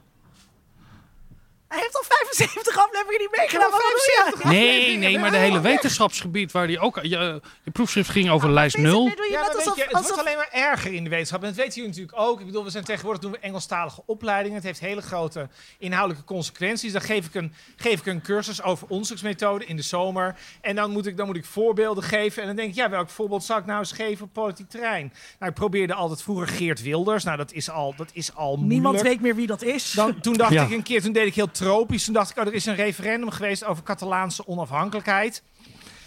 [1.68, 3.70] Hij heeft al 75 afleveringen niet meegedaan.
[3.70, 4.48] Wat doe je?
[4.48, 6.98] Nee, nee, maar de hele wetenschapsgebied waar die ook...
[7.02, 8.92] Je, je proefschrift ging over lijst 0.
[8.92, 11.04] doe je Ja, net maar weet alsof- je, het alsof- wordt alleen maar erger in
[11.04, 11.40] de wetenschap.
[11.42, 12.40] En dat weten jullie natuurlijk ook.
[12.40, 14.56] Ik bedoel, we zijn tegenwoordig doen we Engelstalige opleidingen.
[14.56, 15.48] Het heeft hele grote
[15.78, 16.92] inhoudelijke consequenties.
[16.92, 20.36] Dan geef ik een, geef ik een cursus over onderzoeksmethoden in de zomer.
[20.60, 22.40] En dan moet, ik, dan moet ik voorbeelden geven.
[22.42, 25.12] En dan denk ik, ja, welk voorbeeld zou ik nou eens geven op politiek terrein?
[25.38, 27.24] Nou, ik probeerde altijd vroeger Geert Wilders.
[27.24, 29.04] Nou, dat is al, dat is al Niemand moeilijk.
[29.04, 29.90] weet meer wie dat is.
[29.90, 30.62] Dan, toen dacht Ja.
[30.64, 32.04] ik een keer, toen deed ik heel tropisch.
[32.04, 35.42] Toen dacht ik, oh, er is een referendum geweest over Catalaanse onafhankelijkheid.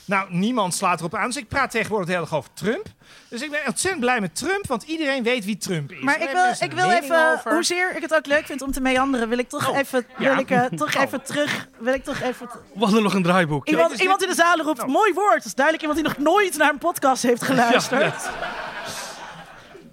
[0.06, 1.26] Nou, niemand slaat erop aan.
[1.28, 2.86] Dus ik praat tegenwoordig heel erg over Trump.
[3.28, 6.00] Dus ik ben ontzettend blij met Trump, want iedereen weet wie Trump is.
[6.02, 7.54] Maar ik wil, mensen ik wil even, over.
[7.54, 10.30] hoezeer ik het ook leuk vind om te meanderen, wil ik toch Oh, even, ja.
[10.30, 11.02] wil ik, eh, toch Oh.
[11.02, 12.50] even terug, wil ik toch even...
[12.74, 13.68] We hadden nog een draaiboek.
[13.68, 15.36] Iemand, iemand in de zaal roept, mooi woord.
[15.36, 18.30] Dat is duidelijk iemand die nog nooit naar een podcast heeft geluisterd.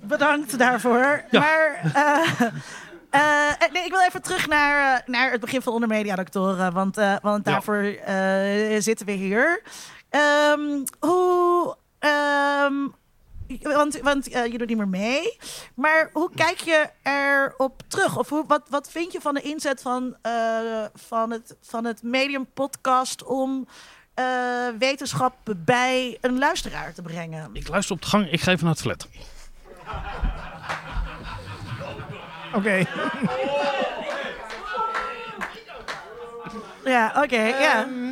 [0.00, 1.24] Bedankt daarvoor.
[1.30, 1.40] Ja.
[1.40, 2.46] Maar eh,
[3.10, 6.72] eh, nee, ik wil even terug naar, eh, naar het begin van Onder Media Doctoren.
[6.72, 9.62] Want, eh, want daarvoor eh, zitten we hier.
[10.10, 11.76] Ehm, hoe...
[11.98, 12.74] ehm,
[13.62, 15.38] want want eh, je doet niet meer mee.
[15.74, 18.18] Maar hoe kijk je erop terug?
[18.18, 22.02] Of hoe, wat, wat vind je van de inzet van, eh, van, het, van het
[22.02, 23.68] Medium Podcast om
[24.14, 24.24] eh,
[24.78, 27.50] wetenschap bij een luisteraar te brengen?
[27.52, 29.08] Ik luister op de gang, ik ga even naar het flat.
[32.54, 32.84] Oké.
[36.84, 37.84] Ja, oké, ja.
[37.84, 38.10] Ehm,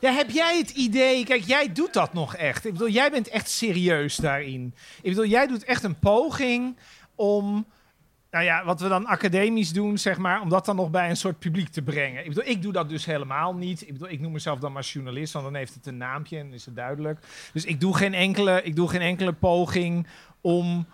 [0.00, 1.24] ja, heb jij het idee...
[1.24, 2.66] Kijk, jij doet dat nog echt.
[2.66, 4.74] Ik bedoel, jij bent echt serieus daarin.
[5.02, 6.76] Ik bedoel, jij doet echt een poging
[7.14, 7.66] om
[8.30, 11.16] nou ja, wat we dan academisch doen, zeg maar, om dat dan nog bij een
[11.16, 12.22] soort publiek te brengen.
[12.22, 13.82] Ik bedoel, ik doe dat dus helemaal niet.
[13.82, 16.52] Ik bedoel, ik noem mezelf dan maar journalist, want dan heeft het een naampje en
[16.52, 17.20] is het duidelijk.
[17.52, 20.06] Dus ik doe geen enkele, ik doe geen enkele poging
[20.40, 20.86] om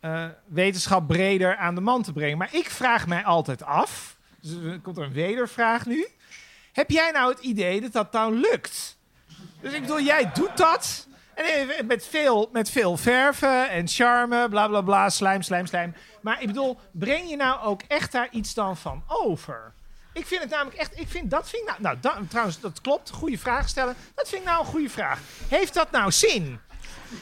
[0.00, 2.38] eh, wetenschap breder aan de man te brengen.
[2.38, 6.08] Maar ik vraag mij altijd af, dus er komt er een wedervraag nu.
[6.72, 8.98] Heb jij nou het idee dat dat nou lukt?
[9.60, 11.08] Dus ik bedoel, jij doet dat.
[11.34, 15.94] En met veel, met veel verven en charme, bla bla bla, slijm, slijm, slijm.
[16.20, 19.72] Maar ik bedoel, breng je nou ook echt daar iets dan van over?
[20.12, 23.10] Ik vind het namelijk echt, ik vind dat vind ik nou, nou trouwens, dat klopt,
[23.10, 23.96] goede vraag stellen.
[24.14, 25.20] Dat vind ik nou een goede vraag.
[25.48, 26.60] Heeft dat nou zin?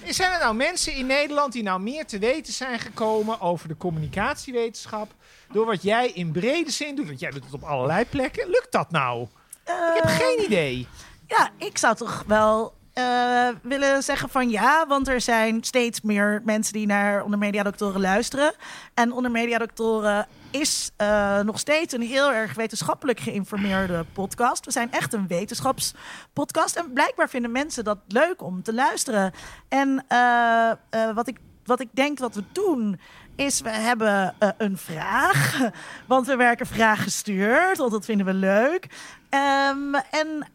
[0.04, 3.76] Zijn er nou mensen in Nederland die nou meer te weten zijn gekomen over de
[3.76, 5.14] communicatiewetenschap?
[5.52, 8.48] Door wat jij in brede zin doet, want jij doet het op allerlei plekken.
[8.50, 9.26] Lukt dat nou?
[9.64, 10.86] ik heb geen idee.
[11.26, 16.42] Ja, ik zou toch wel eh, willen zeggen van ja, want er zijn steeds meer
[16.44, 18.54] mensen die naar Onder Media Doctoren luisteren.
[18.94, 24.64] En Onder Media Doctoren is eh, nog steeds een heel erg wetenschappelijk geïnformeerde podcast.
[24.64, 26.76] We zijn echt een wetenschapspodcast.
[26.76, 29.32] En blijkbaar vinden mensen dat leuk om te luisteren.
[29.68, 33.00] En eh, eh, wat, ik, wat ik denk dat we doen,
[33.36, 35.58] is we hebben een vraag.
[36.06, 38.86] Want we werken vraaggestuurd, want dat vinden we leuk.
[39.28, 40.48] Ehm, en,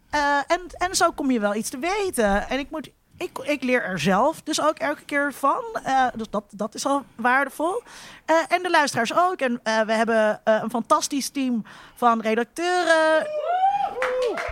[0.47, 2.49] en, en zo kom je wel iets te weten.
[2.49, 2.91] En ik moet.
[3.17, 5.63] Ik, ik leer er zelf dus ook elke keer van.
[5.83, 7.83] Eh, dus dat, dat is al waardevol.
[8.25, 9.39] Eh, en de luisteraars ook.
[9.39, 11.63] En eh, we hebben een fantastisch team
[11.95, 13.27] van redacteuren.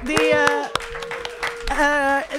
[0.03, 0.33] Die,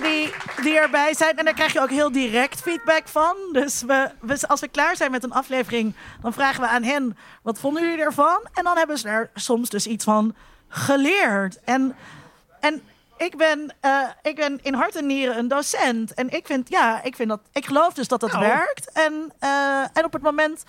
[0.03, 1.39] die, die erbij zijn.
[1.39, 3.37] En daar krijg je ook heel direct feedback van.
[3.53, 7.17] Dus we, we, als we klaar zijn met een aflevering, dan vragen we aan hen:
[7.43, 8.49] wat vonden jullie ervan?
[8.55, 10.35] En dan hebben ze er soms dus iets van
[10.69, 11.61] geleerd.
[11.65, 11.97] En,
[12.61, 12.83] en
[13.25, 16.15] ik, ben, eh, ik ben in hart en nieren een docent.
[16.15, 17.41] En ik vind, ja, ik vind dat.
[17.53, 18.47] Ik geloof dus dat het Nou.
[18.47, 18.93] werkt.
[18.93, 20.63] En, eh, en op het moment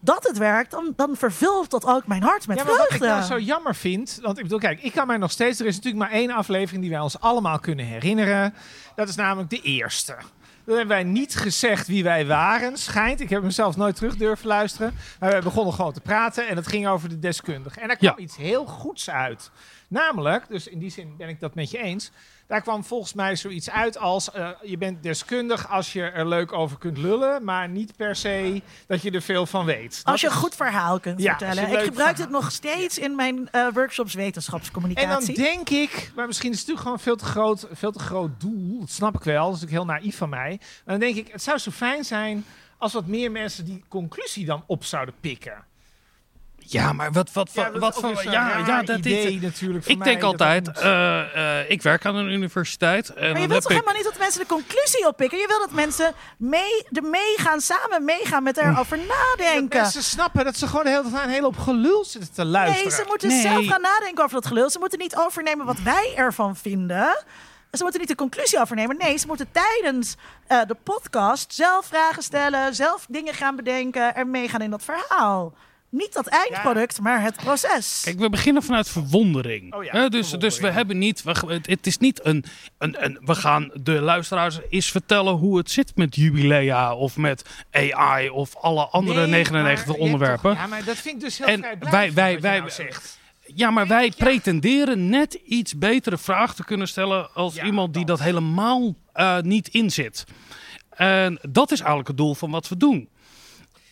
[0.00, 3.00] dat het werkt, dan, dan vervult dat ook mijn hart met ja, maar wat ik
[3.00, 5.76] nou zo jammer vind, want ik bedoel, kijk, ik kan mij nog steeds, er is
[5.76, 8.54] natuurlijk maar één aflevering die wij ons allemaal kunnen herinneren.
[8.94, 10.16] Dat is namelijk de eerste.
[10.64, 13.20] Dan hebben wij niet gezegd wie wij waren, schijnt.
[13.20, 14.94] Ik heb hem zelf nooit terug durven luisteren.
[15.20, 17.80] Maar we begonnen gewoon te praten en het ging over de deskundige.
[17.80, 18.22] En daar kwam Ja.
[18.22, 19.50] iets heel goeds uit.
[19.88, 22.10] Namelijk, dus in die zin ben ik dat met je eens.
[22.46, 26.52] Daar kwam volgens mij zoiets uit als: eh, je bent deskundig als je er leuk
[26.52, 30.00] over kunt lullen, maar niet per se dat je er veel van weet.
[30.04, 31.62] Als je een goed verhaal kunt Ja, vertellen.
[31.62, 35.34] Ik gebruik verhaal- het nog steeds in mijn eh, workshops En wetenschapscommunicatie.
[35.34, 38.40] dan denk ik, maar misschien is het natuurlijk gewoon veel te groot, veel te groot
[38.40, 38.78] doel.
[38.80, 39.46] Dat snap ik wel.
[39.46, 40.56] Dat is natuurlijk heel naïef van mij.
[40.58, 42.44] Maar dan denk ik, het zou zo fijn zijn
[42.78, 45.64] als wat meer mensen die conclusie dan op zouden pikken.
[46.70, 48.32] Ja, maar wat, wat, Ja, wat, dat wat van.
[48.32, 49.40] Ja, ja, dat idee is.
[49.40, 53.08] natuurlijk Ik mij denk dat dat altijd, eh, eh, ik werk aan een universiteit.
[53.08, 55.38] En maar je wilt toch ik, helemaal niet dat mensen de conclusie oppikken?
[55.38, 59.80] Je wil dat mensen mee, de meegaan, samen meegaan met erover nadenken.
[59.80, 62.88] Mensen snappen dat ze gewoon de hele tijd een hele hoop gelul zitten te luisteren.
[62.88, 63.40] Nee, ze moeten Nee.
[63.40, 64.70] zelf gaan nadenken over dat gelul.
[64.70, 67.24] Ze moeten niet overnemen wat wij ervan vinden.
[67.72, 68.96] Ze moeten niet de conclusie overnemen.
[68.96, 70.16] Nee, ze moeten tijdens
[70.46, 75.54] eh, de podcast zelf vragen stellen, zelf dingen gaan bedenken en meegaan in dat verhaal.
[75.90, 78.00] Niet dat eindproduct, maar het proces.
[78.04, 79.74] Kijk, we beginnen vanuit verwondering.
[79.74, 81.22] Oh ja, dus, dus we hebben niet.
[81.22, 82.44] We, het- het is niet een,
[82.78, 83.18] een, een.
[83.24, 88.56] We gaan de luisteraars eens vertellen hoe het zit met jubilea of met AI of
[88.56, 90.50] alle andere Nee, 99 maar je onderwerpen.
[90.50, 92.70] toch- ja, maar dat vind ik dus heel En wij- wij- wat je wij- nou
[92.70, 93.18] zegt.
[93.54, 98.04] Ja, maar wij pretenderen net iets betere vragen te kunnen stellen als Ja, iemand die
[98.04, 98.16] dat.
[98.16, 100.24] dat helemaal eh, niet inzit.
[100.90, 103.08] En dat is eigenlijk het doel van wat we doen.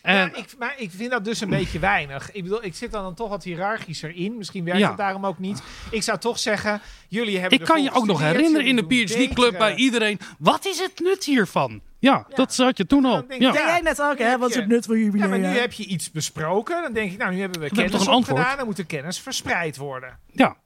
[0.07, 2.33] En Ja, ik, maar ik vind dat dus een beetje weinig.
[2.33, 4.37] Ik bedoel, ik zit dan, dan toch wat hiërarchischer in.
[4.37, 4.89] Misschien werkt Ja.
[4.89, 5.63] het daarom ook niet.
[5.91, 9.05] Ik zou toch zeggen, jullie hebben ik kan je ook nog herinneren in de jullie
[9.07, 10.19] PhD-club betere- bij iedereen.
[10.39, 11.81] Wat is het nut hiervan?
[11.99, 13.13] Ja, dat zat je toen al.
[13.13, 13.53] Dan denk Ja.
[13.53, 13.67] Ja.
[13.67, 14.39] jij net ook, hè?
[14.39, 15.29] Wat is het nut van Ja, jubileum?
[15.31, 16.83] maar nu heb je iets besproken.
[16.83, 18.39] Dan denk ik, nou, nu hebben we hebben kennis toch een antwoord?
[18.39, 18.57] opgedaan.
[18.59, 20.19] Dan moet de kennis verspreid worden.
[20.33, 20.57] ja.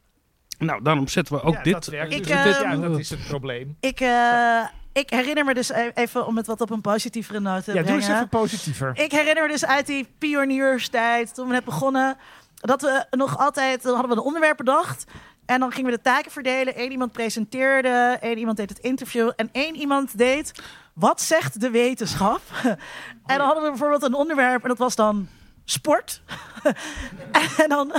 [0.58, 1.72] Nou, daarom zetten we ook ja, dit.
[1.72, 2.12] Dat werkt.
[2.12, 3.76] Ik, dus dit- ja, ehm, dat is het probleem.
[3.80, 7.64] Ik, eh, ik herinner me dus e- even om het wat op een positievere noot
[7.64, 8.02] te Ja, doe brengen.
[8.02, 8.92] eens even positiever.
[8.94, 12.16] Ik herinner me dus uit die pionierstijd, toen we net begonnen,
[12.54, 15.04] dat we nog altijd, dan hadden we een onderwerp bedacht.
[15.46, 16.80] En dan gingen we de taken verdelen.
[16.80, 20.52] Eén iemand presenteerde, één iemand deed het interview en één iemand deed
[20.94, 22.40] wat zegt de wetenschap.
[22.62, 25.28] en dan hadden we bijvoorbeeld een onderwerp en dat was dan
[25.70, 26.22] sport.
[27.62, 27.92] en, dan,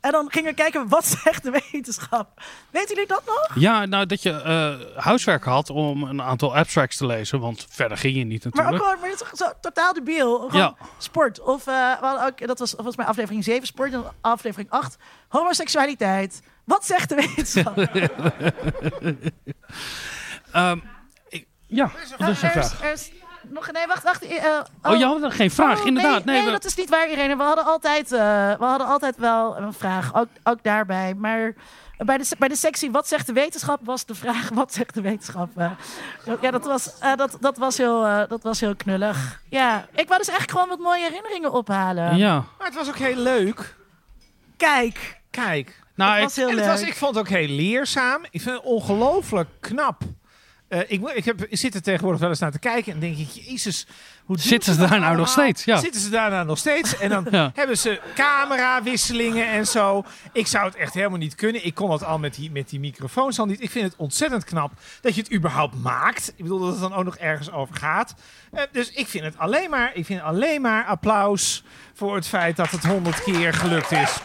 [0.00, 2.42] en dan gingen we kijken wat zegt de wetenschap.
[2.70, 3.48] Weten jullie dat nog?
[3.54, 7.40] Ja, nou dat je eh, huiswerk had om een aantal abstracts te lezen.
[7.40, 8.82] Want verder ging je niet Maar ook natuurlijk.
[8.84, 10.38] gewoon, maar dat is toch zo totaal debiel.
[10.38, 10.74] Gewoon Ja.
[10.98, 11.40] sport.
[11.40, 14.96] Of eh, we hadden ook, dat was volgens mij aflevering 7 sport en aflevering 8
[15.28, 16.42] homoseksualiteit.
[16.64, 17.76] Wat zegt de wetenschap?
[20.52, 20.78] Ehm,
[21.28, 22.82] ik- ja, dat is een er, is, vraag.
[22.82, 23.10] er, is,
[23.48, 24.22] nog, nee, wacht, wacht.
[24.26, 24.44] eh,
[24.82, 26.24] Oh, je had geen vraag, Oh, inderdaad.
[26.24, 27.36] Nee, Nee, nee, we- dat is niet waar, Irene.
[27.36, 28.18] We hadden altijd, eh,
[28.58, 31.14] we hadden altijd wel een vraag, ook, ook daarbij.
[31.14, 31.54] Maar
[31.98, 35.00] bij de, bij de sectie Wat zegt de wetenschap was de vraag Wat zegt de
[35.00, 35.50] wetenschap?
[35.56, 35.70] Eh,
[36.40, 39.40] ja, dat was, eh, dat, dat, was heel, eh, dat was heel knullig.
[39.48, 42.16] Ja, ik wou dus echt gewoon wat mooie herinneringen ophalen.
[42.16, 42.34] Ja.
[42.58, 43.74] Maar het was ook heel leuk.
[44.56, 45.20] Kijk.
[45.30, 45.82] Kijk.
[45.94, 46.88] Nou, Het ik- was heel En het was, leuk.
[46.88, 48.24] ik vond het ook heel leerzaam.
[48.30, 50.02] Ik vind het ongelooflijk knap.
[50.74, 53.16] Eh, ik, ik, heb, ik zit er tegenwoordig wel eens naar te kijken en denk
[53.18, 53.86] ik, jezus,
[54.24, 55.64] hoe Zitten ze dat daar nou nog steeds?
[55.64, 55.76] Ja.
[55.76, 56.98] Zitten ze daar nou nog steeds?
[56.98, 57.50] En dan Ja.
[57.54, 60.04] hebben ze camerawisselingen en zo.
[60.32, 61.66] Ik zou het echt helemaal niet kunnen.
[61.66, 63.62] Ik kon het al met die, met die microfoons al niet.
[63.62, 66.28] Ik vind het ontzettend knap dat je het überhaupt maakt.
[66.36, 68.14] Ik bedoel dat het dan ook nog ergens over gaat.
[68.52, 71.64] Eh, dus ik vind het alleen maar, ik vind alleen maar applaus
[71.94, 74.16] voor het feit dat het honderd keer gelukt is.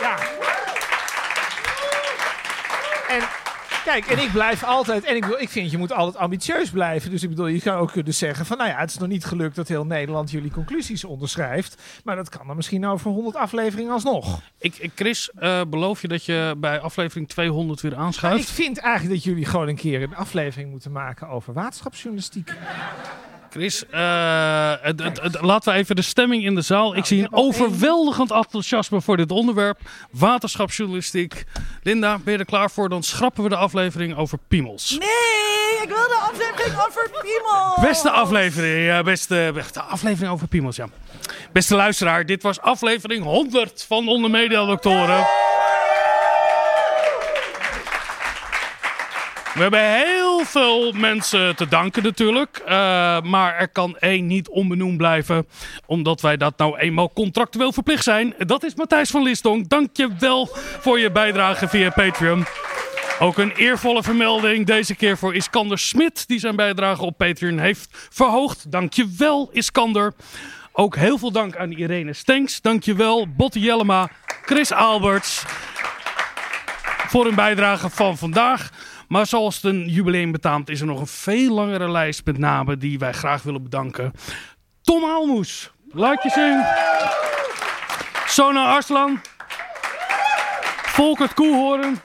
[0.00, 0.16] Ja.
[3.08, 3.22] En
[3.88, 5.04] kijk, en ik blijf altijd.
[5.04, 7.10] En ik, bedoel, ik vind je moet altijd ambitieus blijven.
[7.10, 9.24] Dus ik bedoel, je kan ook kunnen zeggen van nou ja, het is nog niet
[9.24, 11.82] gelukt dat heel Nederland jullie conclusies onderschrijft.
[12.04, 14.40] Maar dat kan dan misschien over 100 afleveringen alsnog.
[14.58, 18.50] Ik, ik- Chris, eh, beloof je dat je bij aflevering 200 weer Ik aanschuift?
[18.50, 22.52] vind eigenlijk dat jullie gewoon een keer een aflevering moeten maken over waterschapsjournalistiek.
[23.50, 26.96] Chris, eh, het- het- het- laten we even de stemming in de zaal.
[26.96, 29.78] ik zie een overweldigend enthousiasme voor dit onderwerp.
[30.10, 31.44] Waterschapsjournalistiek.
[31.82, 32.88] Linda, ben je er klaar voor?
[32.88, 34.90] Dan schrappen we de aflevering over piemels.
[34.90, 37.76] Nee, ik wil de aflevering over piemel.
[37.80, 40.86] Beste aflevering, ja, beste, beste aflevering over piemels, ja.
[41.52, 45.26] Beste luisteraar, dit was aflevering 100 van Onder Media Doctoren.
[49.58, 52.62] We hebben heel veel mensen te danken natuurlijk.
[52.66, 55.46] eh, maar er kan één niet onbenoemd blijven.
[55.86, 58.34] Omdat wij dat nou eenmaal contractueel verplicht zijn.
[58.38, 59.68] Dat is Matthijs van Listong.
[59.68, 60.48] Dank je wel
[60.80, 62.44] voor je bijdrage via Patreon.
[63.18, 68.08] Ook een eervolle vermelding deze keer voor Iskander Smit, die zijn bijdrage op Patreon heeft
[68.12, 68.70] verhoogd.
[68.72, 70.14] Dankjewel, Iskander.
[70.72, 72.60] Ook heel veel dank aan Irene Stenks.
[72.60, 74.08] Dankjewel, Botte Jellema,
[74.44, 75.44] Chris Alberts
[77.08, 78.70] voor hun bijdrage van vandaag.
[79.08, 82.78] Maar zoals het een jubileum betaamt, is er nog een veel langere lijst met namen
[82.78, 84.12] die wij graag willen bedanken.
[84.82, 86.64] Tom Aalmoes, laat je zien.
[88.26, 89.20] Sona Arslan.
[90.82, 92.00] Volkert Koehoorn.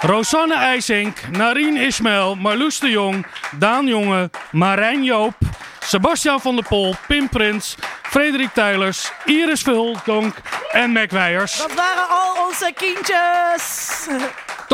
[0.00, 3.26] Rosanne IJsink, Narien Ismail, Marloes de Jong,
[3.58, 5.34] Daan Jonge, Marijn Joop,
[5.80, 10.34] Sebastian van der Pol, Pim Prins, Frederik Tijlers, Iris Verhultdonk
[10.72, 11.58] en Mac Weijers.
[11.58, 14.06] Dat waren al onze kindjes.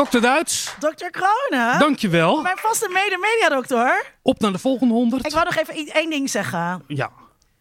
[0.03, 0.19] Dr.
[0.19, 1.09] Duits, Dr.
[1.11, 1.79] Kronen.
[1.79, 2.41] dankjewel.
[2.41, 4.05] Mijn vaste mede-mediadokter.
[4.21, 5.25] Op naar de volgende honderd.
[5.25, 6.83] Ik wou nog even één ding zeggen.
[6.87, 7.09] Ja.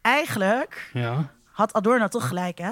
[0.03, 1.31] Eigenlijk ja.
[1.53, 2.71] had Adorno toch gelijk, hè?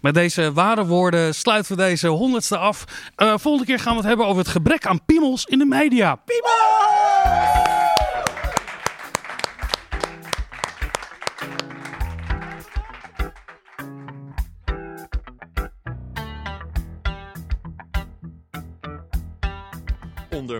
[0.00, 2.84] Met deze ware woorden sluiten we deze honderdste af.
[3.16, 6.18] Eh, volgende keer gaan we het hebben over het gebrek aan piemels in de media.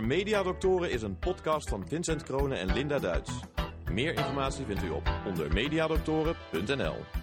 [0.07, 3.31] Mediadoktoren is een podcast van Vincent Kronen en Linda Duits.
[3.91, 7.22] Meer informatie vindt u op ondermediadoktoren.nl.